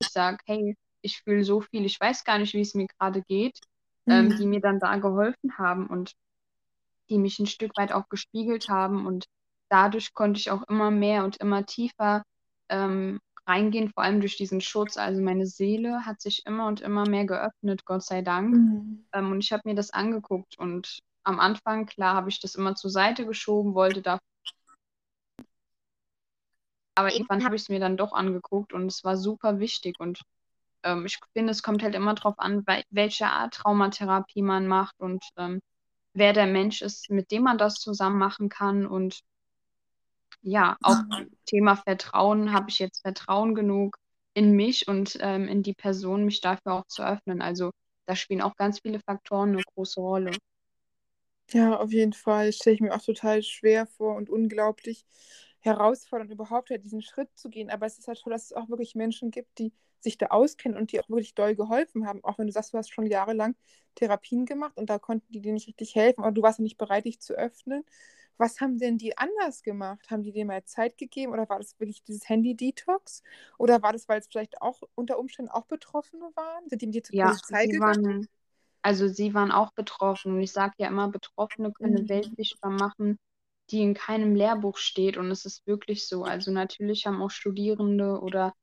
ich 0.00 0.10
sage, 0.12 0.38
hey, 0.46 0.76
ich 1.02 1.22
fühle 1.22 1.44
so 1.44 1.60
viel, 1.62 1.84
ich 1.86 2.00
weiß 2.00 2.24
gar 2.24 2.38
nicht, 2.38 2.54
wie 2.54 2.62
es 2.62 2.74
mir 2.74 2.86
gerade 2.98 3.22
geht, 3.22 3.60
ähm, 4.08 4.34
die 4.36 4.44
Mhm. 4.44 4.50
mir 4.50 4.60
dann 4.60 4.80
da 4.80 4.96
geholfen 4.98 5.58
haben 5.58 5.86
und 5.88 6.14
die 7.10 7.18
mich 7.18 7.38
ein 7.38 7.46
Stück 7.46 7.76
weit 7.76 7.92
auch 7.92 8.08
gespiegelt 8.08 8.68
haben. 8.68 9.06
Und 9.06 9.26
dadurch 9.70 10.14
konnte 10.14 10.40
ich 10.40 10.50
auch 10.50 10.62
immer 10.68 10.90
mehr 10.90 11.24
und 11.24 11.36
immer 11.38 11.66
tiefer 11.66 12.22
ähm, 12.70 13.20
reingehen, 13.46 13.90
vor 13.92 14.04
allem 14.04 14.20
durch 14.20 14.36
diesen 14.36 14.60
Schutz. 14.60 14.96
Also 14.96 15.20
meine 15.22 15.46
Seele 15.46 16.06
hat 16.06 16.20
sich 16.20 16.46
immer 16.46 16.66
und 16.68 16.80
immer 16.80 17.06
mehr 17.08 17.26
geöffnet, 17.26 17.84
Gott 17.84 18.04
sei 18.04 18.22
Dank. 18.22 18.58
Mhm. 18.58 19.04
Ähm, 19.14 19.32
und 19.32 19.40
ich 19.44 19.52
habe 19.52 19.62
mir 19.66 19.74
das 19.74 19.90
angeguckt. 19.92 20.58
Und 20.58 21.00
am 21.24 21.40
Anfang, 21.40 21.86
klar, 21.86 22.14
habe 22.16 22.30
ich 22.30 22.40
das 22.40 22.54
immer 22.54 22.74
zur 22.74 22.90
Seite 22.90 23.26
geschoben, 23.26 23.74
wollte 23.74 24.02
da. 24.02 24.18
Aber 26.94 27.12
irgendwann 27.12 27.44
habe 27.44 27.56
ich 27.56 27.62
es 27.62 27.68
mir 27.68 27.80
dann 27.80 27.96
doch 27.98 28.12
angeguckt 28.12 28.72
und 28.72 28.86
es 28.86 29.04
war 29.04 29.16
super 29.16 29.58
wichtig. 29.60 30.00
Und 30.00 30.22
ähm, 30.84 31.06
ich 31.06 31.18
finde, 31.32 31.52
es 31.52 31.62
kommt 31.62 31.82
halt 31.82 31.94
immer 31.94 32.14
darauf 32.14 32.38
an, 32.38 32.66
wel 32.66 32.82
welche 32.90 33.26
Art 33.26 33.54
Traumatherapie 33.54 34.42
man 34.42 34.66
macht 34.66 34.98
und 35.00 35.24
ähm, 35.36 35.60
wer 36.14 36.32
der 36.32 36.46
Mensch 36.46 36.82
ist, 36.82 37.10
mit 37.10 37.30
dem 37.30 37.42
man 37.44 37.58
das 37.58 37.74
zusammen 37.74 38.18
machen 38.18 38.48
kann. 38.48 38.86
Und 38.86 39.20
ja, 40.42 40.76
auch 40.82 40.98
Thema 41.46 41.76
Vertrauen, 41.76 42.52
habe 42.52 42.68
ich 42.68 42.78
jetzt 42.78 43.02
Vertrauen 43.02 43.54
genug 43.54 43.96
in 44.34 44.52
mich 44.52 44.88
und 44.88 45.18
ähm, 45.20 45.48
in 45.48 45.62
die 45.62 45.74
Person, 45.74 46.24
mich 46.24 46.40
dafür 46.40 46.74
auch 46.74 46.86
zu 46.86 47.06
öffnen. 47.06 47.42
Also 47.42 47.70
da 48.06 48.16
spielen 48.16 48.42
auch 48.42 48.56
ganz 48.56 48.80
viele 48.80 49.00
Faktoren 49.00 49.50
eine 49.50 49.62
große 49.74 50.00
Rolle. 50.00 50.32
Ja, 51.50 51.76
auf 51.76 51.92
jeden 51.92 52.12
Fall. 52.14 52.52
Stelle 52.52 52.74
ich 52.74 52.80
mir 52.80 52.94
auch 52.94 53.02
total 53.02 53.42
schwer 53.42 53.86
vor 53.86 54.16
und 54.16 54.30
unglaublich 54.30 55.04
herausfordernd, 55.62 56.30
überhaupt 56.32 56.70
halt 56.70 56.84
diesen 56.84 57.02
Schritt 57.02 57.30
zu 57.36 57.48
gehen. 57.50 57.70
Aber 57.70 57.86
es 57.86 57.98
ist 57.98 58.08
halt 58.08 58.20
toll, 58.20 58.32
dass 58.32 58.44
es 58.46 58.52
auch 58.52 58.68
wirklich 58.68 58.94
Menschen 58.94 59.30
gibt, 59.30 59.58
die 59.58 59.72
sich 60.00 60.18
da 60.18 60.26
auskennen 60.26 60.76
und 60.78 60.92
die 60.92 61.00
auch 61.00 61.08
wirklich 61.08 61.34
doll 61.34 61.54
geholfen 61.56 62.06
haben. 62.06 62.22
Auch 62.24 62.38
wenn 62.38 62.46
du 62.48 62.52
sagst, 62.52 62.72
du 62.74 62.78
hast 62.78 62.92
schon 62.92 63.06
jahrelang 63.06 63.54
Therapien 63.94 64.46
gemacht 64.46 64.76
und 64.76 64.90
da 64.90 64.98
konnten 64.98 65.30
die 65.32 65.40
dir 65.40 65.52
nicht 65.52 65.68
richtig 65.68 65.94
helfen, 65.94 66.22
aber 66.24 66.32
du 66.32 66.42
warst 66.42 66.58
ja 66.58 66.62
nicht 66.64 66.78
bereit, 66.78 67.04
dich 67.04 67.20
zu 67.20 67.34
öffnen. 67.34 67.84
Was 68.38 68.60
haben 68.60 68.78
denn 68.78 68.98
die 68.98 69.16
anders 69.18 69.62
gemacht? 69.62 70.10
Haben 70.10 70.22
die 70.22 70.32
dir 70.32 70.44
mal 70.46 70.64
Zeit 70.64 70.98
gegeben 70.98 71.32
oder 71.32 71.48
war 71.48 71.58
das 71.58 71.78
wirklich 71.80 72.02
dieses 72.04 72.28
Handy-Detox? 72.28 73.22
Oder 73.58 73.82
war 73.82 73.92
das, 73.92 74.08
weil 74.08 74.18
es 74.20 74.26
vielleicht 74.26 74.60
auch 74.62 74.82
unter 74.94 75.18
Umständen 75.18 75.50
auch 75.50 75.66
Betroffene 75.66 76.24
waren? 76.34 76.68
Sind 76.68 76.82
die 76.82 76.86
mit 76.86 76.94
dir 76.96 77.04
zur 77.04 77.14
Ja, 77.14 77.16
Polizei 77.16 77.66
sie 77.66 77.68
gegangen? 77.68 77.78
waren, 77.78 78.26
also 78.82 79.08
sie 79.08 79.34
waren 79.34 79.52
auch 79.52 79.72
betroffen. 79.74 80.34
Und 80.34 80.40
ich 80.42 80.52
sage 80.52 80.74
ja 80.78 80.88
immer, 80.88 81.10
Betroffene 81.10 81.72
können 81.72 82.06
Mhm. 82.06 82.36
sichtbar 82.36 82.70
machen, 82.72 83.18
die 83.72 83.82
in 83.82 83.94
keinem 83.94 84.36
Lehrbuch 84.36 84.78
steht. 84.78 85.18
Und 85.18 85.30
es 85.32 85.46
ist 85.46 85.66
wirklich 85.66 86.08
so. 86.08 86.24
Also 86.24 86.52
natürlich 86.52 87.06
haben 87.06 87.22
auch 87.22 87.30
Studierende 87.32 88.20
oder 88.20 88.54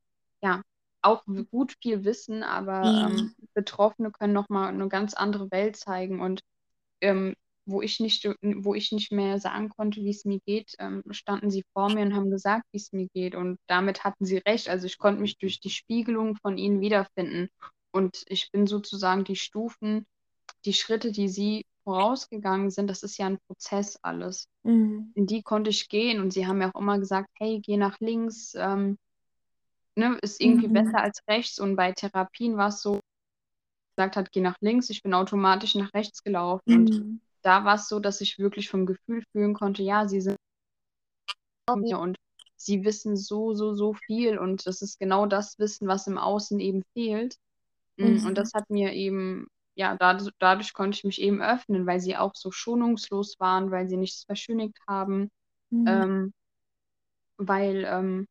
ja, 0.43 0.63
auch 1.01 1.23
gut 1.51 1.75
viel 1.81 2.05
Wissen, 2.05 2.43
aber 2.43 2.95
ähm, 3.01 3.31
Mhm. 3.31 3.35
Betroffene 3.55 4.11
können 4.11 4.33
nochmal 4.33 4.69
eine 4.69 4.89
ganz 4.89 5.13
andere 5.15 5.51
Welt 5.51 5.77
zeigen. 5.77 6.21
Und 6.21 6.41
ähm, 7.01 7.35
wo 7.65 7.81
ich 7.81 7.99
nicht, 7.99 8.27
wo 8.41 8.73
ich 8.73 8.91
nicht 8.91 9.11
mehr 9.11 9.39
sagen 9.39 9.69
konnte, 9.69 10.01
wie 10.03 10.09
es 10.09 10.25
mir 10.25 10.39
geht, 10.45 10.73
ähm, 10.79 11.03
standen 11.11 11.51
sie 11.51 11.63
vor 11.73 11.89
mir 11.89 12.01
und 12.03 12.15
haben 12.15 12.31
gesagt, 12.31 12.65
wie 12.71 12.77
es 12.77 12.91
mir 12.93 13.07
geht. 13.13 13.35
Und 13.35 13.59
damit 13.67 14.03
hatten 14.03 14.25
sie 14.25 14.37
recht. 14.39 14.69
Also 14.69 14.87
ich 14.87 14.97
konnte 14.97 15.21
mich 15.21 15.37
durch 15.37 15.59
die 15.59 15.69
Spiegelung 15.69 16.35
von 16.37 16.57
ihnen 16.57 16.81
wiederfinden. 16.81 17.49
Und 17.91 18.23
ich 18.27 18.51
bin 18.51 18.67
sozusagen 18.67 19.23
die 19.23 19.35
Stufen, 19.35 20.05
die 20.65 20.73
Schritte, 20.73 21.11
die 21.11 21.29
sie 21.29 21.65
vorausgegangen 21.89 22.69
sind, 22.69 22.88
das 22.88 23.02
ist 23.02 23.17
ja 23.17 23.25
ein 23.25 23.39
Prozess 23.47 23.97
alles. 24.04 24.47
Mhm. 24.63 25.13
In 25.15 25.25
die 25.25 25.41
konnte 25.41 25.71
ich 25.71 25.89
gehen 25.89 26.21
und 26.21 26.32
sie 26.32 26.45
haben 26.45 26.60
mir 26.60 26.69
auch 26.73 26.80
immer 26.80 26.99
gesagt, 26.99 27.30
hey, 27.39 27.60
geh 27.62 27.78
nach 27.78 27.99
links, 27.99 28.54
ähm, 28.56 28.97
ne, 29.95 30.17
ist 30.21 30.39
irgendwie 30.39 30.67
Mhm. 30.67 30.73
besser 30.73 31.02
als 31.02 31.21
rechts. 31.28 31.60
Und 31.60 31.75
bei 31.75 31.91
Therapien 31.91 32.58
war 32.58 32.67
es 32.69 32.82
so, 32.82 32.99
gesagt 33.95 34.17
hat, 34.17 34.32
geh 34.32 34.41
nach 34.41 34.56
links, 34.62 34.89
ich 34.91 35.02
bin 35.02 35.15
automatisch 35.15 35.75
nach 35.75 35.93
rechts 35.95 36.23
gelaufen. 36.23 36.75
Und 36.75 36.91
Mhm. 36.91 37.19
da 37.41 37.65
war 37.65 37.75
es 37.75 37.88
so, 37.88 37.99
dass 37.99 38.21
ich 38.21 38.38
wirklich 38.38 38.69
vom 38.69 38.86
Gefühl 38.86 39.23
fühlen 39.32 39.56
konnte, 39.56 39.82
ja, 39.82 40.08
sie 40.08 40.21
sind 40.21 40.38
mir 41.75 41.99
und 41.99 42.17
sie 42.56 42.84
wissen 42.84 43.17
so, 43.17 43.54
so, 43.56 43.73
so 43.73 43.93
viel 43.93 44.38
und 44.38 44.65
das 44.67 44.82
ist 44.82 44.99
genau 44.99 45.25
das 45.25 45.58
Wissen, 45.60 45.88
was 45.88 46.08
im 46.08 46.17
Außen 46.17 46.60
eben 46.60 46.84
fehlt. 46.93 47.38
Mm, 47.97 48.25
Und 48.25 48.36
Mhm. 48.36 48.38
das 48.38 48.54
hat 48.54 48.69
mir 48.69 48.93
eben, 48.93 49.47
ja, 49.75 49.95
dadurch, 49.97 50.32
dadurch 50.39 50.73
konnte 50.73 50.97
ich 50.97 51.03
mich 51.03 51.21
eben 51.21 51.41
öffnen, 51.41 51.86
weil 51.88 51.99
sie 52.01 52.17
auch 52.17 52.34
so 52.36 52.51
schonungslos 52.51 53.39
waren, 53.39 53.71
weil 53.71 53.88
sie 53.88 53.97
nichts 53.97 54.23
verschönigt 54.25 54.77
haben, 54.88 55.32
Mhm. 55.71 56.03
ähm, 56.03 56.34
weil 57.38 57.86
ähm, 57.88 58.27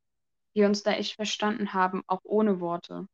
wir 0.55 0.67
uns 0.69 0.83
da 0.85 0.93
echt 0.93 1.15
verstanden 1.17 1.73
haben, 1.75 2.03
auch 2.09 2.21
ohne 2.25 2.61
Worte. 2.61 3.07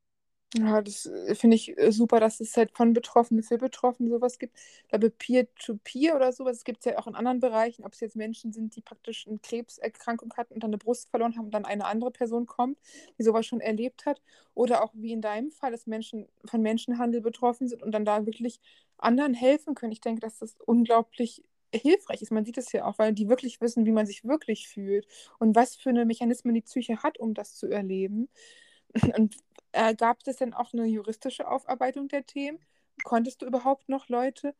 Ja, 0.57 0.83
das 0.83 1.07
äh, 1.07 1.35
finde 1.35 1.57
ich 1.57 1.77
äh, 1.77 1.91
super, 1.91 2.21
dass 2.21 2.39
es 2.39 2.57
halt 2.57 2.71
von 2.77 2.93
Betroffenen 2.93 3.43
für 3.43 3.59
Betroffene 3.59 4.09
sowas 4.09 4.39
gibt. 4.39 4.57
Ich 4.85 4.89
glaube, 4.89 5.11
Peer-to-Peer 5.11 6.15
oder 6.15 6.33
sowas 6.33 6.63
gibt 6.63 6.79
es 6.79 6.85
ja 6.85 6.97
auch 6.99 7.09
in 7.09 7.17
anderen 7.17 7.41
Bereichen, 7.41 7.85
ob 7.85 7.93
es 7.93 8.01
jetzt 8.01 8.15
Menschen 8.15 8.53
sind, 8.53 8.77
die 8.77 8.81
praktisch 8.81 9.27
eine 9.27 9.39
Krebserkrankung 9.39 10.33
hatten 10.37 10.55
und 10.55 10.63
dann 10.63 10.71
eine 10.71 10.79
Brust 10.79 11.09
verloren 11.11 11.37
haben 11.37 11.47
und 11.47 11.55
dann 11.55 11.65
eine 11.65 11.87
andere 11.87 12.13
Person 12.13 12.47
kommt, 12.47 12.79
die 13.19 13.25
sowas 13.25 13.47
schon 13.47 13.61
erlebt 13.61 14.07
hat. 14.07 14.23
Oder 14.55 14.85
auch 14.85 14.93
wie 14.95 15.13
in 15.13 15.21
deinem 15.21 15.51
Fall, 15.51 15.73
dass 15.73 15.89
Menschen 15.89 16.29
von 16.45 16.63
Menschenhandel 16.63 17.21
betroffen 17.21 17.67
sind 17.67 17.83
und 17.83 17.91
dann 17.91 18.05
da 18.05 18.25
wirklich 18.25 18.61
anderen 18.99 19.35
helfen 19.35 19.75
können. 19.75 19.93
Ich 19.93 20.01
denke, 20.01 20.21
dass 20.21 20.39
das 20.39 20.57
unglaublich 20.67 21.43
hilfreich 21.75 22.23
ist. 22.23 22.31
Man 22.31 22.45
sieht 22.45 22.59
es 22.59 22.71
ja 22.71 22.85
auch, 22.85 22.99
weil 22.99 23.13
die 23.13 23.29
wirklich 23.29 23.61
wissen, 23.61 23.87
wie 23.87 23.91
man 23.93 24.07
sich 24.07 24.25
wirklich 24.25 24.69
fühlt 24.69 25.07
und 25.41 25.57
was 25.57 25.75
für 25.75 25.89
eine 25.91 26.05
Mechanismen 26.05 26.55
die 26.55 26.61
Psyche 26.63 27.03
hat, 27.03 27.19
um 27.19 27.35
das 27.35 27.57
zu 27.57 27.67
erleben. 27.69 28.29
Und 29.19 29.37
äh, 29.75 29.95
gab 29.97 30.19
es 30.27 30.37
denn 30.39 30.55
auch 30.55 30.73
eine 30.75 30.87
juristische 30.87 31.49
Aufarbeitung 31.49 32.09
der 32.09 32.27
Themen? 32.27 32.61
Konntest 33.05 33.43
du 33.43 33.47
überhaupt 33.47 33.89
noch 33.89 34.09
Leute 34.09 34.55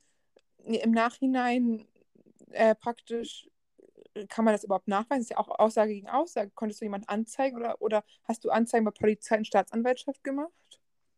im 0.65 0.93
Nachhinein 0.93 1.87
äh, 2.51 2.75
praktisch, 2.75 3.49
äh, 4.15 4.27
kann 4.29 4.45
man 4.47 4.55
das 4.55 4.65
überhaupt 4.65 4.89
nachweisen? 4.89 5.21
Das 5.23 5.25
ist 5.27 5.31
ja 5.33 5.39
auch 5.39 5.49
Aussage 5.61 5.95
gegen 5.95 6.11
Aussage. 6.11 6.51
Konntest 6.55 6.81
du 6.81 6.87
jemanden 6.87 7.09
anzeigen 7.09 7.57
oder, 7.59 7.81
oder 7.83 8.05
hast 8.25 8.45
du 8.45 8.51
Anzeigen 8.51 8.85
bei 8.87 8.93
Polizei 8.93 9.39
und 9.39 9.47
Staatsanwaltschaft 9.47 10.25
gemacht? 10.25 10.53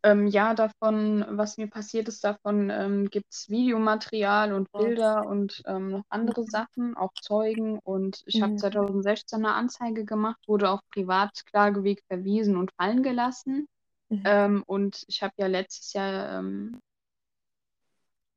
Ähm, 0.03 0.27
ja, 0.27 0.53
davon, 0.53 1.25
was 1.29 1.57
mir 1.57 1.67
passiert 1.69 2.07
ist, 2.07 2.23
davon 2.23 2.69
ähm, 2.69 3.09
gibt 3.09 3.33
es 3.33 3.49
Videomaterial 3.49 4.53
und 4.53 4.71
Bilder 4.75 5.25
und 5.27 5.61
ähm, 5.65 5.89
noch 5.91 6.03
andere 6.09 6.45
Sachen, 6.45 6.95
auch 6.95 7.11
Zeugen. 7.19 7.79
Und 7.83 8.21
ich 8.25 8.41
habe 8.41 8.53
Mhm. 8.53 8.57
2016 8.57 9.39
eine 9.45 9.55
Anzeige 9.55 10.05
gemacht, 10.05 10.39
wurde 10.47 10.69
auf 10.69 10.81
Privatklageweg 10.91 12.03
verwiesen 12.07 12.57
und 12.57 12.71
fallen 12.77 13.03
gelassen. 13.03 13.67
Mhm. 14.09 14.21
Ähm, 14.25 14.63
und 14.67 15.03
ich 15.07 15.21
habe 15.23 15.33
ja 15.37 15.47
letztes 15.47 15.93
Jahr 15.93 16.39
ähm, 16.39 16.81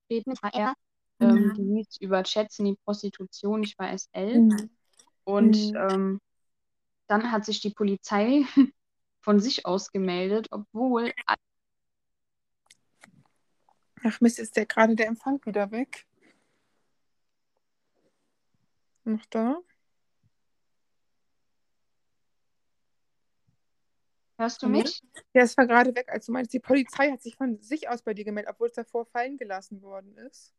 mit 0.09 0.43
HR, 0.43 0.75
Mhm. 1.21 1.29
ähm, 1.31 1.55
die 1.57 1.63
hieß 1.77 1.97
über 2.01 2.23
Chats 2.25 2.59
in 2.59 2.65
die 2.67 2.77
Prostitution. 2.85 3.63
Ich 3.63 3.79
war 3.79 3.91
elf. 4.13 4.35
Mhm. 4.35 4.71
Und 5.25 5.57
Mhm. 5.57 5.77
ähm, 5.77 6.21
dann 7.07 7.31
hat 7.33 7.45
sich 7.45 7.61
die 7.61 7.71
Polizei 7.71 8.45
von 9.21 9.41
sich 9.41 9.67
aus 9.67 9.93
gemeldet, 9.93 10.49
obwohl 10.51 11.13
Ach 14.05 14.21
Mist, 14.21 14.39
ist 14.39 14.57
der 14.57 14.67
gerade 14.67 14.95
der 14.97 15.07
Empfang 15.07 15.41
wieder 15.45 15.71
weg? 15.71 16.07
Noch 19.05 19.27
da? 19.27 19.61
Hörst 24.41 24.63
du 24.63 24.69
mich? 24.69 25.03
Ja, 25.35 25.43
es 25.43 25.55
war 25.59 25.67
gerade 25.67 25.95
weg, 25.95 26.09
als 26.11 26.25
du 26.25 26.33
meinst, 26.33 26.55
die 26.55 26.61
Polizei 26.61 27.11
hat 27.11 27.21
sich 27.21 27.37
von 27.37 27.61
sich 27.61 27.91
aus 27.91 28.01
bei 28.01 28.15
dir 28.15 28.25
gemeldet, 28.25 28.51
obwohl 28.55 28.69
es 28.69 28.73
davor 28.73 29.05
fallen 29.05 29.37
gelassen 29.37 29.83
worden 29.83 30.17
ist. 30.17 30.55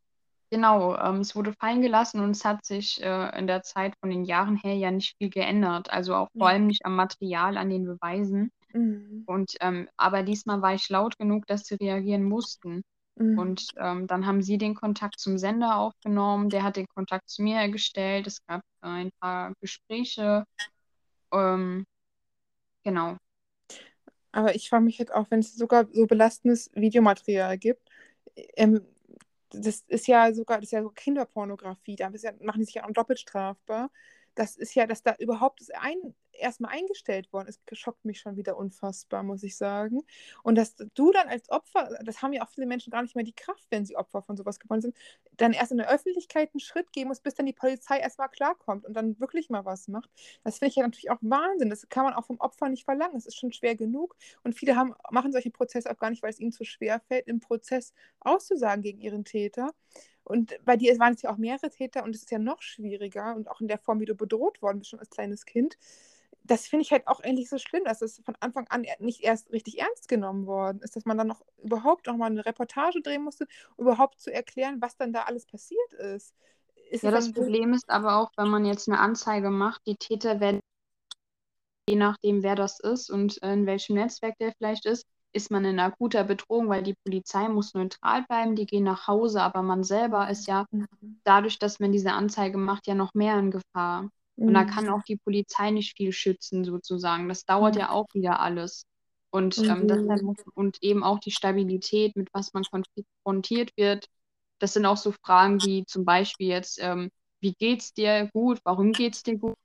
Genau, 0.51 0.95
ähm, 0.97 1.21
es 1.21 1.35
wurde 1.35 1.53
fallen 1.53 1.81
gelassen 1.81 2.21
und 2.21 2.29
es 2.29 2.45
hat 2.45 2.63
sich 2.63 3.01
äh, 3.01 3.39
in 3.39 3.47
der 3.47 3.63
Zeit 3.63 3.95
von 3.99 4.11
den 4.11 4.23
Jahren 4.23 4.55
her 4.55 4.75
ja 4.75 4.91
nicht 4.91 5.17
viel 5.17 5.31
geändert. 5.31 5.89
Also 5.89 6.13
auch 6.13 6.27
vor 6.37 6.47
allem 6.47 6.67
nicht 6.67 6.85
am 6.85 6.95
Material, 6.95 7.57
an 7.57 7.71
den 7.71 7.85
Beweisen. 7.85 8.51
Mhm. 8.71 9.23
Und 9.25 9.55
ähm, 9.61 9.89
aber 9.97 10.21
diesmal 10.21 10.61
war 10.61 10.75
ich 10.75 10.87
laut 10.89 11.17
genug, 11.17 11.47
dass 11.47 11.65
sie 11.65 11.75
reagieren 11.75 12.23
mussten. 12.23 12.83
Mhm. 13.15 13.39
Und 13.39 13.65
ähm, 13.77 14.05
dann 14.05 14.27
haben 14.27 14.43
sie 14.43 14.59
den 14.59 14.75
Kontakt 14.75 15.19
zum 15.19 15.39
Sender 15.39 15.77
aufgenommen, 15.77 16.49
der 16.49 16.61
hat 16.61 16.75
den 16.75 16.87
Kontakt 16.87 17.27
zu 17.31 17.41
mir 17.41 17.57
hergestellt. 17.57 18.27
Es 18.27 18.45
gab 18.45 18.61
äh, 18.83 18.87
ein 18.87 19.11
paar 19.19 19.53
Gespräche. 19.59 20.45
Ähm, 21.33 21.83
genau. 22.83 23.17
Aber 24.31 24.55
ich 24.55 24.69
frage 24.69 24.83
mich 24.85 24.99
halt 24.99 25.13
auch, 25.13 25.27
wenn 25.29 25.39
es 25.39 25.55
sogar 25.55 25.87
so 25.91 26.05
belastendes 26.07 26.71
Videomaterial 26.73 27.57
gibt, 27.57 27.89
ähm, 28.55 28.81
das 29.49 29.83
ist 29.87 30.07
ja 30.07 30.33
sogar, 30.33 30.57
das 30.57 30.67
ist 30.67 30.71
ja 30.71 30.83
so 30.83 30.89
Kinderpornografie, 30.89 31.95
da 31.95 32.09
ja, 32.09 32.31
machen 32.41 32.59
die 32.59 32.65
sich 32.65 32.75
ja 32.75 32.85
auch 32.85 32.91
doppelt 32.91 33.19
strafbar. 33.19 33.91
Das 34.35 34.55
ist 34.55 34.75
ja, 34.75 34.87
dass 34.87 35.03
da 35.03 35.15
überhaupt 35.19 35.59
das 35.59 35.71
ein, 35.71 36.15
erstmal 36.41 36.71
eingestellt 36.73 37.31
worden 37.33 37.47
ist, 37.47 37.61
schockt 37.73 38.05
mich 38.05 38.19
schon 38.19 38.35
wieder 38.35 38.57
unfassbar, 38.57 39.23
muss 39.23 39.43
ich 39.43 39.55
sagen. 39.57 40.01
Und 40.43 40.55
dass 40.55 40.75
du 40.75 41.11
dann 41.11 41.27
als 41.29 41.49
Opfer, 41.49 41.97
das 42.03 42.21
haben 42.21 42.33
ja 42.33 42.43
auch 42.43 42.49
viele 42.49 42.67
Menschen 42.67 42.91
gar 42.91 43.01
nicht 43.01 43.15
mehr 43.15 43.25
die 43.25 43.33
Kraft, 43.33 43.65
wenn 43.69 43.85
sie 43.85 43.95
Opfer 43.95 44.21
von 44.21 44.37
sowas 44.37 44.59
geworden 44.59 44.81
sind, 44.81 44.95
dann 45.37 45.53
erst 45.53 45.71
in 45.71 45.77
der 45.77 45.89
Öffentlichkeit 45.89 46.51
einen 46.53 46.59
Schritt 46.59 46.91
gehen 46.91 47.07
muss, 47.07 47.21
bis 47.21 47.35
dann 47.35 47.45
die 47.45 47.53
Polizei 47.53 47.99
erstmal 47.99 48.29
klarkommt 48.29 48.85
und 48.85 48.93
dann 48.93 49.19
wirklich 49.19 49.49
mal 49.49 49.65
was 49.65 49.87
macht. 49.87 50.09
Das 50.43 50.59
finde 50.59 50.69
ich 50.69 50.75
ja 50.75 50.83
natürlich 50.83 51.11
auch 51.11 51.19
Wahnsinn. 51.21 51.69
Das 51.69 51.87
kann 51.89 52.03
man 52.03 52.13
auch 52.13 52.25
vom 52.25 52.39
Opfer 52.39 52.69
nicht 52.69 52.85
verlangen. 52.85 53.15
Es 53.17 53.25
ist 53.25 53.37
schon 53.37 53.51
schwer 53.53 53.75
genug. 53.75 54.15
Und 54.43 54.53
viele 54.55 54.75
haben, 54.75 54.93
machen 55.11 55.31
solche 55.31 55.51
Prozesse 55.51 55.91
auch 55.91 55.97
gar 55.97 56.09
nicht, 56.09 56.23
weil 56.23 56.31
es 56.31 56.39
ihnen 56.39 56.51
zu 56.51 56.63
schwer 56.65 56.99
fällt, 56.99 57.27
im 57.27 57.39
Prozess 57.39 57.93
auszusagen 58.19 58.81
gegen 58.81 58.99
ihren 58.99 59.25
Täter. 59.25 59.71
Und 60.23 60.59
bei 60.65 60.77
dir 60.77 60.97
waren 60.99 61.13
es 61.13 61.23
ja 61.23 61.31
auch 61.31 61.37
mehrere 61.37 61.69
Täter 61.69 62.03
und 62.03 62.15
es 62.15 62.21
ist 62.21 62.31
ja 62.31 62.39
noch 62.39 62.61
schwieriger 62.61 63.35
und 63.35 63.49
auch 63.49 63.61
in 63.61 63.67
der 63.67 63.79
Form, 63.79 63.99
wie 63.99 64.05
du 64.05 64.15
bedroht 64.15 64.61
worden 64.61 64.79
bist, 64.79 64.91
schon 64.91 64.99
als 64.99 65.09
kleines 65.09 65.45
Kind. 65.45 65.77
Das 66.43 66.67
finde 66.67 66.83
ich 66.83 66.91
halt 66.91 67.07
auch 67.07 67.19
endlich 67.21 67.49
so 67.49 67.57
schlimm, 67.59 67.83
dass 67.85 68.01
es 68.01 68.21
von 68.25 68.35
Anfang 68.39 68.67
an 68.69 68.85
nicht 68.99 69.21
erst 69.21 69.51
richtig 69.51 69.79
ernst 69.79 70.07
genommen 70.07 70.47
worden 70.47 70.81
ist, 70.81 70.95
dass 70.95 71.05
man 71.05 71.17
dann 71.17 71.27
noch 71.27 71.41
überhaupt 71.63 72.07
noch 72.07 72.17
mal 72.17 72.25
eine 72.27 72.45
Reportage 72.45 73.01
drehen 73.01 73.23
musste, 73.23 73.47
um 73.77 73.85
überhaupt 73.85 74.19
zu 74.19 74.33
erklären, 74.33 74.81
was 74.81 74.97
dann 74.97 75.13
da 75.13 75.23
alles 75.23 75.45
passiert 75.45 75.93
ist. 75.93 76.33
ist 76.89 77.03
Ja, 77.03 77.11
das 77.11 77.31
Problem 77.31 77.73
ist 77.73 77.89
aber 77.89 78.17
auch, 78.17 78.31
wenn 78.37 78.49
man 78.49 78.65
jetzt 78.65 78.87
eine 78.89 78.99
Anzeige 78.99 79.49
macht, 79.51 79.81
die 79.85 79.95
Täter 79.97 80.39
werden, 80.39 80.61
je 81.87 81.95
nachdem, 81.95 82.41
wer 82.43 82.55
das 82.55 82.79
ist 82.79 83.09
und 83.11 83.41
äh, 83.43 83.53
in 83.53 83.65
welchem 83.65 83.95
Netzwerk 83.95 84.37
der 84.39 84.53
vielleicht 84.57 84.85
ist, 84.85 85.05
ist 85.33 85.51
man 85.51 85.63
in 85.65 85.79
akuter 85.79 86.23
Bedrohung, 86.23 86.69
weil 86.69 86.83
die 86.83 86.95
Polizei 87.05 87.47
muss 87.49 87.73
neutral 87.73 88.23
bleiben, 88.23 88.55
die 88.55 88.65
gehen 88.65 88.83
nach 88.83 89.07
Hause, 89.07 89.41
aber 89.41 89.61
man 89.61 89.83
selber 89.83 90.29
ist 90.29 90.47
ja 90.47 90.65
Mhm. 90.71 91.21
dadurch, 91.25 91.59
dass 91.59 91.79
man 91.79 91.91
diese 91.91 92.13
Anzeige 92.13 92.57
macht, 92.57 92.87
ja 92.87 92.95
noch 92.95 93.13
mehr 93.13 93.37
in 93.39 93.51
Gefahr. 93.51 94.09
Und 94.45 94.53
da 94.55 94.65
kann 94.65 94.89
auch 94.89 95.03
die 95.03 95.17
Polizei 95.17 95.71
nicht 95.71 95.95
viel 95.97 96.11
schützen, 96.11 96.65
sozusagen. 96.65 97.29
Das 97.29 97.45
dauert 97.45 97.75
ja 97.75 97.89
auch 97.91 98.07
wieder 98.13 98.39
alles. 98.39 98.85
Und 99.31 99.63
ähm, 99.69 99.87
Mhm. 99.87 100.35
und 100.55 100.77
eben 100.81 101.03
auch 101.03 101.19
die 101.19 101.31
Stabilität, 101.31 102.15
mit 102.15 102.29
was 102.33 102.53
man 102.53 102.63
konfrontiert 102.65 103.71
wird, 103.77 104.07
das 104.59 104.73
sind 104.73 104.85
auch 104.85 104.97
so 104.97 105.13
Fragen 105.25 105.61
wie 105.61 105.85
zum 105.85 106.05
Beispiel 106.05 106.47
jetzt, 106.47 106.79
ähm, 106.81 107.09
wie 107.41 107.53
geht's 107.53 107.93
dir 107.93 108.29
gut? 108.33 108.59
Warum 108.63 108.95
geht's 108.95 109.23
dir 109.23 109.37
gut? 109.37 109.55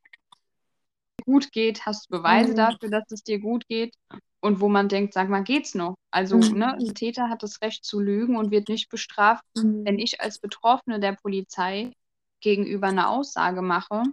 Gut 1.25 1.51
geht, 1.53 1.85
hast 1.87 2.07
du 2.07 2.17
Beweise 2.19 2.55
Mhm. 2.55 2.55
dafür, 2.55 2.89
dass 2.89 3.05
es 3.11 3.23
dir 3.23 3.41
gut 3.41 3.67
geht? 3.69 3.95
Und 4.41 4.61
wo 4.61 4.69
man 4.69 4.89
denkt, 4.89 5.12
sag 5.14 5.29
mal, 5.29 5.43
geht's 5.43 5.75
noch? 5.75 5.97
Also, 6.12 6.37
Mhm. 6.37 6.55
ne, 6.55 6.75
ein 6.75 6.95
Täter 6.95 7.29
hat 7.29 7.43
das 7.43 7.61
Recht 7.62 7.85
zu 7.85 8.01
lügen 8.01 8.37
und 8.37 8.51
wird 8.53 8.69
nicht 8.69 8.89
bestraft, 8.89 9.45
wenn 9.85 9.99
Mhm. 9.99 9.99
ich 9.99 10.21
als 10.21 10.39
Betroffene 10.39 11.01
der 11.01 11.12
Polizei 11.14 11.93
gegenüber 12.41 12.89
eine 12.89 13.09
Aussage 13.09 13.62
mache 13.62 14.05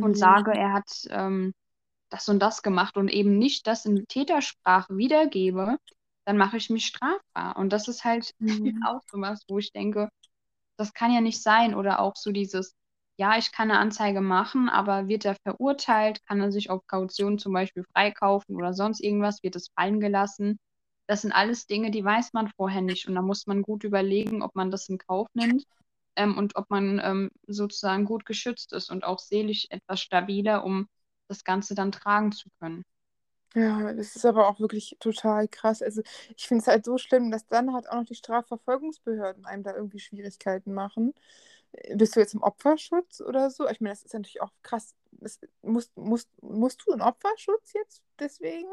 und 0.00 0.16
Mhm. 0.16 0.18
sage, 0.18 0.52
er 0.54 0.72
hat 0.72 0.88
ähm, 1.10 1.52
das 2.10 2.28
und 2.28 2.40
das 2.40 2.62
gemacht 2.62 2.96
und 2.96 3.08
eben 3.08 3.38
nicht 3.38 3.66
das 3.66 3.84
in 3.86 4.06
Tätersprache 4.08 4.96
wiedergebe, 4.96 5.78
dann 6.26 6.36
mache 6.38 6.56
ich 6.58 6.70
mich 6.70 6.86
strafbar. 6.86 7.56
Und 7.56 7.72
das 7.72 7.88
ist 7.88 8.04
halt 8.04 8.32
Mhm. 8.40 8.86
auch 8.86 9.00
so 9.10 9.20
was, 9.20 9.42
wo 9.48 9.58
ich 9.58 9.72
denke, 9.72 10.08
das 10.78 10.92
kann 10.92 11.12
ja 11.12 11.20
nicht 11.20 11.42
sein. 11.42 11.74
Oder 11.74 12.00
auch 12.00 12.16
so 12.16 12.32
dieses, 12.32 12.74
ja, 13.18 13.36
ich 13.38 13.52
kann 13.52 13.70
eine 13.70 13.80
Anzeige 13.80 14.20
machen, 14.20 14.68
aber 14.68 15.08
wird 15.08 15.24
er 15.24 15.36
verurteilt, 15.42 16.24
kann 16.26 16.40
er 16.40 16.52
sich 16.52 16.70
auf 16.70 16.86
Kaution 16.86 17.38
zum 17.38 17.52
Beispiel 17.52 17.84
freikaufen 17.92 18.56
oder 18.56 18.74
sonst 18.74 19.00
irgendwas, 19.00 19.42
wird 19.42 19.56
es 19.56 19.68
fallen 19.74 20.00
gelassen. 20.00 20.58
Das 21.08 21.22
sind 21.22 21.32
alles 21.32 21.66
Dinge, 21.66 21.90
die 21.90 22.04
weiß 22.04 22.32
man 22.32 22.48
vorher 22.56 22.82
nicht. 22.82 23.08
Und 23.08 23.14
da 23.14 23.22
muss 23.22 23.46
man 23.46 23.62
gut 23.62 23.84
überlegen, 23.84 24.42
ob 24.42 24.54
man 24.54 24.70
das 24.70 24.88
in 24.88 24.98
Kauf 24.98 25.28
nimmt 25.34 25.64
ähm, 26.16 26.36
und 26.36 26.56
ob 26.56 26.70
man 26.70 27.00
ähm, 27.02 27.30
sozusagen 27.46 28.04
gut 28.04 28.26
geschützt 28.26 28.72
ist 28.72 28.90
und 28.90 29.04
auch 29.04 29.18
seelisch 29.18 29.66
etwas 29.70 30.00
stabiler, 30.00 30.64
um 30.64 30.88
das 31.28 31.44
Ganze 31.44 31.74
dann 31.74 31.92
tragen 31.92 32.32
zu 32.32 32.48
können. 32.60 32.84
Ja, 33.54 33.92
das 33.94 34.16
ist 34.16 34.26
aber 34.26 34.48
auch 34.48 34.60
wirklich 34.60 34.96
total 35.00 35.48
krass. 35.48 35.80
Also 35.80 36.02
ich 36.36 36.46
finde 36.46 36.60
es 36.62 36.66
halt 36.68 36.84
so 36.84 36.98
schlimm, 36.98 37.30
dass 37.30 37.46
dann 37.46 37.72
halt 37.72 37.88
auch 37.88 37.94
noch 37.94 38.04
die 38.04 38.14
Strafverfolgungsbehörden 38.14 39.46
einem 39.46 39.62
da 39.62 39.74
irgendwie 39.74 39.98
Schwierigkeiten 39.98 40.74
machen. 40.74 41.14
Äh, 41.72 41.96
Bist 41.96 42.16
du 42.16 42.20
jetzt 42.20 42.34
im 42.34 42.42
Opferschutz 42.42 43.20
oder 43.22 43.50
so? 43.50 43.68
Ich 43.68 43.80
meine, 43.80 43.94
das 43.94 44.04
ist 44.04 44.14
natürlich 44.14 44.42
auch 44.42 44.52
krass. 44.62 44.94
Das, 45.12 45.40
musst, 45.62 45.96
musst, 45.96 46.30
musst 46.42 46.82
du 46.86 46.92
in 46.92 47.02
Opferschutz 47.02 47.72
jetzt 47.74 48.02
deswegen? 48.20 48.68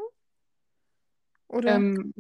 Oder? 1.47 1.79
Ähm, 1.79 2.13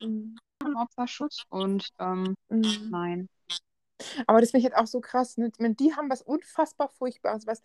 Mhm. 0.00 0.36
Opferschutz 0.76 1.44
und 1.48 1.88
ähm, 1.98 2.34
Mhm. 2.48 2.88
nein. 2.90 3.28
Aber 4.26 4.40
das 4.40 4.50
finde 4.50 4.66
ich 4.66 4.72
halt 4.72 4.82
auch 4.82 4.88
so 4.88 5.00
krass. 5.00 5.36
Ne? 5.36 5.50
Die 5.58 5.94
haben 5.94 6.10
was 6.10 6.22
unfassbar 6.22 6.88
Furchtbares, 6.88 7.46
was 7.46 7.62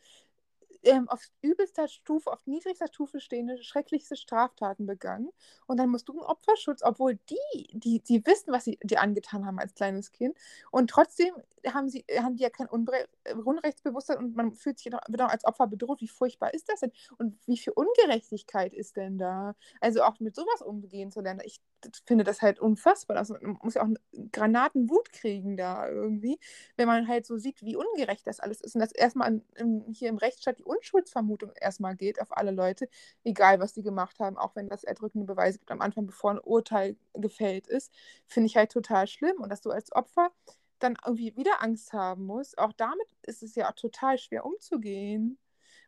ähm, 0.84 1.10
auf 1.10 1.22
übelster 1.42 1.88
Stufe, 1.88 2.32
auf 2.32 2.46
niedrigster 2.46 2.88
Stufe 2.88 3.20
stehende, 3.20 3.62
schrecklichste 3.64 4.16
Straftaten 4.16 4.86
begangen. 4.86 5.30
Und 5.66 5.78
dann 5.78 5.90
musst 5.90 6.08
du 6.08 6.14
einen 6.14 6.22
Opferschutz, 6.22 6.82
obwohl 6.84 7.16
die, 7.30 7.68
die, 7.74 8.00
die 8.02 8.26
wissen, 8.26 8.54
was 8.54 8.66
sie 8.66 8.78
dir 8.84 9.02
angetan 9.02 9.46
haben 9.46 9.60
als 9.60 9.74
kleines 9.74 10.12
Kind. 10.12 10.38
Und 10.72 10.90
trotzdem 10.90 11.34
haben, 11.68 11.90
sie, 11.90 12.06
haben 12.20 12.36
die 12.36 12.44
ja 12.44 12.50
kein 12.50 12.68
Unbre 12.68 13.08
Unrechtsbewusstsein 13.44 14.18
und 14.18 14.36
man 14.36 14.54
fühlt 14.54 14.78
sich 14.78 14.92
wird 14.92 15.22
auch 15.22 15.30
als 15.30 15.46
Opfer 15.46 15.68
bedroht. 15.68 16.02
Wie 16.02 16.08
furchtbar 16.08 16.54
ist 16.54 16.70
das 16.70 16.82
denn? 16.82 16.92
Und 17.18 17.38
wie 17.48 17.58
viel 17.58 17.74
Ungerechtigkeit 17.74 18.74
ist 18.74 18.96
denn 18.98 19.18
da? 19.18 19.56
Also 19.82 20.04
auch 20.04 20.20
mit 20.20 20.36
sowas 20.36 20.62
umgehen 20.62 21.12
zu 21.12 21.22
lernen. 21.22 21.42
Ich 21.44 21.60
finde 22.06 22.24
das 22.24 22.42
halt 22.42 22.60
unfassbar. 22.60 23.18
Also, 23.18 23.36
man 23.42 23.58
muss 23.64 23.76
ja 23.76 23.84
auch 23.84 23.90
Granatenwut 24.32 25.12
kriegen 25.14 25.58
da 25.58 25.88
irgendwie, 25.90 26.40
wenn 26.78 26.88
man 26.88 27.08
halt 27.08 27.26
so 27.26 27.38
sieht, 27.38 27.62
wie 27.62 27.76
ungerecht 27.76 28.28
das 28.28 28.40
alles 28.40 28.62
ist. 28.62 28.76
Und 28.76 28.82
dass 28.82 28.92
erstmal 28.92 29.42
in, 29.56 29.86
hier 29.92 30.10
im 30.10 30.18
Rechtsstaat 30.18 30.60
die 30.60 30.64
Unschuldsvermutung 30.64 31.52
erstmal 31.60 31.96
geht 31.96 32.22
auf 32.22 32.36
alle 32.36 32.52
Leute, 32.52 32.88
egal 33.24 33.60
was 33.60 33.74
die 33.74 33.84
gemacht 33.84 34.20
haben, 34.20 34.38
auch 34.38 34.56
wenn 34.56 34.70
das 34.70 34.84
erdrückende 34.84 35.26
Beweise 35.26 35.60
gibt 35.60 35.72
am 35.72 35.82
Anfang, 35.82 36.06
bevor 36.06 36.32
ein 36.32 36.40
Urteil 36.40 36.98
gefällt 37.14 37.68
ist, 37.68 37.92
finde 38.28 38.48
ich 38.48 38.58
halt 38.58 38.72
total 38.72 39.08
schlimm. 39.08 39.38
Und 39.42 39.50
dass 39.50 39.62
du 39.62 39.72
als 39.72 39.92
Opfer 39.94 40.32
dann 40.80 40.98
irgendwie 41.06 41.36
wieder 41.36 41.62
Angst 41.62 41.94
haben 41.94 42.26
musst, 42.26 42.58
auch 42.58 42.74
damit 42.74 43.08
ist 43.24 43.44
es 43.44 43.56
ja 43.56 43.72
total 43.72 44.18
schwer 44.18 44.46
umzugehen. 44.46 45.38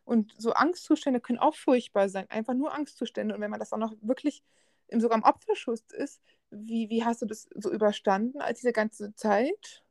Und 0.04 0.34
so 0.38 0.52
Angstzustände 0.54 1.20
können 1.20 1.38
auch 1.38 1.54
furchtbar 1.54 2.08
sein, 2.08 2.30
einfach 2.30 2.54
nur 2.54 2.74
Angstzustände. 2.74 3.34
Und 3.34 3.42
wenn 3.42 3.50
man 3.50 3.60
das 3.60 3.72
auch 3.72 3.78
noch 3.78 3.94
wirklich 4.00 4.42
im, 4.88 5.00
sogar 5.00 5.18
im 5.18 5.24
Opferschutz 5.24 5.92
ist, 5.92 6.20
wie, 6.50 6.88
wie 6.90 7.04
hast 7.04 7.22
du 7.22 7.26
das 7.26 7.48
so 7.54 7.70
überstanden 7.70 8.40
als 8.40 8.60
diese 8.60 8.72
ganze 8.72 9.14
Zeit? 9.14 9.82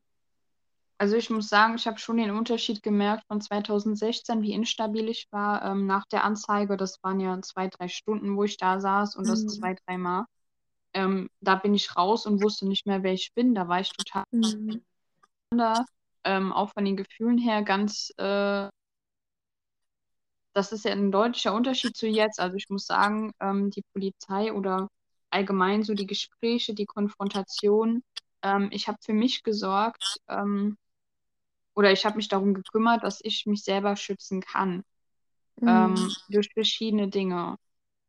Also 1.00 1.16
ich 1.16 1.30
muss 1.30 1.48
sagen, 1.48 1.76
ich 1.76 1.86
habe 1.86 2.00
schon 2.00 2.18
den 2.18 2.32
Unterschied 2.32 2.82
gemerkt 2.82 3.26
von 3.28 3.40
2016, 3.40 4.42
wie 4.42 4.54
instabil 4.54 5.10
ich 5.10 5.28
war 5.32 5.64
ähm, 5.64 5.86
nach 5.86 6.06
der 6.08 6.24
Anzeige. 6.24 6.76
Das 6.76 7.04
waren 7.04 7.20
ja 7.20 7.40
zwei, 7.44 7.68
drei 7.68 7.88
Stunden, 7.88 8.36
wo 8.36 8.44
ich 8.44 8.58
da 8.58 8.80
saß 8.80 9.16
und 9.16 9.26
das 9.26 9.46
Mhm. 9.46 9.48
zwei, 9.48 9.76
dreimal. 9.86 10.26
Ähm, 10.94 11.30
da 11.40 11.56
bin 11.56 11.76
ich 11.76 11.96
raus 11.96 12.26
und 12.26 12.42
wusste 12.42 12.68
nicht 12.68 12.88
mehr, 12.88 13.04
wer 13.04 13.14
ich 13.14 13.32
bin. 13.36 13.54
Da 13.54 13.68
war 13.68 13.80
ich 13.80 13.92
total 13.92 14.24
Mhm. 14.32 14.82
ähm, 16.24 16.52
auch 16.52 16.72
von 16.74 16.84
den 16.84 16.98
Gefühlen 16.98 17.38
her 17.38 17.62
ganz, 17.62 18.12
äh, 18.18 18.68
das 20.58 20.74
ist 20.74 20.86
ja 20.86 20.94
ein 20.94 21.12
deutlicher 21.14 21.54
Unterschied 21.56 21.98
zu 21.98 22.08
jetzt. 22.08 22.40
Also 22.42 22.58
ich 22.58 22.70
muss 22.70 22.88
sagen, 22.88 23.34
ähm, 23.42 23.72
die 23.72 23.84
Polizei 23.94 24.54
oder 24.54 24.90
allgemein 25.32 25.84
so 25.84 25.96
die 25.96 26.08
Gespräche, 26.08 26.76
die 26.76 26.88
Konfrontation, 26.88 28.04
ähm, 28.44 28.70
ich 28.74 28.90
habe 28.90 29.00
für 29.06 29.14
mich 29.14 29.44
gesorgt 29.44 30.18
ähm, 30.30 30.78
oder 31.76 31.92
ich 31.92 32.06
habe 32.06 32.18
mich 32.18 32.28
darum 32.30 32.54
gekümmert, 32.54 33.04
dass 33.04 33.20
ich 33.24 33.46
mich 33.46 33.64
selber 33.64 33.96
schützen 33.96 34.42
kann 34.42 34.84
ähm, 35.66 36.16
Mhm. 36.16 36.16
durch 36.30 36.50
verschiedene 36.54 37.10
Dinge. 37.10 37.58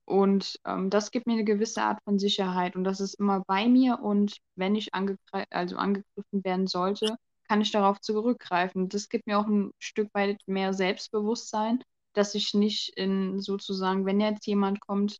Und 0.06 0.60
ähm, 0.66 0.90
das 0.90 1.12
gibt 1.12 1.26
mir 1.28 1.34
eine 1.34 1.44
gewisse 1.44 1.82
Art 1.82 2.00
von 2.04 2.18
Sicherheit 2.18 2.76
und 2.76 2.84
das 2.84 3.00
ist 3.00 3.14
immer 3.14 3.42
bei 3.46 3.68
mir 3.68 4.00
und 4.02 4.38
wenn 4.56 4.74
ich 4.76 4.94
angegre 4.94 5.44
also 5.50 5.76
angegriffen 5.78 6.44
werden 6.44 6.66
sollte, 6.68 7.16
kann 7.48 7.60
ich 7.62 7.72
darauf 7.72 8.00
zurückgreifen. 8.00 8.88
Das 8.90 9.08
gibt 9.10 9.26
mir 9.28 9.38
auch 9.38 9.46
ein 9.48 9.72
Stück 9.80 10.14
weit 10.14 10.40
mehr 10.46 10.74
Selbstbewusstsein, 10.74 11.82
dass 12.18 12.34
ich 12.34 12.54
nicht 12.54 12.90
in 12.96 13.40
sozusagen, 13.40 14.04
wenn 14.04 14.20
jetzt 14.20 14.46
jemand 14.46 14.80
kommt, 14.80 15.18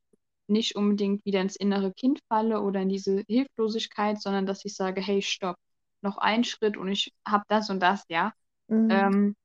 nicht 0.49 0.77
unbedingt 0.77 1.25
wieder 1.25 1.41
ins 1.41 1.57
innere 1.57 1.93
Kind 1.93 2.21
falle 2.29 2.61
oder 2.63 2.81
in 2.81 2.89
diese 2.89 3.23
Hilflosigkeit, 3.29 4.21
sondern 4.21 4.47
dass 4.47 4.65
ich 4.65 4.75
sage, 4.75 5.01
hey, 5.01 5.23
stopp, 5.23 5.57
noch 6.03 6.19
ein 6.19 6.45
Schritt 6.45 6.77
und 6.77 6.89
ich 6.89 7.13
habe 7.27 7.45
das 7.49 7.71
und 7.71 7.81
das, 7.81 8.05
ja. 8.09 8.33
Mhm. 8.69 8.91
Ähm, 8.91 9.37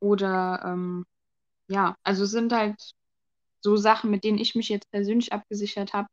oder 0.00 0.62
ähm, 0.64 1.06
ja, 1.68 1.96
also 2.02 2.24
es 2.24 2.30
sind 2.30 2.52
halt 2.52 2.76
so 3.60 3.76
Sachen, 3.76 4.10
mit 4.10 4.24
denen 4.24 4.38
ich 4.38 4.54
mich 4.54 4.68
jetzt 4.68 4.90
persönlich 4.90 5.32
abgesichert 5.32 5.92
habe. 5.92 6.08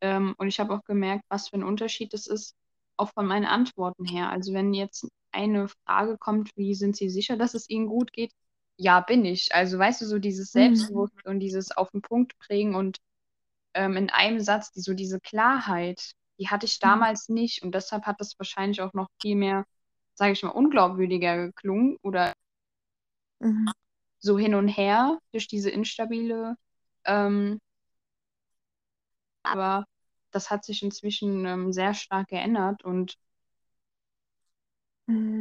Ähm, 0.00 0.34
und 0.38 0.48
ich 0.48 0.60
habe 0.60 0.74
auch 0.74 0.84
gemerkt, 0.84 1.24
was 1.28 1.48
für 1.48 1.56
ein 1.56 1.64
Unterschied 1.64 2.14
es 2.14 2.26
ist, 2.26 2.54
auch 2.96 3.10
von 3.12 3.26
meinen 3.26 3.46
Antworten 3.46 4.04
her. 4.04 4.30
Also 4.30 4.52
wenn 4.52 4.74
jetzt 4.74 5.08
eine 5.32 5.68
Frage 5.68 6.18
kommt, 6.18 6.50
wie 6.56 6.74
sind 6.74 6.96
Sie 6.96 7.08
sicher, 7.10 7.36
dass 7.36 7.54
es 7.54 7.68
Ihnen 7.68 7.86
gut 7.88 8.12
geht? 8.12 8.32
Ja, 8.78 9.00
bin 9.00 9.24
ich. 9.24 9.54
Also 9.54 9.78
weißt 9.78 10.02
du, 10.02 10.06
so 10.06 10.18
dieses 10.18 10.52
Mhm. 10.54 11.06
Selbstbewusstsein 11.12 11.32
und 11.32 11.40
dieses 11.40 11.70
auf 11.72 11.90
den 11.90 12.02
Punkt 12.02 12.38
bringen 12.38 12.74
und 12.74 12.98
ähm, 13.74 13.96
in 13.96 14.10
einem 14.10 14.40
Satz, 14.40 14.72
die, 14.72 14.80
so 14.82 14.94
diese 14.94 15.20
Klarheit, 15.20 16.12
die 16.40 16.48
hatte 16.50 16.66
ich 16.66 16.80
Mhm. 16.82 17.04
damals 17.04 17.28
nicht. 17.30 17.62
Und 17.62 17.74
deshalb 17.74 18.06
hat 18.06 18.20
das 18.20 18.38
wahrscheinlich 18.38 18.82
auch 18.82 18.94
noch 18.94 19.08
viel 19.22 19.36
mehr, 19.36 19.64
sage 20.14 20.32
ich 20.32 20.42
mal, 20.44 20.50
unglaubwürdiger 20.50 21.46
geklungen 21.48 21.98
oder 22.02 22.34
Mhm. 23.40 23.72
so 24.18 24.38
hin 24.38 24.54
und 24.54 24.68
her 24.68 25.18
durch 25.32 25.48
diese 25.48 25.70
instabile 25.70 26.56
ähm, 27.04 27.58
aber 29.42 29.86
das 30.30 30.50
hat 30.50 30.64
sich 30.64 30.82
inzwischen 30.82 31.46
ähm, 31.46 31.72
sehr 31.72 31.94
stark 31.94 32.28
geändert 32.28 32.84
und 32.84 33.16
Mhm, 33.16 33.25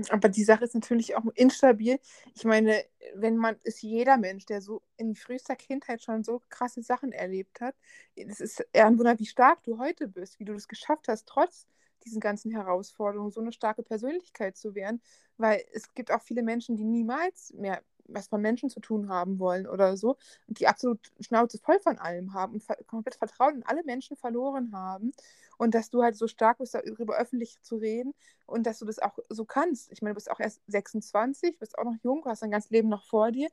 Aber 0.09 0.29
die 0.29 0.43
Sache 0.43 0.63
ist 0.63 0.75
natürlich 0.75 1.15
auch 1.15 1.25
instabil. 1.33 1.99
Ich 2.35 2.45
meine, 2.45 2.83
wenn 3.15 3.37
man 3.37 3.55
ist 3.63 3.81
jeder 3.81 4.17
Mensch, 4.17 4.45
der 4.45 4.61
so 4.61 4.83
in 4.97 5.15
frühester 5.15 5.55
Kindheit 5.55 6.03
schon 6.03 6.23
so 6.23 6.41
krasse 6.49 6.83
Sachen 6.83 7.11
erlebt 7.11 7.61
hat, 7.61 7.75
es 8.15 8.39
ist 8.39 8.63
eher 8.73 8.85
ein 8.85 8.99
Wunder, 8.99 9.17
wie 9.17 9.25
stark 9.25 9.63
du 9.63 9.79
heute 9.79 10.07
bist, 10.07 10.39
wie 10.39 10.45
du 10.45 10.53
das 10.53 10.67
geschafft 10.67 11.07
hast, 11.07 11.27
trotz 11.27 11.67
diesen 12.05 12.19
ganzen 12.19 12.51
Herausforderungen 12.51 13.31
so 13.31 13.41
eine 13.41 13.51
starke 13.51 13.81
Persönlichkeit 13.81 14.55
zu 14.55 14.75
werden, 14.75 15.01
weil 15.37 15.63
es 15.73 15.91
gibt 15.95 16.11
auch 16.11 16.21
viele 16.21 16.43
Menschen, 16.43 16.75
die 16.75 16.83
niemals 16.83 17.51
mehr 17.53 17.81
was 18.07 18.27
von 18.27 18.41
Menschen 18.41 18.69
zu 18.69 18.79
tun 18.79 19.09
haben 19.09 19.39
wollen 19.39 19.67
oder 19.67 19.97
so 19.97 20.17
und 20.47 20.59
die 20.59 20.67
absolut 20.67 20.99
Schnauze 21.19 21.57
voll 21.57 21.79
von 21.79 21.97
allem 21.97 22.33
haben 22.33 22.53
und 22.53 22.63
ver 22.63 22.77
komplett 22.87 23.15
Vertrauen 23.15 23.57
in 23.57 23.63
alle 23.63 23.83
Menschen 23.83 24.15
verloren 24.17 24.71
haben 24.73 25.11
und 25.57 25.75
dass 25.75 25.89
du 25.89 26.03
halt 26.03 26.15
so 26.15 26.27
stark 26.27 26.57
bist, 26.57 26.73
darüber 26.73 27.17
öffentlich 27.17 27.61
zu 27.61 27.77
reden 27.77 28.13
und 28.45 28.65
dass 28.65 28.79
du 28.79 28.85
das 28.85 28.99
auch 28.99 29.17
so 29.29 29.45
kannst. 29.45 29.91
Ich 29.91 30.01
meine, 30.01 30.13
du 30.13 30.15
bist 30.15 30.29
auch 30.29 30.39
erst 30.39 30.61
26, 30.67 31.59
bist 31.59 31.77
auch 31.77 31.83
noch 31.85 31.95
jung, 32.03 32.23
hast 32.25 32.41
dein 32.41 32.51
ganzes 32.51 32.71
Leben 32.71 32.89
noch 32.89 33.05
vor 33.05 33.31
dir. 33.31 33.49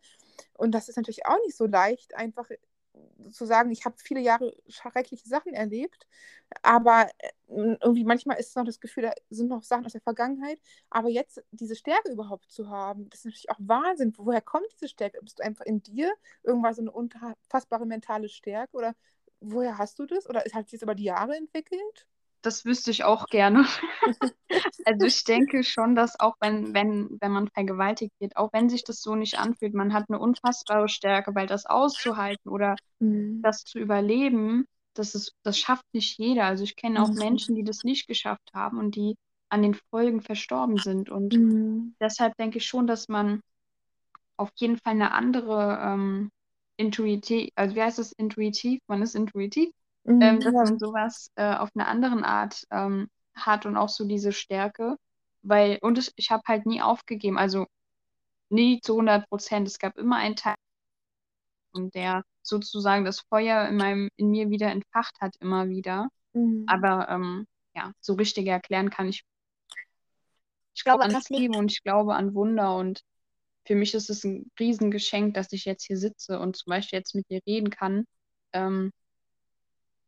Und 0.54 0.72
das 0.72 0.88
ist 0.88 0.96
natürlich 0.96 1.26
auch 1.26 1.38
nicht 1.46 1.56
so 1.56 1.66
leicht, 1.66 2.14
einfach 2.14 2.48
zu 3.30 3.46
sagen, 3.46 3.70
ich 3.70 3.84
habe 3.84 3.96
viele 3.98 4.20
Jahre 4.20 4.54
schreckliche 4.68 5.28
Sachen 5.28 5.54
erlebt, 5.54 6.06
aber 6.62 7.08
äh, 7.18 7.30
irgendwie 7.48 8.04
manchmal 8.04 8.38
ist 8.38 8.50
es 8.50 8.54
noch 8.56 8.64
das 8.64 8.80
Gefühl, 8.80 9.04
da 9.04 9.12
sind 9.30 9.48
noch 9.48 9.62
Sachen 9.62 9.86
aus 9.86 9.92
der 9.92 10.00
Vergangenheit, 10.02 10.58
aber 10.90 11.08
jetzt 11.08 11.42
diese 11.52 11.76
Stärke 11.76 12.10
überhaupt 12.12 12.50
zu 12.50 12.68
haben, 12.70 13.08
das 13.10 13.20
ist 13.20 13.24
natürlich 13.26 13.50
auch 13.50 13.58
Wahnsinn. 13.60 14.12
Woher 14.16 14.40
kommt 14.42 14.66
diese 14.74 14.88
Stärke? 14.88 15.18
Bist 15.22 15.38
du 15.38 15.44
einfach 15.44 15.64
in 15.66 15.82
dir 15.82 16.12
irgendwas 16.42 16.76
so 16.76 16.82
eine 16.82 16.92
unfassbare 16.92 17.86
mentale 17.86 18.28
Stärke 18.28 18.76
oder 18.76 18.94
woher 19.40 19.78
hast 19.78 19.98
du 19.98 20.06
das? 20.06 20.28
Oder 20.28 20.40
hat 20.52 20.68
sich 20.68 20.78
das 20.80 20.82
über 20.82 20.94
die 20.94 21.04
Jahre 21.04 21.36
entwickelt? 21.36 22.06
Das 22.42 22.64
wüsste 22.64 22.90
ich 22.90 23.04
auch 23.04 23.26
gerne. 23.26 23.64
also 24.84 25.06
ich 25.06 25.24
denke 25.24 25.64
schon, 25.64 25.94
dass 25.94 26.18
auch 26.20 26.34
wenn, 26.40 26.74
wenn, 26.74 27.16
wenn 27.20 27.32
man 27.32 27.48
vergewaltigt 27.48 28.12
wird, 28.18 28.36
auch 28.36 28.52
wenn 28.52 28.68
sich 28.68 28.84
das 28.84 29.00
so 29.00 29.14
nicht 29.14 29.38
anfühlt, 29.38 29.74
man 29.74 29.92
hat 29.92 30.06
eine 30.08 30.18
unfassbare 30.18 30.88
Stärke, 30.88 31.34
weil 31.34 31.46
das 31.46 31.66
auszuhalten 31.66 32.50
oder 32.50 32.76
mhm. 32.98 33.40
das 33.42 33.64
zu 33.64 33.78
überleben, 33.78 34.66
das, 34.94 35.14
ist, 35.14 35.34
das 35.42 35.58
schafft 35.58 35.86
nicht 35.92 36.18
jeder. 36.18 36.44
Also 36.44 36.64
ich 36.64 36.76
kenne 36.76 37.02
auch 37.02 37.08
mhm. 37.08 37.18
Menschen, 37.18 37.54
die 37.54 37.64
das 37.64 37.84
nicht 37.84 38.06
geschafft 38.06 38.50
haben 38.52 38.78
und 38.78 38.96
die 38.96 39.16
an 39.48 39.62
den 39.62 39.74
Folgen 39.74 40.20
verstorben 40.20 40.78
sind. 40.78 41.10
Und 41.10 41.34
mhm. 41.34 41.94
deshalb 42.00 42.36
denke 42.36 42.58
ich 42.58 42.66
schon, 42.66 42.86
dass 42.86 43.08
man 43.08 43.40
auf 44.36 44.50
jeden 44.56 44.78
Fall 44.78 44.94
eine 44.94 45.12
andere 45.12 45.78
ähm, 45.82 46.30
intuitiv, 46.76 47.50
also 47.54 47.76
wie 47.76 47.82
heißt 47.82 47.98
das 47.98 48.12
intuitiv? 48.12 48.80
Man 48.86 49.02
ist 49.02 49.14
intuitiv, 49.14 49.70
mhm, 50.04 50.22
ähm, 50.22 50.40
dass 50.40 50.52
ja. 50.52 50.64
man 50.64 50.78
sowas 50.78 51.30
äh, 51.36 51.54
auf 51.54 51.70
eine 51.74 51.86
andere 51.86 52.24
Art 52.24 52.64
ähm, 52.70 53.08
hat 53.34 53.66
und 53.66 53.76
auch 53.76 53.88
so 53.88 54.04
diese 54.06 54.32
Stärke. 54.32 54.96
Weil, 55.42 55.78
und 55.82 55.98
es, 55.98 56.12
ich 56.16 56.30
habe 56.30 56.42
halt 56.46 56.66
nie 56.66 56.80
aufgegeben, 56.80 57.38
also 57.38 57.66
nie 58.48 58.80
zu 58.80 58.92
100 58.92 59.28
Prozent. 59.28 59.66
Es 59.66 59.78
gab 59.78 59.96
immer 59.98 60.16
einen 60.16 60.36
Teil, 60.36 60.54
und 61.72 61.94
der 61.94 62.24
sozusagen 62.42 63.04
das 63.04 63.20
Feuer 63.20 63.68
in, 63.68 63.76
meinem, 63.76 64.08
in 64.16 64.30
mir 64.30 64.50
wieder 64.50 64.70
entfacht 64.70 65.20
hat, 65.20 65.34
immer 65.40 65.68
wieder. 65.68 66.08
Mhm. 66.32 66.64
Aber 66.66 67.08
ähm, 67.08 67.46
ja, 67.74 67.92
so 68.00 68.14
richtig 68.14 68.46
erklären 68.46 68.90
kann 68.90 69.08
ich. 69.08 69.24
Ich 70.74 70.84
glaube 70.84 71.04
an 71.04 71.22
Liebe 71.28 71.58
und 71.58 71.70
ich 71.70 71.82
glaube 71.82 72.14
an 72.14 72.34
Wunder 72.34 72.76
und 72.76 73.02
für 73.64 73.74
mich 73.74 73.94
ist 73.94 74.10
es 74.10 74.24
ein 74.24 74.50
Riesengeschenk, 74.58 75.34
dass 75.34 75.52
ich 75.52 75.64
jetzt 75.64 75.84
hier 75.84 75.96
sitze 75.96 76.40
und 76.40 76.56
zum 76.56 76.70
Beispiel 76.70 76.98
jetzt 76.98 77.14
mit 77.14 77.28
dir 77.30 77.40
reden 77.46 77.70
kann. 77.70 78.04
Ähm, 78.52 78.90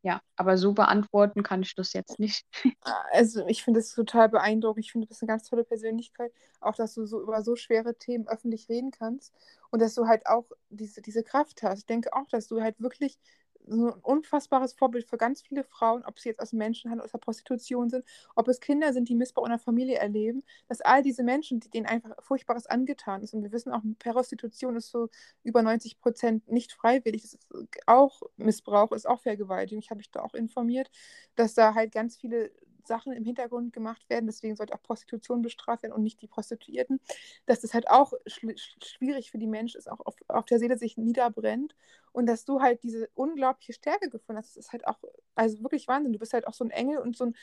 ja, 0.05 0.21
aber 0.37 0.59
so 0.59 0.75
beantworten 0.75 1.43
kann 1.43 1.63
ich 1.63 1.75
das 1.75 1.95
jetzt 1.95 2.19
nicht. 2.21 2.45
Also 3.11 3.47
ich 3.47 3.65
finde 3.65 3.81
es 3.81 3.95
total 3.95 4.29
beeindruckend. 4.29 4.85
Ich 4.85 4.93
finde, 4.93 5.07
du 5.07 5.09
bist 5.09 5.23
eine 5.23 5.29
ganz 5.29 5.49
tolle 5.49 5.65
Persönlichkeit. 5.65 6.31
Auch, 6.61 6.75
dass 6.75 6.93
du 6.93 7.07
so 7.07 7.23
über 7.23 7.43
so 7.43 7.57
schwere 7.57 7.97
Themen 7.97 8.29
öffentlich 8.29 8.69
reden 8.69 8.91
kannst 8.91 9.33
und 9.71 9.81
dass 9.81 9.95
du 9.95 10.07
halt 10.07 10.27
auch 10.27 10.45
diese, 10.69 11.01
diese 11.01 11.23
Kraft 11.23 11.63
hast. 11.63 11.79
Ich 11.79 11.87
denke 11.87 12.13
auch, 12.13 12.29
dass 12.29 12.49
du 12.49 12.61
halt 12.61 12.79
wirklich 12.81 13.19
so 13.67 13.89
ein 13.89 14.01
unfassbares 14.03 14.75
Vorbild 14.75 15.07
für 15.09 15.17
ganz 15.19 15.43
viele 15.43 15.65
Frauen, 15.65 16.05
ob 16.05 16.19
sie 16.19 16.29
jetzt 16.29 16.41
aus 16.41 16.53
Menschenhandel, 16.53 17.05
aus 17.05 17.13
der 17.13 17.19
Prostitution 17.19 17.91
sind, 17.91 18.05
ob 18.35 18.49
es 18.49 18.61
Kinder 18.61 18.93
sind, 18.93 19.09
die 19.09 19.15
Missbrauch 19.15 19.45
in 19.47 19.51
der 19.51 19.59
Familie 19.59 19.97
erleben, 19.99 20.43
dass 20.69 20.81
all 20.81 21.03
diese 21.03 21.23
Menschen, 21.23 21.61
die 21.61 21.71
denen 21.71 21.87
einfach 21.87 22.23
Furchtbares 22.23 22.67
angetan 22.67 23.23
ist, 23.23 23.35
und 23.35 23.43
wir 23.43 23.53
wissen 23.53 23.73
auch, 23.73 23.83
Prostitution 23.99 24.77
ist 24.77 24.91
so 24.91 25.09
über 25.43 25.63
90 25.63 25.99
Prozent 25.99 26.49
nicht 26.49 26.73
freiwillig, 26.73 27.23
das 27.23 27.35
ist 27.35 27.49
auch 27.87 28.23
Missbrauch, 28.37 28.93
ist 28.93 29.09
auch 29.09 29.21
Vergewaltigung, 29.21 29.81
ich 29.83 29.91
habe 29.91 29.99
mich 29.99 30.11
da 30.11 30.21
auch 30.23 30.35
informiert, 30.35 30.91
dass 31.37 31.55
da 31.55 31.75
halt 31.75 31.93
ganz 31.93 32.17
viele 32.17 32.51
Sachen 32.87 33.13
im 33.13 33.25
Hintergrund 33.25 33.73
gemacht 33.73 34.09
werden, 34.09 34.27
deswegen 34.27 34.57
sollte 34.57 34.75
auch 34.75 34.83
Prostitution 34.83 35.43
bestraft 35.43 35.83
werden 35.83 35.93
und 35.93 36.03
nicht 36.03 36.21
die 36.23 36.27
Prostituierten, 36.27 37.01
dass 37.47 37.61
das 37.61 37.75
halt 37.75 37.89
auch 37.89 38.13
schwierig 38.27 39.31
für 39.31 39.39
die 39.39 39.47
Menschen 39.47 39.79
ist, 39.79 39.91
auch 39.91 40.01
auf, 40.01 40.17
auf 40.29 40.47
der 40.47 40.59
Seele 40.59 40.79
sich 40.79 40.97
niederbrennt. 40.97 41.75
Und 42.13 42.27
dass 42.27 42.45
du 42.45 42.61
halt 42.61 42.85
diese 42.85 43.09
unglaubliche 43.15 43.73
Stärke 43.73 44.09
gefunden 44.09 44.39
hast, 44.39 44.51
das 44.51 44.67
ist 44.67 44.73
halt 44.73 44.87
auch, 44.87 44.99
also 45.35 45.61
wirklich 45.65 45.89
Wahnsinn, 45.89 46.13
du 46.13 46.19
bist 46.21 46.33
halt 46.33 46.47
auch 46.47 46.55
so 46.55 46.65
ein 46.65 46.71
Engel 46.71 46.99
und 46.99 47.17
so 47.17 47.25
ein 47.25 47.37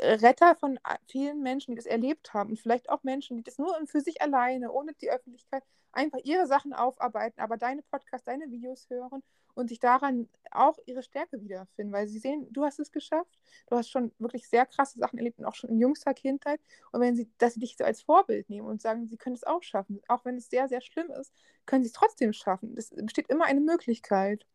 Retter 0.00 0.54
von 0.56 0.78
vielen 1.06 1.42
Menschen, 1.42 1.72
die 1.72 1.76
das 1.76 1.86
erlebt 1.86 2.34
haben. 2.34 2.50
Und 2.50 2.60
vielleicht 2.60 2.88
auch 2.90 3.02
Menschen, 3.02 3.36
die 3.36 3.42
das 3.42 3.58
nur 3.58 3.74
für 3.86 4.00
sich 4.00 4.22
alleine, 4.22 4.72
ohne 4.72 4.92
die 4.94 5.10
Öffentlichkeit, 5.10 5.64
einfach 5.92 6.18
ihre 6.24 6.46
Sachen 6.46 6.72
aufarbeiten, 6.72 7.40
aber 7.40 7.56
deine 7.56 7.82
Podcasts, 7.82 8.24
deine 8.26 8.50
Videos 8.50 8.88
hören 8.90 9.22
und 9.54 9.68
sich 9.68 9.80
daran 9.80 10.28
auch 10.52 10.78
ihre 10.86 11.02
Stärke 11.02 11.40
wiederfinden, 11.42 11.92
weil 11.92 12.06
sie 12.06 12.18
sehen, 12.18 12.46
du 12.52 12.64
hast 12.64 12.78
es 12.78 12.92
geschafft, 12.92 13.38
du 13.68 13.76
hast 13.76 13.90
schon 13.90 14.12
wirklich 14.18 14.48
sehr 14.48 14.66
krasse 14.66 14.98
Sachen 14.98 15.18
erlebt 15.18 15.38
und 15.38 15.46
auch 15.46 15.54
schon 15.54 15.70
in 15.70 15.78
jüngster 15.78 16.14
Kindheit. 16.14 16.60
Und 16.92 17.00
wenn 17.00 17.16
sie, 17.16 17.28
dass 17.38 17.54
sie 17.54 17.60
dich 17.60 17.76
so 17.76 17.84
als 17.84 18.02
Vorbild 18.02 18.48
nehmen 18.50 18.68
und 18.68 18.80
sagen, 18.80 19.08
sie 19.08 19.16
können 19.16 19.34
es 19.34 19.44
auch 19.44 19.62
schaffen, 19.62 20.00
auch 20.08 20.24
wenn 20.24 20.36
es 20.36 20.48
sehr, 20.48 20.68
sehr 20.68 20.80
schlimm 20.80 21.10
ist, 21.10 21.32
können 21.66 21.82
sie 21.82 21.88
es 21.88 21.92
trotzdem 21.92 22.32
schaffen. 22.32 22.74
Es 22.76 22.90
besteht 22.90 23.28
immer 23.28 23.46
eine 23.46 23.60
Möglichkeit. 23.60 24.46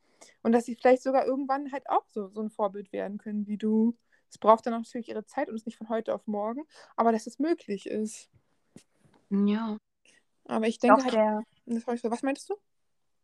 Und 0.42 0.54
dass 0.54 0.66
sie 0.66 0.76
vielleicht 0.76 1.04
sogar 1.04 1.26
irgendwann 1.26 1.74
halt 1.74 1.90
auch 1.90 2.06
so, 2.08 2.30
so 2.30 2.42
ein 2.42 2.50
Vorbild 2.50 2.94
werden 2.94 3.18
können 3.18 3.46
wie 3.46 3.58
du. 3.58 3.98
Es 4.34 4.40
braucht 4.40 4.66
dann 4.66 4.74
natürlich 4.74 5.10
ihre 5.10 5.26
Zeit 5.26 5.48
und 5.48 5.56
ist 5.56 5.68
nicht 5.68 5.78
von 5.78 5.90
heute 5.90 6.12
auf 6.16 6.26
morgen, 6.26 6.64
aber 6.96 7.12
dass 7.12 7.28
es 7.28 7.38
möglich 7.38 7.86
ist. 7.86 8.32
Ja. 9.30 9.78
Aber 10.46 10.68
ich 10.68 10.80
denke 10.80 11.04
halt, 11.04 11.14
der, 11.14 11.44
was 11.68 12.24
meinst 12.24 12.50
du? 12.50 12.56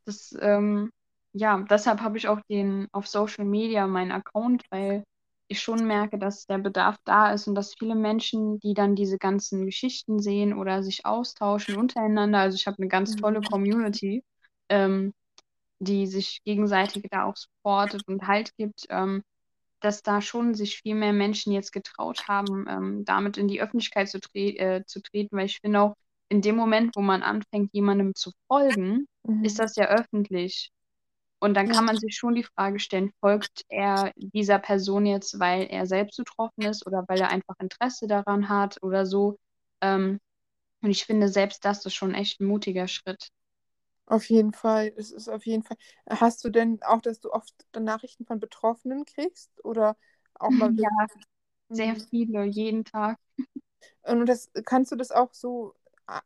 Das, 0.05 0.37
ähm, 0.39 0.91
ja, 1.33 1.65
deshalb 1.67 2.01
habe 2.01 2.19
ich 2.19 2.27
auch 2.27 2.41
den 2.47 2.87
auf 2.91 3.07
Social 3.07 3.43
Media 3.43 3.87
meinen 3.87 4.11
Account, 4.11 4.63
weil 4.69 5.03
ich 5.47 5.63
schon 5.63 5.87
merke, 5.87 6.19
dass 6.19 6.45
der 6.45 6.59
Bedarf 6.59 6.97
da 7.05 7.33
ist 7.33 7.47
und 7.47 7.55
dass 7.55 7.73
viele 7.73 7.95
Menschen, 7.95 8.59
die 8.59 8.75
dann 8.75 8.95
diese 8.95 9.17
ganzen 9.17 9.65
Geschichten 9.65 10.19
sehen 10.19 10.53
oder 10.53 10.83
sich 10.83 11.07
austauschen 11.07 11.75
untereinander, 11.75 12.37
also 12.37 12.55
ich 12.55 12.67
habe 12.67 12.77
eine 12.77 12.87
ganz 12.87 13.15
tolle 13.15 13.39
mhm. 13.39 13.45
Community, 13.45 14.23
ähm, 14.69 15.11
die 15.79 16.05
sich 16.05 16.43
gegenseitig 16.45 17.07
da 17.09 17.23
auch 17.23 17.35
supportet 17.35 18.03
und 18.07 18.27
Halt 18.27 18.55
gibt, 18.57 18.85
ähm, 18.89 19.23
dass 19.79 20.03
da 20.03 20.21
schon 20.21 20.53
sich 20.55 20.77
viel 20.81 20.95
mehr 20.95 21.13
Menschen 21.13 21.53
jetzt 21.53 21.71
getraut 21.71 22.27
haben, 22.27 22.65
ähm, 22.67 23.05
damit 23.05 23.37
in 23.37 23.47
die 23.47 23.61
Öffentlichkeit 23.61 24.09
zu, 24.09 24.19
tre 24.19 24.49
äh, 24.57 24.85
zu 24.85 25.01
treten, 25.01 25.37
weil 25.37 25.45
ich 25.45 25.59
finde 25.59 25.81
auch, 25.81 25.95
in 26.29 26.41
dem 26.41 26.55
Moment, 26.55 26.95
wo 26.95 27.01
man 27.01 27.23
anfängt, 27.23 27.73
jemandem 27.73 28.13
zu 28.13 28.31
folgen, 28.47 29.07
mhm. 29.23 29.43
ist 29.43 29.57
das 29.57 29.75
ja 29.75 29.87
öffentlich. 29.87 30.71
Und 31.39 31.55
dann 31.55 31.69
kann 31.69 31.85
man 31.85 31.97
sich 31.97 32.15
schon 32.15 32.35
die 32.35 32.43
Frage 32.43 32.79
stellen, 32.79 33.11
folgt 33.21 33.63
er 33.69 34.11
dieser 34.15 34.59
Person 34.59 35.05
jetzt, 35.05 35.39
weil 35.39 35.67
er 35.69 35.87
selbst 35.87 36.17
betroffen 36.17 36.63
ist 36.63 36.85
oder 36.85 37.05
weil 37.07 37.19
er 37.19 37.29
einfach 37.29 37.55
Interesse 37.59 38.07
daran 38.07 38.49
hat 38.49 38.83
oder 38.83 39.05
so. 39.05 39.37
Ähm, 39.81 40.19
und 40.81 40.91
ich 40.91 41.05
finde, 41.05 41.29
selbst 41.29 41.63
das 41.65 41.85
ist 41.85 41.95
schon 41.95 42.13
echt 42.13 42.39
ein 42.41 42.45
mutiger 42.45 42.87
Schritt. 42.87 43.29
Auf 44.09 44.29
jeden 44.29 44.53
Fall, 44.53 44.93
es 44.97 45.11
ist 45.11 45.29
auf 45.29 45.45
jeden 45.45 45.63
Fall. 45.63 45.77
Hast 46.09 46.43
du 46.43 46.49
denn 46.49 46.81
auch, 46.83 47.01
dass 47.01 47.21
du 47.21 47.31
oft 47.31 47.53
Nachrichten 47.79 48.25
von 48.25 48.39
Betroffenen 48.41 49.05
kriegst 49.05 49.51
oder 49.63 49.97
auch 50.35 50.57
mal? 50.57 50.73
Ja, 50.77 50.89
sehr 51.69 51.95
mhm. 51.95 52.07
viele, 52.09 52.45
jeden 52.45 52.85
Tag. 52.85 53.19
Und 54.03 54.25
das 54.27 54.51
kannst 54.65 54.91
du 54.91 54.95
das 54.97 55.11
auch 55.11 55.33
so 55.33 55.75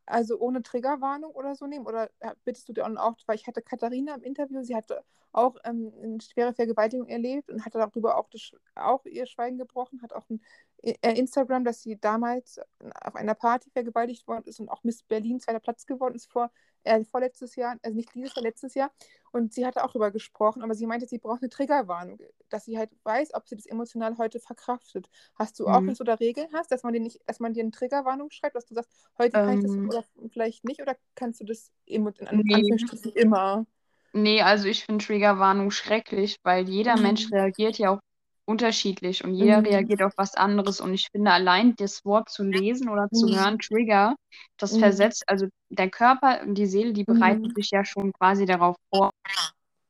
also 0.06 0.40
ohne 0.40 0.64
Triggerwarnung 0.64 1.32
oder 1.34 1.56
so 1.56 1.68
nehmen? 1.68 1.86
Oder 1.88 2.10
äh, 2.22 2.36
bittest 2.46 2.70
du 2.70 2.74
dir 2.74 2.86
auch, 2.86 3.18
weil 3.28 3.36
ich 3.36 3.48
hatte 3.48 3.62
Katharina 3.62 4.16
im 4.16 4.24
Interview, 4.24 4.64
sie 4.64 4.76
hatte 4.76 5.04
auch 5.34 5.58
ähm, 5.66 5.92
eine 6.02 6.22
schwere 6.22 6.54
Vergewaltigung 6.54 7.08
erlebt 7.08 7.50
und 7.50 7.66
hatte 7.66 7.80
darüber 7.80 8.18
auch, 8.18 8.30
das, 8.30 8.52
auch 8.76 9.06
ihr 9.06 9.26
Schweigen 9.26 9.58
gebrochen, 9.58 10.02
hat 10.02 10.14
auch 10.14 10.30
ein 10.30 10.42
äh, 10.84 11.18
Instagram, 11.18 11.64
dass 11.64 11.82
sie 11.82 12.00
damals 12.00 12.60
auf 13.02 13.16
einer 13.16 13.34
Party 13.34 13.70
vergewaltigt 13.72 14.28
worden 14.28 14.44
ist 14.46 14.60
und 14.60 14.70
auch 14.70 14.84
Miss 14.84 15.04
Berlin 15.04 15.40
zweiter 15.40 15.60
Platz 15.60 15.86
geworden 15.86 16.16
ist 16.16 16.32
vor 16.32 16.52
äh, 16.84 17.04
vorletztes 17.06 17.56
Jahr, 17.56 17.78
also 17.82 17.96
nicht 17.96 18.14
dieses 18.14 18.36
Jahr, 18.36 18.44
letztes 18.44 18.74
Jahr. 18.76 18.92
Und 19.32 19.54
sie 19.54 19.66
hatte 19.66 19.84
auch 19.84 19.88
darüber 19.88 20.12
gesprochen, 20.12 20.62
aber 20.62 20.76
sie 20.76 20.86
meinte, 20.86 21.08
sie 21.08 21.18
braucht 21.18 21.42
eine 21.42 21.50
Triggerwarnung, 21.50 22.20
dass 22.50 22.66
sie 22.66 22.78
halt 22.78 22.92
weiß, 23.04 23.34
ob 23.34 23.48
sie 23.48 23.56
das 23.56 23.66
emotional 23.66 24.18
heute 24.18 24.40
verkraftet. 24.40 25.10
Hast 25.36 25.60
du 25.60 25.68
auch, 25.68 25.82
mhm. 25.82 25.96
du 25.96 26.04
da 26.04 26.16
Regeln 26.16 26.50
hast, 26.54 26.72
dass 26.72 26.84
man 26.84 26.94
dir 26.94 27.00
nicht, 27.00 27.20
dass 27.26 27.40
man 27.40 27.54
dir 27.54 27.62
eine 27.62 27.72
Triggerwarnung 27.72 28.30
schreibt, 28.30 28.56
dass 28.56 28.66
du 28.66 28.76
sagst, 28.76 28.92
heute 29.18 29.38
ähm, 29.38 29.46
kann 29.46 29.58
ich 29.58 29.64
das 29.64 29.76
ähm. 29.76 29.90
oder 29.90 30.04
vielleicht 30.30 30.66
nicht, 30.66 30.82
oder 30.82 30.96
kannst 31.16 31.42
du 31.42 31.46
das 31.46 31.72
in, 31.86 32.06
in 32.06 32.42
nee. 32.44 32.54
Anführungsstrichen 32.54 33.14
immer? 33.14 33.66
Nee, 34.14 34.42
also 34.42 34.68
ich 34.68 34.86
finde 34.86 35.04
Triggerwarnung 35.04 35.72
schrecklich, 35.72 36.38
weil 36.44 36.70
jeder 36.70 36.96
mhm. 36.96 37.04
Mensch 37.04 37.32
reagiert 37.32 37.80
ja 37.80 37.92
auch 37.92 38.00
unterschiedlich 38.46 39.24
und 39.24 39.34
jeder 39.34 39.60
mhm. 39.60 39.68
reagiert 39.68 40.04
auf 40.04 40.14
was 40.18 40.36
anderes. 40.36 40.82
Und 40.82 40.94
ich 40.94 41.08
finde, 41.12 41.32
allein 41.32 41.76
das 41.76 42.06
Wort 42.06 42.30
zu 42.30 42.44
lesen 42.44 42.90
oder 42.90 43.10
zu 43.12 43.28
mhm. 43.28 43.36
hören, 43.36 43.60
Trigger, 43.60 44.16
das 44.58 44.74
mhm. 44.74 44.80
versetzt, 44.80 45.24
also 45.28 45.48
der 45.70 45.90
Körper 45.90 46.42
und 46.44 46.56
die 46.56 46.68
Seele, 46.68 46.94
die 46.94 47.06
bereiten 47.06 47.48
mhm. 47.48 47.54
sich 47.56 47.72
ja 47.72 47.84
schon 47.86 48.14
quasi 48.14 48.46
darauf 48.46 48.76
vor, 48.90 49.12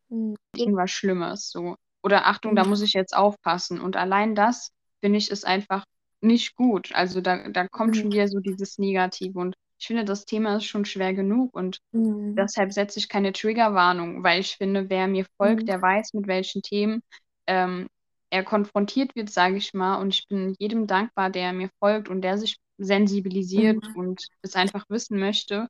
mhm. 0.09 0.36
irgendwas 0.55 0.91
Schlimmes. 0.91 1.49
So. 1.49 1.76
Oder 2.01 2.28
Achtung, 2.28 2.55
da 2.55 2.63
muss 2.63 2.82
ich 2.82 2.93
jetzt 2.93 3.15
aufpassen. 3.15 3.82
Und 3.82 3.97
allein 3.97 4.36
das, 4.36 4.71
finde 5.01 5.17
ich, 5.17 5.32
ist 5.32 5.45
einfach 5.45 5.86
nicht 6.21 6.55
gut. 6.55 6.93
Also 6.93 7.21
da, 7.21 7.49
da 7.49 7.67
kommt 7.67 7.97
schon 7.97 8.11
wieder 8.11 8.28
so 8.28 8.39
dieses 8.39 8.78
Negative. 8.78 9.38
Und 9.38 9.55
ich 9.84 9.88
finde, 9.88 10.05
das 10.05 10.23
Thema 10.23 10.55
ist 10.55 10.63
schon 10.63 10.86
schwer 10.86 11.13
genug 11.13 11.53
und 11.53 11.79
deshalb 11.91 12.71
setze 12.71 12.99
ich 12.99 13.09
keine 13.09 13.34
Triggerwarnung, 13.34 14.23
weil 14.23 14.39
ich 14.39 14.55
finde, 14.55 14.89
wer 14.89 15.09
mir 15.09 15.25
folgt, 15.36 15.67
der 15.67 15.81
weiß, 15.81 16.13
mit 16.13 16.25
welchen 16.25 16.61
Themen 16.61 17.03
ähm, 17.47 17.89
er 18.29 18.45
konfrontiert 18.45 19.13
wird, 19.13 19.29
sage 19.29 19.57
ich 19.57 19.73
mal. 19.73 19.97
Und 19.97 20.13
ich 20.13 20.25
bin 20.29 20.55
jedem 20.57 20.88
dankbar, 20.88 21.29
der 21.29 21.51
mir 21.51 21.69
folgt 21.79 22.07
und 22.07 22.21
der 22.21 22.38
sich 22.38 22.55
sensibilisiert 22.77 23.84
mhm. 23.89 23.95
und 23.97 24.25
es 24.41 24.55
einfach 24.55 24.86
wissen 24.88 25.19
möchte. 25.19 25.67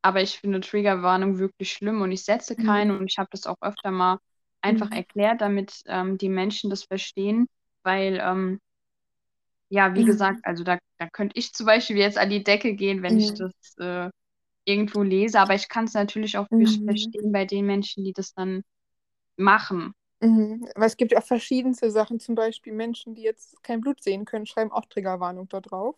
Aber 0.00 0.22
ich 0.22 0.38
finde 0.38 0.60
Triggerwarnung 0.60 1.40
wirklich 1.40 1.72
schlimm 1.72 2.02
und 2.02 2.12
ich 2.12 2.22
setze 2.22 2.54
mhm. 2.56 2.66
keine 2.66 2.92
mhm. 2.92 3.00
und 3.00 3.10
ich 3.10 3.18
habe 3.18 3.30
das 3.32 3.48
auch 3.48 3.60
öfter 3.62 3.90
mal 3.90 4.18
einfach 4.60 4.90
mhm. 4.90 4.96
erklärt, 4.96 5.40
damit 5.40 5.82
ähm, 5.86 6.18
die 6.18 6.28
Menschen 6.28 6.70
das 6.70 6.84
verstehen, 6.84 7.48
weil 7.82 8.20
ähm, 8.22 8.60
ja, 9.68 9.94
wie 9.94 10.02
mhm. 10.02 10.06
gesagt, 10.06 10.40
also 10.44 10.64
da, 10.64 10.78
da 10.98 11.08
könnte 11.10 11.38
ich 11.38 11.52
zum 11.52 11.66
Beispiel 11.66 11.96
jetzt 11.96 12.18
an 12.18 12.30
die 12.30 12.44
Decke 12.44 12.74
gehen, 12.74 13.02
wenn 13.02 13.18
ich 13.18 13.34
das 13.34 13.52
äh, 13.78 14.10
irgendwo 14.64 15.02
lese, 15.02 15.40
aber 15.40 15.54
ich 15.54 15.68
kann 15.68 15.84
es 15.84 15.94
natürlich 15.94 16.38
auch 16.38 16.48
mhm. 16.50 16.84
verstehen 16.84 17.32
bei 17.32 17.44
den 17.44 17.66
Menschen, 17.66 18.04
die 18.04 18.12
das 18.12 18.32
dann 18.34 18.62
machen. 19.36 19.92
Mhm. 20.20 20.68
Weil 20.74 20.86
es 20.86 20.96
gibt 20.96 21.12
ja 21.12 21.18
auch 21.18 21.24
verschiedenste 21.24 21.90
Sachen, 21.90 22.20
zum 22.20 22.34
Beispiel 22.34 22.72
Menschen, 22.72 23.14
die 23.14 23.22
jetzt 23.22 23.62
kein 23.62 23.80
Blut 23.80 24.02
sehen 24.02 24.24
können, 24.24 24.46
schreiben 24.46 24.72
auch 24.72 24.86
Triggerwarnung 24.86 25.48
da 25.48 25.60
drauf. 25.60 25.96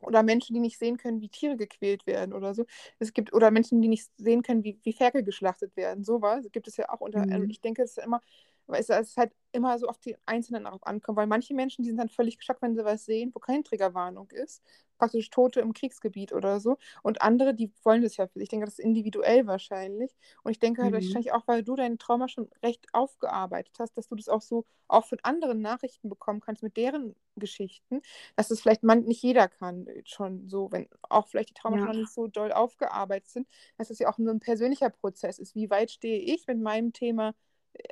Oder 0.00 0.22
Menschen, 0.22 0.52
die 0.54 0.60
nicht 0.60 0.78
sehen 0.78 0.98
können, 0.98 1.20
wie 1.22 1.28
Tiere 1.30 1.56
gequält 1.56 2.06
werden 2.06 2.34
oder 2.34 2.54
so. 2.54 2.66
Es 2.98 3.12
gibt, 3.14 3.32
oder 3.32 3.50
Menschen, 3.50 3.80
die 3.80 3.88
nicht 3.88 4.10
sehen 4.18 4.42
können, 4.42 4.62
wie, 4.62 4.78
wie 4.82 4.92
Ferkel 4.92 5.22
geschlachtet 5.22 5.76
werden. 5.76 6.04
Sowas 6.04 6.46
gibt 6.52 6.68
es 6.68 6.76
ja 6.76 6.90
auch 6.90 7.00
unter. 7.00 7.20
Also 7.30 7.44
Mhm. 7.44 7.50
ich 7.50 7.60
denke, 7.62 7.82
es 7.82 7.90
ist 7.92 7.96
ja 7.96 8.04
immer, 8.04 8.20
weil 8.66 8.80
es, 8.80 8.88
es 8.88 9.16
halt 9.16 9.32
immer 9.52 9.78
so 9.78 9.86
auf 9.88 9.98
die 9.98 10.16
Einzelnen 10.26 10.64
darauf 10.64 10.86
ankommt, 10.86 11.16
weil 11.16 11.26
manche 11.26 11.54
Menschen, 11.54 11.82
die 11.82 11.88
sind 11.90 11.98
dann 11.98 12.08
völlig 12.08 12.38
geschockt, 12.38 12.62
wenn 12.62 12.74
sie 12.74 12.84
was 12.84 13.04
sehen, 13.04 13.30
wo 13.34 13.38
keine 13.40 13.62
Triggerwarnung 13.62 14.30
ist. 14.30 14.62
Praktisch 14.98 15.28
Tote 15.30 15.60
im 15.60 15.72
Kriegsgebiet 15.74 16.32
oder 16.32 16.60
so. 16.60 16.78
Und 17.02 17.20
andere, 17.22 17.52
die 17.54 17.72
wollen 17.82 18.02
das 18.02 18.16
ja 18.16 18.26
für 18.28 18.34
sich. 18.38 18.44
Ich 18.44 18.48
denke, 18.48 18.64
das 18.66 18.78
ist 18.78 18.84
individuell 18.84 19.46
wahrscheinlich. 19.46 20.14
Und 20.44 20.52
ich 20.52 20.60
denke 20.60 20.82
halt 20.82 20.92
Mhm. 20.92 20.94
wahrscheinlich 20.94 21.32
auch, 21.32 21.42
weil 21.46 21.62
du 21.64 21.74
dein 21.76 21.98
Trauma 21.98 22.28
schon 22.28 22.48
recht 22.62 22.86
aufgearbeitet 22.92 23.74
hast, 23.80 23.96
dass 23.98 24.06
du 24.06 24.14
das 24.14 24.28
auch 24.28 24.40
so 24.42 24.64
auch 24.86 25.04
von 25.06 25.18
anderen 25.22 25.60
Nachrichten 25.62 26.08
bekommen 26.08 26.40
kannst 26.40 26.62
mit 26.62 26.76
deren 26.76 27.16
Geschichten, 27.36 28.02
dass 28.36 28.50
es 28.50 28.60
vielleicht 28.60 28.82
man, 28.82 29.02
nicht 29.04 29.22
jeder 29.22 29.48
kann 29.48 29.86
äh, 29.86 30.02
schon 30.04 30.48
so, 30.48 30.70
wenn 30.72 30.88
auch 31.02 31.26
vielleicht 31.28 31.50
die 31.50 31.54
Trauma 31.54 31.76
Ja. 31.76 31.80
schon 31.80 31.90
noch 31.90 31.94
nicht 31.96 32.12
so 32.12 32.26
doll 32.28 32.52
aufgearbeitet 32.52 33.28
sind, 33.30 33.48
dass 33.78 33.90
es 33.90 33.98
ja 33.98 34.08
auch 34.10 34.18
nur 34.18 34.32
ein 34.32 34.40
persönlicher 34.40 34.90
Prozess 34.90 35.38
ist. 35.38 35.54
Wie 35.54 35.70
weit 35.70 35.90
stehe 35.90 36.18
ich 36.20 36.46
mit 36.46 36.58
meinem 36.60 36.92
Thema? 36.92 37.34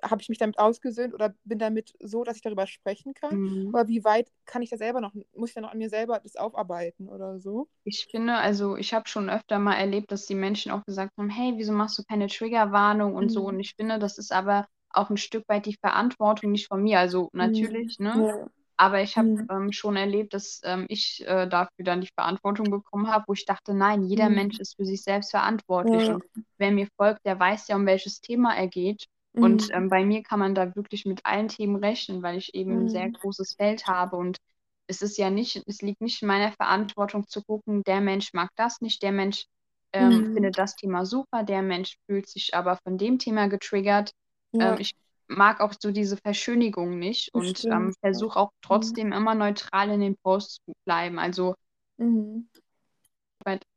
Habe 0.02 0.22
ich 0.22 0.28
mich 0.28 0.38
damit 0.38 0.58
ausgesöhnt 0.58 1.14
oder 1.14 1.34
bin 1.44 1.58
damit 1.58 1.94
so, 2.00 2.24
dass 2.24 2.36
ich 2.36 2.42
darüber 2.42 2.66
sprechen 2.66 3.14
kann? 3.14 3.34
Mhm. 3.34 3.72
Oder 3.72 3.88
wie 3.88 4.04
weit 4.04 4.30
kann 4.46 4.62
ich 4.62 4.70
da 4.70 4.76
selber 4.76 5.00
noch, 5.00 5.14
muss 5.34 5.50
ich 5.50 5.54
da 5.54 5.60
noch 5.60 5.72
an 5.72 5.78
mir 5.78 5.90
selber 5.90 6.20
das 6.20 6.36
aufarbeiten 6.36 7.08
oder 7.08 7.38
so? 7.40 7.68
Ich 7.84 8.06
finde, 8.10 8.34
also 8.36 8.76
ich 8.76 8.94
habe 8.94 9.08
schon 9.08 9.28
öfter 9.28 9.58
mal 9.58 9.74
erlebt, 9.74 10.12
dass 10.12 10.26
die 10.26 10.34
Menschen 10.36 10.70
auch 10.70 10.84
gesagt 10.84 11.12
haben, 11.18 11.30
hey, 11.30 11.54
wieso 11.56 11.72
machst 11.72 11.98
du 11.98 12.04
keine 12.04 12.28
Triggerwarnung 12.28 13.14
und 13.14 13.30
so. 13.30 13.42
Mhm. 13.42 13.46
Und 13.48 13.60
ich 13.60 13.74
finde, 13.76 13.98
das 13.98 14.18
ist 14.18 14.32
aber 14.32 14.66
auch 14.90 15.10
ein 15.10 15.16
Stück 15.16 15.44
weit 15.48 15.66
die 15.66 15.76
Verantwortung 15.80 16.52
nicht 16.52 16.68
von 16.68 16.82
mir. 16.82 17.00
Also 17.00 17.28
natürlich, 17.32 17.98
ne? 17.98 18.24
Ja. 18.26 18.48
Aber 18.76 19.00
ich 19.02 19.16
habe 19.16 19.28
Mhm. 19.28 19.48
ähm, 19.50 19.72
schon 19.72 19.96
erlebt, 19.96 20.34
dass 20.34 20.60
ähm, 20.64 20.86
ich 20.88 21.24
äh, 21.26 21.46
dafür 21.48 21.84
dann 21.84 22.00
die 22.00 22.08
Verantwortung 22.16 22.70
bekommen 22.70 23.08
habe, 23.08 23.24
wo 23.28 23.32
ich 23.34 23.44
dachte, 23.44 23.74
nein, 23.74 24.04
jeder 24.04 24.28
Mhm. 24.28 24.34
Mensch 24.34 24.58
ist 24.60 24.76
für 24.76 24.84
sich 24.84 25.02
selbst 25.02 25.30
verantwortlich. 25.30 26.08
Ja. 26.08 26.14
Und 26.14 26.24
wer 26.58 26.70
mir 26.72 26.88
folgt, 26.96 27.24
der 27.26 27.38
weiß 27.38 27.68
ja, 27.68 27.76
um 27.76 27.86
welches 27.86 28.20
Thema 28.20 28.54
er 28.56 28.68
geht. 28.68 29.06
Und 29.40 29.66
Mhm. 29.66 29.72
ähm, 29.72 29.88
bei 29.88 30.04
mir 30.04 30.22
kann 30.22 30.38
man 30.38 30.54
da 30.54 30.74
wirklich 30.76 31.04
mit 31.04 31.24
allen 31.26 31.48
Themen 31.48 31.76
rechnen, 31.76 32.22
weil 32.22 32.38
ich 32.38 32.54
eben 32.54 32.84
ein 32.84 32.88
sehr 32.88 33.10
Mhm. 33.10 33.16
großes 33.20 33.54
Feld 33.54 33.86
habe. 33.86 34.16
Und 34.16 34.38
es 34.86 35.02
ist 35.02 35.18
ja 35.18 35.30
nicht, 35.30 35.62
es 35.66 35.82
liegt 35.82 36.00
nicht 36.00 36.22
in 36.22 36.28
meiner 36.28 36.52
Verantwortung 36.52 37.26
zu 37.28 37.42
gucken, 37.42 37.82
der 37.84 38.00
Mensch 38.00 38.32
mag 38.34 38.50
das 38.56 38.80
nicht, 38.80 39.02
der 39.02 39.12
Mensch 39.12 39.46
ähm, 39.92 40.24
Mhm. 40.24 40.34
findet 40.34 40.58
das 40.58 40.76
Thema 40.76 41.04
super, 41.04 41.42
der 41.44 41.62
Mensch 41.62 41.96
fühlt 42.06 42.28
sich 42.28 42.54
aber 42.54 42.78
von 42.84 42.98
dem 42.98 43.18
Thema 43.18 43.48
getriggert. 43.48 44.12
Ja, 44.52 44.60
Ähm, 44.60 44.78
ich 44.78 44.92
mag 45.28 45.60
auch 45.60 45.72
so 45.80 45.90
diese 45.92 46.16
Verschönigung 46.18 46.98
nicht 46.98 47.34
und 47.34 47.64
ähm, 47.70 47.94
versuche 48.00 48.38
auch 48.38 48.50
trotzdem 48.62 49.12
immer 49.12 49.34
neutral 49.34 49.90
in 49.90 50.00
den 50.00 50.16
Posts 50.22 50.56
zu 50.66 50.72
bleiben. 50.84 51.18
Also 51.18 51.54
Mhm. 51.98 52.48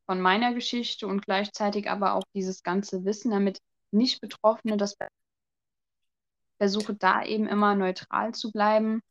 von 0.08 0.22
meiner 0.22 0.53
Geschichte 0.53 1.08
und 1.08 1.26
gleichzeitig 1.26 1.89
aber 1.89 2.14
auch 2.16 2.24
dieses 2.36 2.64
ganze 2.64 3.06
Wissen, 3.06 3.32
damit 3.32 3.60
nicht 3.91 4.22
Betroffene 4.22 4.78
das 4.78 4.95
versuche 6.60 6.95
da 6.95 7.24
eben 7.24 7.47
immer 7.47 7.76
neutral 7.76 8.34
zu 8.34 8.51
bleiben 8.51 9.01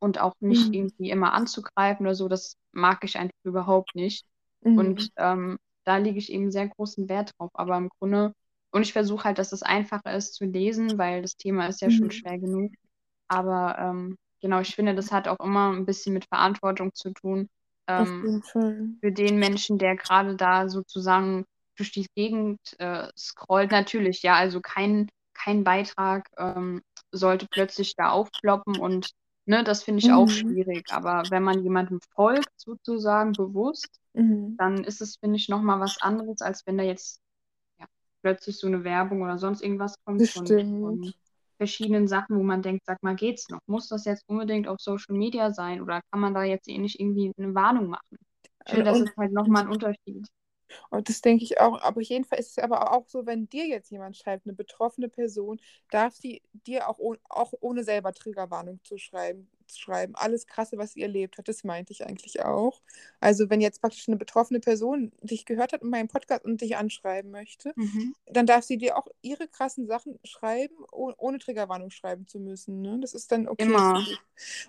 und 0.00 0.18
auch 0.20 0.34
nicht 0.40 0.72
Mhm. 0.72 0.74
irgendwie 0.74 1.10
immer 1.10 1.32
anzugreifen 1.34 2.06
oder 2.06 2.14
so. 2.14 2.28
Das 2.28 2.56
mag 2.72 3.04
ich 3.04 3.18
einfach 3.18 3.34
überhaupt 3.44 3.94
nicht. 3.94 4.24
Mhm. 4.64 4.70
Und 4.74 5.10
ähm, 5.16 5.58
da 5.84 5.96
lege 5.98 6.18
ich 6.18 6.32
eben 6.32 6.50
sehr 6.50 6.68
großen 6.68 7.08
Wert 7.08 7.32
drauf. 7.38 7.50
Aber 7.54 7.76
im 7.76 7.88
Grunde, 7.98 8.32
und 8.72 8.82
ich 8.82 8.92
versuche 8.92 9.24
halt, 9.24 9.38
dass 9.38 9.52
es 9.52 9.62
einfacher 9.62 10.14
ist 10.14 10.34
zu 10.34 10.44
lesen, 10.46 10.98
weil 10.98 11.22
das 11.22 11.36
Thema 11.36 11.66
ist 11.68 11.80
ja 11.80 11.90
schon 11.90 12.10
Mhm. 12.10 12.10
schwer 12.10 12.38
genug. 12.38 12.72
Aber 13.28 13.78
ähm, 13.78 14.16
genau, 14.40 14.60
ich 14.60 14.74
finde, 14.74 14.94
das 14.94 15.12
hat 15.12 15.28
auch 15.28 15.40
immer 15.40 15.72
ein 15.72 15.86
bisschen 15.86 16.14
mit 16.14 16.26
Verantwortung 16.26 16.94
zu 16.94 17.12
tun. 17.12 17.48
Ähm, 17.88 18.42
für 19.00 19.12
den 19.12 19.38
Menschen, 19.38 19.78
der 19.78 19.96
gerade 19.96 20.36
da 20.36 20.68
sozusagen 20.68 21.44
durch 21.76 21.92
die 21.92 22.06
Gegend 22.14 22.60
äh, 22.78 23.08
scrollt, 23.16 23.70
natürlich, 23.70 24.22
ja, 24.22 24.34
also 24.36 24.60
kein, 24.60 25.08
kein 25.42 25.64
Beitrag 25.64 26.28
ähm, 26.38 26.82
sollte 27.12 27.46
plötzlich 27.50 27.94
da 27.96 28.10
aufploppen 28.10 28.78
und 28.78 29.10
ne, 29.46 29.64
das 29.64 29.82
finde 29.82 30.00
ich 30.00 30.12
auch 30.12 30.28
Mhm. 30.28 30.30
schwierig. 30.30 30.84
Aber 30.90 31.30
wenn 31.30 31.42
man 31.42 31.62
jemandem 31.62 32.00
folgt, 32.14 32.50
sozusagen 32.60 33.36
bewusst, 33.36 34.00
Mhm. 34.14 34.58
dann 34.58 34.84
ist 34.84 35.00
es, 35.00 35.16
finde 35.20 35.36
ich, 35.36 35.48
nochmal 35.48 35.80
was 35.80 35.98
anderes, 35.98 36.40
als 36.42 36.66
wenn 36.66 36.78
da 36.78 36.84
jetzt 36.84 37.20
ja, 37.80 37.86
plötzlich 38.22 38.58
so 38.58 38.66
eine 38.66 38.84
Werbung 38.84 39.22
oder 39.22 39.38
sonst 39.38 39.62
irgendwas 39.62 39.96
kommt 40.04 40.26
von, 40.32 40.62
von 40.80 41.14
verschiedenen 41.58 42.08
Sachen, 42.08 42.38
wo 42.38 42.42
man 42.42 42.62
denkt, 42.62 42.84
sag 42.86 43.02
mal, 43.02 43.16
geht's 43.16 43.48
noch? 43.50 43.60
Muss 43.66 43.88
das 43.88 44.04
jetzt 44.06 44.24
unbedingt 44.28 44.68
auf 44.68 44.80
Social 44.80 45.16
Media 45.16 45.52
sein 45.52 45.82
oder 45.82 46.00
kann 46.10 46.20
man 46.20 46.34
da 46.34 46.44
jetzt 46.44 46.68
eh 46.68 46.78
nicht 46.78 47.00
irgendwie 47.00 47.32
eine 47.38 47.54
Warnung 47.54 47.88
machen? 47.88 48.18
Ich 48.66 48.72
finde, 48.72 48.90
das 48.90 49.00
ist 49.00 49.16
halt 49.16 49.32
nochmal 49.32 49.64
ein 49.64 49.70
Unterschied. 49.70 50.26
Und 50.90 51.08
das 51.08 51.20
denke 51.20 51.44
ich 51.44 51.60
auch. 51.60 51.80
Aber 51.82 51.98
auf 52.00 52.06
jeden 52.06 52.24
Fall 52.24 52.38
ist 52.38 52.50
es 52.52 52.58
aber 52.58 52.92
auch 52.92 53.08
so, 53.08 53.26
wenn 53.26 53.48
dir 53.48 53.66
jetzt 53.66 53.90
jemand 53.90 54.16
schreibt, 54.16 54.46
eine 54.46 54.54
betroffene 54.54 55.08
Person, 55.08 55.60
darf 55.90 56.14
sie 56.14 56.42
dir 56.66 56.88
auch, 56.88 56.98
auch 57.28 57.52
ohne 57.60 57.84
selber 57.84 58.12
Triggerwarnung 58.12 58.80
zu 58.84 58.98
schreiben, 58.98 59.48
schreiben. 59.78 60.14
Alles 60.16 60.46
Krasse, 60.46 60.78
was 60.78 60.92
sie 60.92 61.02
erlebt 61.02 61.38
hat, 61.38 61.48
das 61.48 61.64
meinte 61.64 61.92
ich 61.92 62.06
eigentlich 62.06 62.42
auch. 62.42 62.80
Also 63.20 63.50
wenn 63.50 63.60
jetzt 63.60 63.80
praktisch 63.80 64.08
eine 64.08 64.16
betroffene 64.16 64.60
Person 64.60 65.12
dich 65.22 65.44
gehört 65.44 65.72
hat 65.72 65.82
in 65.82 65.90
meinem 65.90 66.08
Podcast 66.08 66.44
und 66.44 66.60
dich 66.60 66.76
anschreiben 66.76 67.30
möchte, 67.30 67.72
Mhm. 67.76 68.14
dann 68.26 68.46
darf 68.46 68.64
sie 68.64 68.78
dir 68.78 68.96
auch 68.96 69.06
ihre 69.22 69.48
krassen 69.48 69.86
Sachen 69.86 70.18
schreiben, 70.24 70.74
oh, 70.92 71.12
ohne 71.18 71.38
Triggerwarnung 71.38 71.90
schreiben 71.90 72.26
zu 72.26 72.40
müssen. 72.40 72.80
Ne? 72.82 72.98
Das 73.00 73.14
ist 73.14 73.30
dann 73.32 73.48
okay. 73.48 73.64
Immer. 73.64 74.04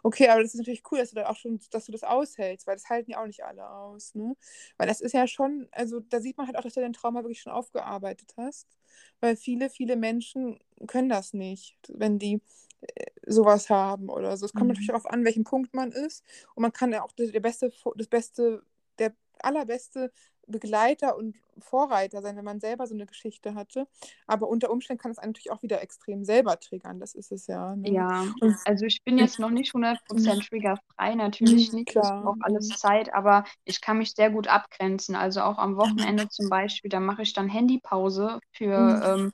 Okay, 0.04 0.28
aber 0.30 0.42
das 0.42 0.54
ist 0.54 0.60
natürlich 0.60 0.84
cool, 0.92 1.00
dass 1.00 1.10
du 1.12 1.16
da 1.16 1.30
auch 1.30 1.38
schon, 1.38 1.60
dass 1.72 1.86
du 1.86 1.92
das 1.92 2.04
aushältst, 2.04 2.68
weil 2.68 2.76
das 2.76 2.90
halten 2.90 3.12
ja 3.12 3.22
auch 3.22 3.28
nicht 3.28 3.44
alle 3.44 3.70
aus. 3.70 4.16
Ne? 4.16 4.36
Weil 4.78 4.88
das 4.88 5.02
ist 5.02 5.14
ja 5.14 5.28
schon, 5.28 5.68
also 5.72 6.00
da 6.02 6.20
sieht 6.20 6.38
man 6.38 6.48
halt 6.48 6.58
auch, 6.58 6.64
dass 6.64 6.74
du 6.74 6.82
dein 6.82 6.94
Trauma 6.94 7.24
wirklich 7.24 7.42
schon 7.42 7.54
aufgearbeitet 7.54 8.34
hast. 8.38 8.68
Weil 9.20 9.36
viele, 9.38 9.70
viele 9.70 9.96
Menschen 9.96 10.60
können 10.88 11.10
das 11.10 11.34
nicht, 11.34 11.78
wenn 11.90 12.20
die 12.20 12.42
sowas 13.26 13.70
haben 13.70 14.10
oder 14.10 14.38
so. 14.38 14.46
Es 14.46 14.54
kommt 14.54 14.70
Mhm. 14.70 14.72
natürlich 14.72 14.88
darauf 14.88 15.06
an, 15.06 15.26
welchem 15.26 15.44
Punkt 15.44 15.74
man 15.74 15.92
ist. 15.92 16.24
Und 16.56 16.62
man 16.64 16.74
kann 16.74 16.92
ja 16.92 17.04
auch 17.04 17.12
der, 17.14 17.40
beste, 17.40 17.72
das 17.96 18.08
beste, 18.08 18.64
der 19.00 19.14
allerbeste 19.40 20.12
Begleiter 20.48 21.16
und 21.18 21.38
Vorreiter 21.60 22.22
sein, 22.22 22.36
wenn 22.38 22.46
man 22.46 22.60
selber 22.60 22.88
so 22.88 22.94
eine 22.96 23.06
Geschichte 23.06 23.54
hatte. 23.56 23.88
Aber 24.28 24.50
unter 24.50 24.70
Umständen 24.72 25.02
kann 25.02 25.12
es 25.12 25.20
einen 25.20 25.32
natürlich 25.32 25.52
auch 25.52 25.64
wieder 25.64 25.82
extrem 25.82 26.26
selber 26.26 26.60
triggern. 26.60 27.00
Das 27.00 27.16
ist 27.16 27.32
es 27.32 27.48
ja. 27.48 27.76
Ne? 27.76 27.96
Ja, 27.96 28.32
Und, 28.40 28.60
also 28.64 28.86
ich 28.86 29.04
bin 29.04 29.18
jetzt 29.18 29.40
noch 29.40 29.50
nicht 29.50 29.74
100% 29.74 30.44
Mhm. 30.44 30.46
triggerfrei, 30.48 31.16
natürlich 31.16 31.72
Mhm, 31.72 31.72
nicht, 31.72 31.98
das 31.98 32.12
klar. 32.12 32.22
braucht 32.22 32.38
alles 32.42 32.68
Mhm. 32.68 32.76
Zeit, 32.76 33.12
aber 33.12 33.44
ich 33.66 33.82
kann 33.82 33.98
mich 33.98 34.12
sehr 34.14 34.30
gut 34.30 34.48
abgrenzen. 34.48 35.16
Also 35.16 35.42
auch 35.42 35.58
am 35.58 35.78
Wochenende 35.78 36.28
zum 36.30 36.48
Beispiel, 36.48 36.90
da 36.90 37.00
mache 37.00 37.24
ich 37.24 37.34
dann 37.34 37.50
Handypause 37.50 38.40
für 38.52 39.00
ähm, 39.04 39.32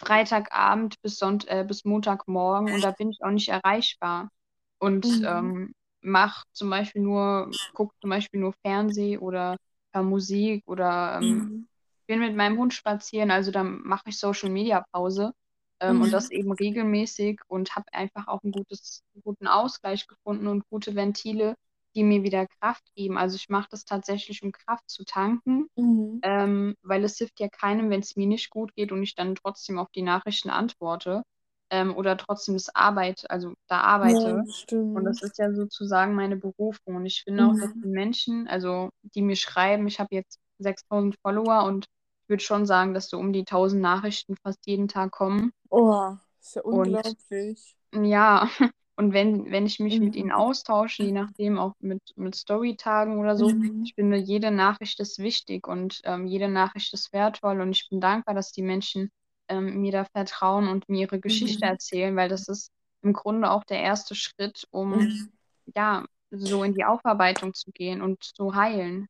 Freitagabend 0.00 0.96
bis, 1.02 1.18
Sonnt 1.18 1.46
äh, 1.48 1.64
bis 1.66 1.84
Montagmorgen 1.84 2.72
und 2.72 2.82
da 2.82 2.90
bin 2.92 3.10
ich 3.10 3.22
auch 3.22 3.30
nicht 3.30 3.48
erreichbar. 3.48 4.30
Und 4.78 5.20
Mhm. 5.20 5.20
ähm, 5.24 5.72
mache 6.02 6.44
zum 6.52 6.70
Beispiel 6.70 7.02
nur, 7.02 7.56
gucke 7.74 7.94
zum 8.00 8.10
Beispiel 8.10 8.40
nur 8.40 8.54
Fernseh 8.64 9.18
oder 9.18 9.56
höre 9.94 10.02
Musik 10.04 10.62
oder 10.66 11.18
ähm, 11.18 11.50
Mhm. 11.50 11.66
bin 12.06 12.20
mit 12.20 12.36
meinem 12.36 12.58
Hund 12.58 12.74
spazieren, 12.74 13.30
also 13.30 13.50
dann 13.50 13.82
mache 13.82 14.04
ich 14.08 14.18
Social 14.18 14.50
Media 14.50 14.84
Pause 14.92 15.32
ähm, 15.80 16.00
und 16.02 16.12
Mhm. 16.12 16.12
das 16.12 16.30
eben 16.30 16.52
regelmäßig 16.52 17.40
und 17.48 17.76
habe 17.76 17.86
einfach 17.92 18.26
auch 18.28 18.42
einen 18.42 18.52
gutes, 18.52 19.02
guten 19.22 19.46
Ausgleich 19.46 20.06
gefunden 20.06 20.46
und 20.48 20.64
gute 20.70 20.94
Ventile, 20.96 21.54
die 21.94 22.04
mir 22.04 22.22
wieder 22.22 22.46
Kraft 22.60 22.84
geben. 22.94 23.18
Also 23.18 23.36
ich 23.36 23.48
mache 23.48 23.68
das 23.70 23.84
tatsächlich, 23.84 24.42
um 24.42 24.52
Kraft 24.52 24.88
zu 24.90 25.04
tanken, 25.04 25.68
Mhm. 25.76 26.22
ähm, 26.22 26.74
weil 26.82 27.04
es 27.04 27.18
hilft 27.18 27.40
ja 27.40 27.48
keinem, 27.48 27.90
wenn 27.90 28.00
es 28.00 28.16
mir 28.16 28.26
nicht 28.26 28.50
gut 28.50 28.74
geht 28.74 28.92
und 28.92 29.02
ich 29.02 29.14
dann 29.14 29.34
trotzdem 29.36 29.78
auf 29.78 29.88
die 29.94 30.02
Nachrichten 30.02 30.50
antworte 30.50 31.22
ähm, 31.70 31.96
oder 31.96 32.16
trotzdem 32.16 32.54
das 32.54 32.74
Arbeit, 32.74 33.30
also 33.30 33.54
da 33.68 33.80
Ja, 34.00 34.14
arbeite. 34.20 34.44
das 34.44 34.58
Und 34.92 35.04
das 35.04 35.22
stimmt. 35.22 35.22
ist 35.22 35.38
ja 35.38 35.52
sozusagen 35.52 36.14
meine 36.14 36.36
Berufung. 36.36 36.96
Und 36.96 37.06
ich 37.06 37.22
finde 37.24 37.46
auch, 37.46 37.54
dass 37.60 37.70
Mhm. 37.70 37.82
die 37.82 37.88
Menschen, 37.88 38.48
also 38.48 38.90
die 39.02 39.22
mir 39.22 39.36
schreiben, 39.36 39.86
ich 39.86 40.00
habe 40.00 40.14
jetzt 40.14 40.38
6000 40.58 41.16
Follower 41.22 41.64
und 41.64 41.86
ich 42.24 42.28
würde 42.28 42.42
schon 42.42 42.66
sagen, 42.66 42.94
dass 42.94 43.08
so 43.08 43.18
um 43.18 43.32
die 43.32 43.44
1000 43.44 43.82
Nachrichten 43.82 44.36
fast 44.42 44.58
jeden 44.66 44.88
Tag 44.88 45.12
kommen. 45.12 45.52
Oh, 45.70 46.16
ist 46.40 46.54
ja 46.54 46.62
Und 46.70 46.98
unglaublich. 47.02 47.76
ja, 47.94 48.48
und 49.00 49.14
wenn, 49.14 49.50
wenn 49.50 49.66
ich 49.66 49.80
mich 49.80 50.00
mit 50.02 50.14
ihnen 50.16 50.30
Mhm. 50.30 50.32
austausche, 50.32 51.02
je 51.04 51.12
nachdem 51.12 51.58
auch 51.58 51.74
mit, 51.80 52.02
mit 52.16 52.36
Storytagen 52.36 53.18
oder 53.18 53.36
so, 53.36 53.54
Mhm. 53.54 53.82
ich 53.82 53.94
finde, 53.94 54.18
jede 54.18 54.50
Nachricht 54.52 55.00
ist 55.00 55.18
wichtig 55.18 55.66
und 55.66 56.00
ähm, 56.04 56.26
jede 56.26 56.48
Nachricht 56.48 56.92
ist 56.94 57.12
wertvoll 57.14 57.62
und 57.62 57.72
ich 57.72 57.88
bin 57.88 58.00
dankbar, 58.00 58.34
dass 58.34 58.52
die 58.52 58.62
Menschen 58.62 59.10
ähm, 59.48 59.80
mir 59.80 59.92
da 59.92 60.04
vertrauen 60.04 60.68
und 60.68 60.88
mir 60.90 61.02
ihre 61.02 61.20
Geschichte 61.20 61.64
Mhm. 61.64 61.66
erzählen, 61.66 62.14
weil 62.16 62.28
das 62.28 62.48
ist 62.48 62.72
im 63.02 63.14
Grunde 63.14 63.50
auch 63.50 63.64
der 63.64 63.80
erste 63.82 64.14
Schritt, 64.14 64.66
um 64.70 65.08
Mhm. 65.08 65.30
ja 65.76 66.04
so 66.30 66.62
in 66.64 66.74
die 66.74 66.84
Aufarbeitung 66.84 67.54
zu 67.54 67.72
gehen 67.72 68.02
und 68.02 68.22
zu 68.22 68.54
heilen. 68.54 69.08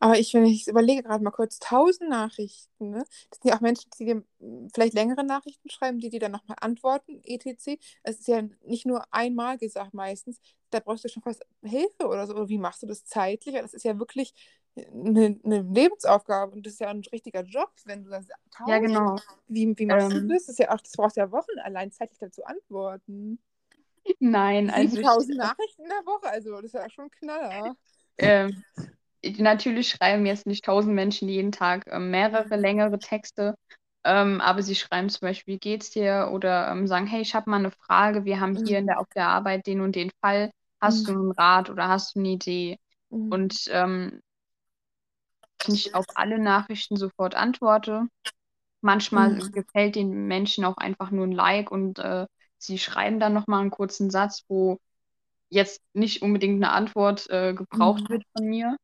Aber 0.00 0.18
ich, 0.18 0.34
wenn 0.34 0.44
ich 0.44 0.66
überlege, 0.68 1.02
gerade 1.02 1.22
mal 1.24 1.30
kurz, 1.30 1.58
tausend 1.58 2.10
Nachrichten, 2.10 2.90
ne? 2.90 3.04
Das 3.30 3.40
sind 3.40 3.50
ja 3.50 3.56
auch 3.56 3.60
Menschen, 3.60 3.90
die 3.98 4.04
dir 4.06 4.14
mm, 4.40 4.68
vielleicht 4.74 4.94
längere 4.94 5.24
Nachrichten 5.24 5.70
schreiben, 5.70 5.98
die 5.98 6.10
dir 6.10 6.20
dann 6.20 6.32
nochmal 6.32 6.56
antworten, 6.60 7.20
etc. 7.24 7.78
Es 8.02 8.20
ist 8.20 8.28
ja 8.28 8.42
nicht 8.64 8.86
nur 8.86 9.04
einmal 9.12 9.58
gesagt 9.58 9.94
meistens. 9.94 10.40
Da 10.70 10.80
brauchst 10.80 11.04
du 11.04 11.08
schon 11.08 11.22
fast 11.22 11.44
Hilfe 11.62 12.06
oder 12.06 12.26
so. 12.26 12.34
Oder 12.34 12.48
wie 12.48 12.58
machst 12.58 12.82
du 12.82 12.86
das 12.86 13.04
zeitlich? 13.04 13.54
Das 13.56 13.74
ist 13.74 13.84
ja 13.84 13.98
wirklich 13.98 14.34
eine, 14.76 15.38
eine 15.44 15.62
Lebensaufgabe 15.62 16.52
und 16.52 16.66
das 16.66 16.74
ist 16.74 16.80
ja 16.80 16.88
ein 16.88 17.02
richtiger 17.12 17.42
Job, 17.42 17.70
wenn 17.84 18.04
du 18.04 18.10
das 18.10 18.26
Ja, 18.66 18.78
genau. 18.78 19.16
Wie, 19.48 19.74
wie 19.78 19.86
machst 19.86 20.10
du 20.14 20.20
Ähm, 20.20 20.28
das? 20.28 20.44
Das 20.46 20.50
ist 20.50 20.58
ja 20.58 20.70
auch, 20.74 20.80
das 20.80 20.92
brauchst 20.92 21.16
ja 21.16 21.30
Wochen 21.32 21.58
allein 21.62 21.90
zeitlich 21.90 22.18
dazu 22.18 22.44
antworten. 22.44 23.38
nein, 24.20 24.70
also 24.70 24.98
ich, 24.98 25.08
7000 25.10 25.36
Nachrichten 25.36 25.82
in 25.82 25.88
der 25.88 26.04
Woche, 26.06 26.28
also 26.30 26.54
das 26.56 26.66
ist 26.66 26.74
ja 26.74 26.90
schon 26.90 27.06
ein 27.06 27.10
Knaller. 27.10 27.76
ähm, 28.18 28.64
natürlich 29.24 29.90
schreiben 29.90 30.26
jetzt 30.26 30.46
nicht 30.46 30.64
tausend 30.64 30.94
Menschen 30.94 31.28
jeden 31.28 31.52
Tag 31.52 31.84
ähm, 31.88 32.10
mehrere 32.10 32.56
längere 32.56 32.98
Texte, 32.98 33.54
ähm, 34.04 34.40
aber 34.40 34.62
sie 34.62 34.74
schreiben 34.74 35.08
zum 35.10 35.20
Beispiel, 35.26 35.54
wie 35.54 35.58
geht's 35.58 35.90
dir? 35.90 36.30
Oder 36.32 36.70
ähm, 36.70 36.86
sagen, 36.86 37.06
hey, 37.06 37.20
ich 37.22 37.34
habe 37.34 37.50
mal 37.50 37.58
eine 37.58 37.70
Frage, 37.72 38.24
wir 38.24 38.40
haben 38.40 38.56
hier 38.64 38.78
in 38.78 38.86
der, 38.86 39.00
auf 39.00 39.08
der 39.14 39.28
Arbeit 39.28 39.66
den 39.66 39.80
und 39.80 39.96
den 39.96 40.10
Fall. 40.22 40.50
Hast 40.80 41.06
du 41.08 41.10
Mhm. 41.10 41.12
einen 41.12 41.32
Rat 41.32 41.70
oder 41.70 41.88
hast 41.88 42.14
du 42.14 42.20
eine 42.20 42.30
Idee? 42.30 42.78
Mhm. 43.10 43.48
Und 43.50 43.64
ähm, 43.70 44.20
ich 45.66 45.68
nicht 45.68 45.94
auf 45.94 46.06
alle 46.14 46.38
Nachrichten 46.38 46.96
sofort 46.96 47.34
antworte. 47.34 48.06
Manchmal 48.82 49.36
Mhm. 49.36 49.52
gefällt 49.52 49.96
den 49.96 50.28
Menschen 50.28 50.64
auch 50.64 50.78
einfach 50.78 51.10
nur 51.10 51.26
ein 51.26 51.32
Like 51.32 51.70
und 51.72 51.98
äh, 52.00 52.26
sie 52.58 52.78
schreiben 52.78 53.20
dann 53.20 53.34
nochmal 53.34 53.62
einen 53.62 53.70
kurzen 53.70 54.10
Satz, 54.10 54.44
wo 54.48 54.78
jetzt 55.50 55.82
nicht 55.94 56.22
unbedingt 56.22 56.56
eine 56.64 56.72
Antwort 56.72 57.28
äh, 57.30 57.54
gebraucht 57.54 58.04
Mhm. 58.04 58.08
wird 58.10 58.24
von 58.34 58.44
mir. 58.46 58.76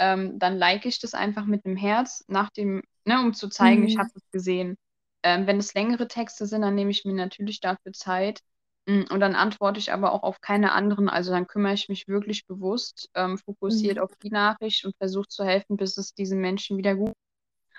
Ähm, 0.00 0.38
dann 0.40 0.58
like 0.58 0.86
ich 0.86 1.00
das 1.00 1.14
einfach 1.14 1.46
mit 1.46 1.66
einem 1.66 1.76
Herz, 1.78 2.24
nach 2.28 2.50
dem, 2.50 2.82
ne, 3.06 3.20
um 3.20 3.34
zu 3.34 3.48
zeigen, 3.50 3.84
ich 3.84 3.96
Mhm. 3.96 4.00
habe 4.00 4.10
es 4.16 4.22
gesehen. 4.32 4.76
Ähm, 5.24 5.46
wenn 5.46 5.58
es 5.58 5.74
längere 5.74 6.08
Texte 6.08 6.46
sind, 6.46 6.62
dann 6.62 6.74
nehme 6.76 6.90
ich 6.92 7.04
mir 7.06 7.14
natürlich 7.14 7.60
dafür 7.60 7.92
Zeit. 7.94 8.40
Mm, 8.88 9.02
Und 9.10 9.20
dann 9.20 9.36
antworte 9.36 9.78
ich 9.80 9.92
aber 9.92 10.12
auch 10.12 10.24
auf 10.24 10.40
keine 10.42 10.72
anderen. 10.72 11.08
Also 11.10 11.32
dann 11.32 11.46
kümmere 11.48 11.74
ich 11.74 11.88
mich 11.90 12.08
wirklich 12.08 12.46
bewusst, 12.46 13.10
ähm, 13.14 13.38
fokussiert 13.38 13.98
Mhm. 13.98 14.00
auf 14.00 14.16
die 14.22 14.30
Nachricht 14.30 14.84
und 14.86 14.96
versuche 14.98 15.28
zu 15.28 15.44
helfen, 15.44 15.76
bis 15.78 15.98
es 15.98 16.14
diesen 16.14 16.40
Menschen 16.40 16.78
wieder 16.78 16.96
gut 16.96 17.14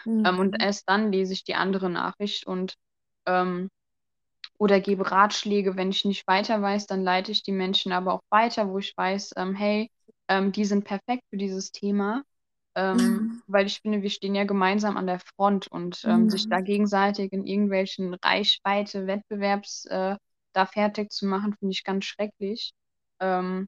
Mhm. 0.05 0.25
ähm, 0.25 0.39
und 0.39 0.61
erst 0.61 0.87
dann 0.89 1.11
lese 1.11 1.33
ich 1.33 1.43
die 1.43 1.55
andere 1.55 1.89
Nachricht 1.89 2.45
und 2.47 2.75
ähm, 3.27 3.69
oder 4.59 4.79
gebe 4.79 5.11
Ratschläge, 5.11 5.75
wenn 5.77 5.91
ich 5.91 6.05
nicht 6.05 6.27
weiter 6.27 6.61
weiß, 6.61 6.87
dann 6.87 7.03
leite 7.03 7.31
ich 7.31 7.43
die 7.43 7.51
Menschen 7.51 7.91
aber 7.91 8.13
auch 8.13 8.21
weiter, 8.31 8.69
wo 8.69 8.79
ich 8.79 8.95
weiß, 8.97 9.33
ähm, 9.37 9.55
hey, 9.55 9.89
ähm, 10.31 10.53
die 10.53 10.65
sind 10.65 10.85
perfekt 10.85 11.23
für 11.29 11.37
dieses 11.37 11.73
Thema, 11.73 12.23
ähm, 12.75 13.27
Mhm. 13.27 13.43
weil 13.47 13.65
ich 13.67 13.81
finde, 13.81 14.01
wir 14.01 14.09
stehen 14.09 14.33
ja 14.35 14.45
gemeinsam 14.45 14.95
an 14.97 15.07
der 15.07 15.19
Front 15.19 15.67
und 15.67 16.03
ähm, 16.05 16.29
sich 16.29 16.47
da 16.47 16.61
Mhm. 16.61 16.65
gegenseitig 16.65 17.33
in 17.33 17.45
irgendwelchen 17.45 18.13
Reichweite, 18.15 19.07
Wettbewerbs 19.07 19.85
äh, 19.87 20.15
da 20.53 20.65
fertig 20.65 21.11
zu 21.11 21.25
machen, 21.27 21.55
finde 21.59 21.73
ich 21.73 21.83
ganz 21.83 22.05
schrecklich. 22.05 22.73
Ähm, 23.19 23.67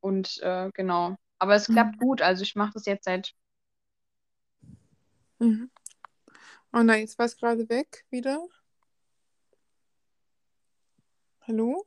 und 0.00 0.40
äh, 0.42 0.70
genau. 0.74 1.16
Aber 1.40 1.54
es 1.56 1.70
klappt 1.70 1.96
Mhm. 1.96 1.98
gut. 1.98 2.22
Also 2.22 2.42
ich 2.44 2.54
mache 2.54 2.72
das 2.74 2.86
jetzt 2.86 3.04
seit 3.06 3.34
Mhm. 5.40 5.70
Oh 6.72 6.82
nein, 6.82 7.00
jetzt 7.00 7.18
war 7.18 7.26
es 7.26 7.36
gerade 7.36 7.68
weg 7.68 8.04
wieder. 8.10 8.46
Hallo? 11.46 11.84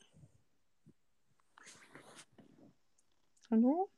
Hallo? 3.51 3.89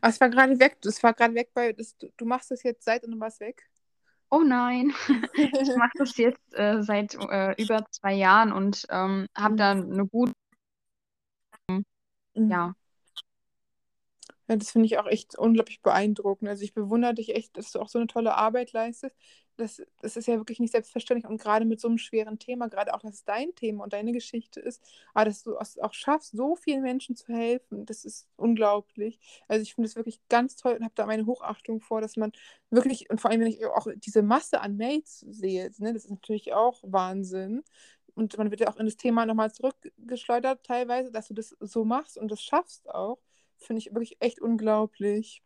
Ah, 0.00 0.08
es 0.08 0.20
war 0.20 0.28
gerade 0.30 0.58
weg. 0.58 0.78
Es 0.84 1.02
war 1.02 1.14
gerade 1.14 1.34
weg, 1.34 1.50
weil 1.54 1.74
das, 1.74 1.96
du, 1.96 2.24
machst 2.24 2.50
das 2.50 2.62
jetzt 2.62 2.84
seit 2.84 3.04
und 3.04 3.12
du 3.12 3.20
warst 3.20 3.40
weg. 3.40 3.62
Oh 4.30 4.40
nein, 4.40 4.92
ich 5.34 5.76
mache 5.76 5.92
das 5.98 6.16
jetzt 6.16 6.52
äh, 6.54 6.82
seit 6.82 7.14
äh, 7.14 7.54
über 7.62 7.86
zwei 7.90 8.14
Jahren 8.14 8.52
und 8.52 8.84
ähm, 8.90 9.28
habe 9.36 9.56
da 9.56 9.70
eine 9.70 10.06
gute, 10.06 10.32
Mhm. 12.34 12.50
ja, 12.50 12.74
Ja, 14.48 14.54
das 14.56 14.70
finde 14.70 14.86
ich 14.86 14.98
auch 14.98 15.06
echt 15.06 15.36
unglaublich 15.36 15.82
beeindruckend. 15.82 16.48
Also 16.48 16.62
ich 16.62 16.72
bewundere 16.72 17.14
dich 17.14 17.34
echt, 17.34 17.56
dass 17.56 17.72
du 17.72 17.80
auch 17.80 17.88
so 17.88 17.98
eine 17.98 18.06
tolle 18.06 18.34
Arbeit 18.36 18.72
leistest. 18.72 19.16
Das, 19.56 19.82
das 20.02 20.16
ist 20.16 20.28
ja 20.28 20.36
wirklich 20.36 20.60
nicht 20.60 20.72
selbstverständlich 20.72 21.28
und 21.28 21.40
gerade 21.40 21.64
mit 21.64 21.80
so 21.80 21.88
einem 21.88 21.96
schweren 21.98 22.38
Thema, 22.38 22.68
gerade 22.68 22.92
auch, 22.94 23.00
dass 23.00 23.14
es 23.14 23.24
dein 23.24 23.54
Thema 23.54 23.84
und 23.84 23.92
deine 23.94 24.12
Geschichte 24.12 24.60
ist, 24.60 24.82
aber 25.14 25.24
dass 25.24 25.42
du 25.42 25.56
es 25.58 25.78
auch 25.78 25.94
schaffst, 25.94 26.32
so 26.36 26.56
vielen 26.56 26.82
Menschen 26.82 27.16
zu 27.16 27.32
helfen, 27.32 27.86
das 27.86 28.04
ist 28.04 28.28
unglaublich. 28.36 29.18
Also 29.48 29.62
ich 29.62 29.74
finde 29.74 29.88
es 29.88 29.96
wirklich 29.96 30.20
ganz 30.28 30.56
toll 30.56 30.74
und 30.74 30.84
habe 30.84 30.92
da 30.94 31.06
meine 31.06 31.24
Hochachtung 31.24 31.80
vor, 31.80 32.02
dass 32.02 32.16
man 32.18 32.32
wirklich, 32.70 33.08
und 33.10 33.18
vor 33.20 33.30
allem, 33.30 33.40
wenn 33.40 33.46
ich 33.48 33.64
auch 33.66 33.86
diese 33.96 34.22
Masse 34.22 34.60
an 34.60 34.76
Mails 34.76 35.20
sehe, 35.20 35.70
ne, 35.78 35.94
das 35.94 36.04
ist 36.04 36.10
natürlich 36.10 36.52
auch 36.52 36.80
Wahnsinn. 36.84 37.64
Und 38.14 38.36
man 38.38 38.50
wird 38.50 38.60
ja 38.60 38.68
auch 38.68 38.76
in 38.78 38.86
das 38.86 38.96
Thema 38.96 39.24
nochmal 39.26 39.52
zurückgeschleudert 39.52 40.64
teilweise, 40.64 41.10
dass 41.12 41.28
du 41.28 41.34
das 41.34 41.56
so 41.60 41.84
machst 41.84 42.18
und 42.18 42.30
das 42.30 42.42
schaffst 42.42 42.88
auch. 42.90 43.18
Finde 43.58 43.80
ich 43.80 43.92
wirklich 43.92 44.16
echt 44.20 44.40
unglaublich. 44.40 45.42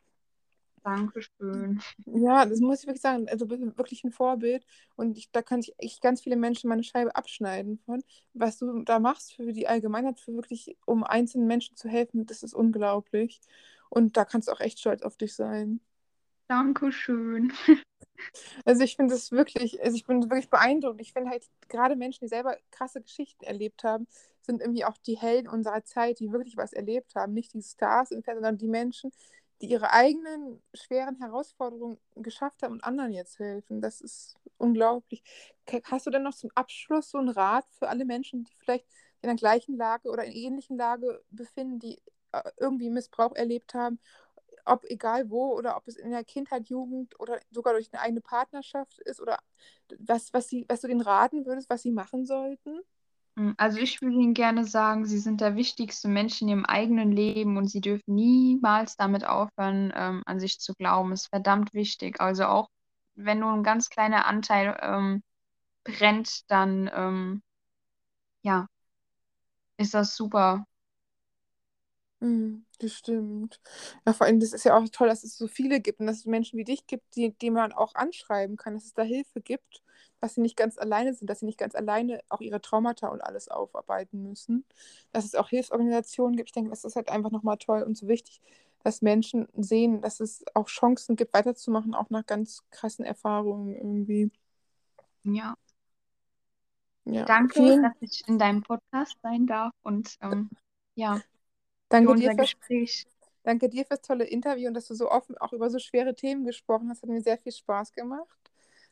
danke 0.83 1.23
schön. 1.23 1.81
Ja, 2.07 2.45
das 2.45 2.61
muss 2.61 2.81
ich 2.81 2.87
wirklich 2.87 3.03
sagen. 3.03 3.29
Also 3.29 3.45
du 3.45 3.57
bist 3.57 3.79
wirklich 3.79 4.05
ein 4.05 4.13
Vorbild. 4.13 4.65
Und 4.97 5.17
ich, 5.17 5.31
da 5.31 5.43
kann 5.43 5.61
ich 5.61 5.75
echt 5.79 6.01
ganz 6.03 6.21
viele 6.21 6.37
Menschen 6.37 6.69
meine 6.69 6.83
Scheibe 6.85 7.15
abschneiden 7.17 7.79
von. 7.79 8.03
Was 8.35 8.59
du 8.59 8.83
da 8.83 8.99
machst 8.99 9.35
für 9.35 9.53
die 9.53 9.69
Allgemeinheit, 9.69 10.21
für 10.21 10.35
wirklich, 10.35 10.77
um 10.87 11.05
einzelnen 11.05 11.47
Menschen 11.47 11.77
zu 11.77 11.89
helfen, 11.89 12.27
das 12.27 12.43
ist 12.43 12.55
unglaublich. 12.55 13.41
Und 13.89 14.17
da 14.17 14.25
kannst 14.25 14.49
du 14.49 14.53
auch 14.53 14.61
echt 14.61 14.81
stolz 14.81 15.03
auf 15.03 15.17
dich 15.17 15.35
sein. 15.35 15.81
Danke 16.49 16.91
schön. 16.93 17.53
Also 18.65 18.83
ich 18.83 18.97
finde 18.97 19.15
es 19.15 19.33
wirklich, 19.33 19.83
also 19.83 19.97
ich 19.97 20.07
bin 20.07 20.23
wirklich 20.31 20.51
beeindruckt. 20.51 21.01
Ich 21.01 21.13
finde 21.13 21.31
halt 21.31 21.45
gerade 21.69 21.97
Menschen, 21.97 22.25
die 22.25 22.29
selber 22.29 22.57
krasse 22.71 23.01
Geschichten 23.01 23.45
erlebt 23.45 23.85
haben, 23.85 24.07
sind 24.43 24.61
irgendwie 24.61 24.85
auch 24.85 24.97
die 24.99 25.17
Helden 25.17 25.49
unserer 25.49 25.85
Zeit, 25.85 26.21
die 26.21 26.33
wirklich 26.33 26.57
was 26.57 26.73
erlebt 26.73 27.15
haben. 27.15 27.35
Nicht 27.35 27.55
die 27.55 27.63
Stars 27.63 28.11
im 28.11 28.23
sondern 28.25 28.59
die 28.59 28.69
Menschen, 28.69 29.11
die 29.61 29.71
ihre 29.71 29.93
eigenen 29.93 30.63
schweren 30.75 31.19
Herausforderungen 31.19 31.99
geschafft 32.17 32.63
haben 32.63 32.73
und 32.73 32.85
anderen 32.85 33.13
jetzt 33.13 33.39
helfen. 33.39 33.81
Das 33.81 34.01
ist 34.01 34.37
unglaublich. 34.57 35.23
Hast 35.85 36.07
du 36.07 36.11
denn 36.11 36.23
noch 36.23 36.35
zum 36.35 36.51
Abschluss 36.55 37.11
so 37.11 37.19
einen 37.19 37.29
Rat 37.29 37.67
für 37.79 37.89
alle 37.89 38.05
Menschen, 38.05 38.45
die 38.45 38.55
vielleicht 38.59 38.87
in 39.23 39.29
der 39.29 39.37
gleichen 39.37 39.77
Lage 39.77 40.09
oder 40.09 40.25
in 40.25 40.33
ähnlichen 40.33 40.79
Lage 40.79 41.23
befinden, 41.31 41.79
die 41.79 42.01
äh, 42.33 42.43
irgendwie 42.57 42.91
Missbrauch 42.91 43.35
erlebt 43.35 43.75
haben 43.75 43.99
ob 44.71 44.85
egal 44.85 45.31
wo 45.31 45.53
oder 45.57 45.77
ob 45.77 45.89
es 45.89 45.97
in 45.97 46.11
der 46.13 46.25
Kindheit, 46.25 46.69
Jugend 46.69 47.19
oder 47.21 47.41
sogar 47.51 47.75
durch 47.75 47.91
eine 47.93 48.03
eigene 48.03 48.21
Partnerschaft 48.23 49.01
ist 49.01 49.21
oder 49.21 49.39
was, 49.99 50.33
was, 50.35 50.49
sie, 50.49 50.67
was 50.69 50.81
du 50.83 50.89
denen 50.89 51.01
raten 51.03 51.47
würdest, 51.47 51.71
was 51.71 51.83
sie 51.83 51.93
machen 51.93 52.27
sollten? 52.27 52.81
Mm, 53.37 53.53
Also 53.57 53.79
ich 53.79 54.01
würde 54.03 54.17
Ihnen 54.17 54.35
gerne 54.35 54.65
sagen, 54.65 55.05
Sie 55.07 55.19
sind 55.19 55.41
der 55.41 55.57
wichtigste 55.57 56.09
Mensch 56.09 56.41
in 56.43 56.49
Ihrem 56.49 56.65
eigenen 56.67 57.13
Leben 57.13 57.57
und 57.57 57.69
Sie 57.69 57.81
dürfen 57.81 58.15
niemals 58.15 58.97
damit 58.97 59.25
aufhören, 59.27 59.93
ähm, 59.97 60.23
an 60.27 60.41
sich 60.41 60.59
zu 60.61 60.75
glauben. 60.75 61.13
ist 61.13 61.29
verdammt 61.29 61.73
wichtig. 61.75 62.21
Also 62.21 62.45
auch 62.47 62.69
wenn 63.15 63.41
nur 63.41 63.53
ein 63.53 63.63
ganz 63.63 63.89
kleiner 63.91 64.27
Anteil 64.27 64.77
ähm, 64.83 65.23
brennt, 65.85 66.51
dann 66.51 66.91
ähm, 66.95 67.43
ja, 68.43 68.67
ist 69.79 69.95
das 69.95 70.15
super. 70.17 70.65
Mhm, 72.21 72.65
das 72.83 72.93
stimmt. 72.93 73.61
Ja, 74.07 74.13
vor 74.13 74.27
allem, 74.27 74.41
das 74.41 74.53
ist 74.53 74.65
ja 74.65 74.77
auch 74.77 74.89
toll, 74.91 75.09
dass 75.09 75.25
es 75.25 75.37
so 75.37 75.47
viele 75.47 75.81
gibt 75.81 76.01
und 76.01 76.07
dass 76.07 76.19
es 76.19 76.27
Menschen 76.27 76.59
wie 76.59 76.65
dich 76.65 76.87
gibt, 76.87 77.15
die, 77.17 77.33
die 77.33 77.51
man 77.51 77.73
auch 77.73 77.95
anschreiben 77.95 78.57
kann, 78.57 78.75
dass 78.75 78.85
es 78.85 78.95
da 78.95 79.03
Hilfe 79.03 79.41
gibt, 79.41 79.83
dass 80.21 80.35
sie 80.35 80.41
nicht 80.41 80.57
ganz 80.57 80.79
alleine 80.79 81.15
sind, 81.15 81.29
dass 81.29 81.41
sie 81.41 81.47
nicht 81.47 81.59
ganz 81.59 81.75
alleine 81.75 82.21
auch 82.29 82.41
ihre 82.41 82.61
Traumata 82.61 83.09
und 83.09 83.23
alles 83.23 83.49
aufarbeiten 83.49 84.23
müssen. 84.23 84.65
Dass 85.13 85.25
es 85.25 85.35
auch 85.35 85.49
Hilfsorganisationen 85.49 86.37
gibt. 86.37 86.51
Ich 86.51 86.55
denke, 86.55 86.71
das 86.71 86.85
ist 86.85 86.97
halt 86.97 87.11
einfach 87.11 87.31
nochmal 87.31 87.59
toll 87.59 87.83
und 87.83 87.97
so 87.97 88.09
wichtig, 88.09 88.41
dass 88.83 89.03
Menschen 89.03 89.49
sehen, 89.57 90.01
dass 90.01 90.21
es 90.21 90.45
auch 90.55 90.67
Chancen 90.67 91.17
gibt, 91.17 91.35
weiterzumachen, 91.35 91.95
auch 91.95 92.11
nach 92.11 92.27
ganz 92.27 92.63
krassen 92.71 93.05
Erfahrungen 93.05 93.75
irgendwie. 93.75 94.31
Ja. 95.25 95.55
Ja, 97.05 97.25
Danke, 97.25 97.55
dass 97.55 97.65
vielen 97.65 97.93
ich 98.01 98.23
in 98.29 98.39
deinem 98.39 98.63
Podcast 98.63 99.17
sein 99.23 99.47
darf 99.47 99.73
und 99.83 100.17
ähm, 100.21 100.51
ja, 100.95 101.21
danke 101.91 102.15
dir 102.15 102.33
fürs, 102.33 102.37
Gespräch. 102.37 103.07
danke 103.43 103.69
dir 103.69 103.85
fürs 103.85 104.01
tolle 104.01 104.25
Interview 104.25 104.69
und 104.69 104.75
dass 104.75 104.87
du 104.87 104.95
so 104.95 105.11
offen 105.11 105.37
auch 105.39 105.53
über 105.53 105.69
so 105.71 105.79
schwere 105.79 106.15
Themen 106.15 106.45
gesprochen 106.45 106.89
hast. 106.89 107.03
Hat 107.03 107.11
mir 107.11 107.21
sehr 107.21 107.39
viel 107.39 107.53
Spaß 107.53 107.93
gemacht. 107.93 108.39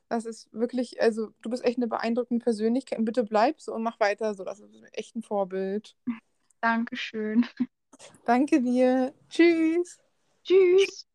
Das 0.09 0.25
ist 0.25 0.49
wirklich, 0.53 1.01
also 1.01 1.31
du 1.43 1.51
bist 1.51 1.65
echt 1.65 1.77
eine 1.77 1.87
beeindruckende 1.87 2.43
Persönlichkeit 2.43 2.99
und 2.99 3.05
bitte 3.05 3.25
bleib 3.25 3.61
so 3.61 3.75
und 3.75 3.83
mach 3.83 4.01
weiter 4.01 4.35
so. 4.35 4.45
Das 4.45 4.61
ist 4.61 4.71
echt 4.93 5.17
ein 5.17 5.23
Vorbild. 5.23 5.97
Dankeschön. 6.61 7.47
Danke 8.25 8.61
dir. 8.61 9.13
Tschüss. 9.29 9.99
Tschüss. 10.45 11.09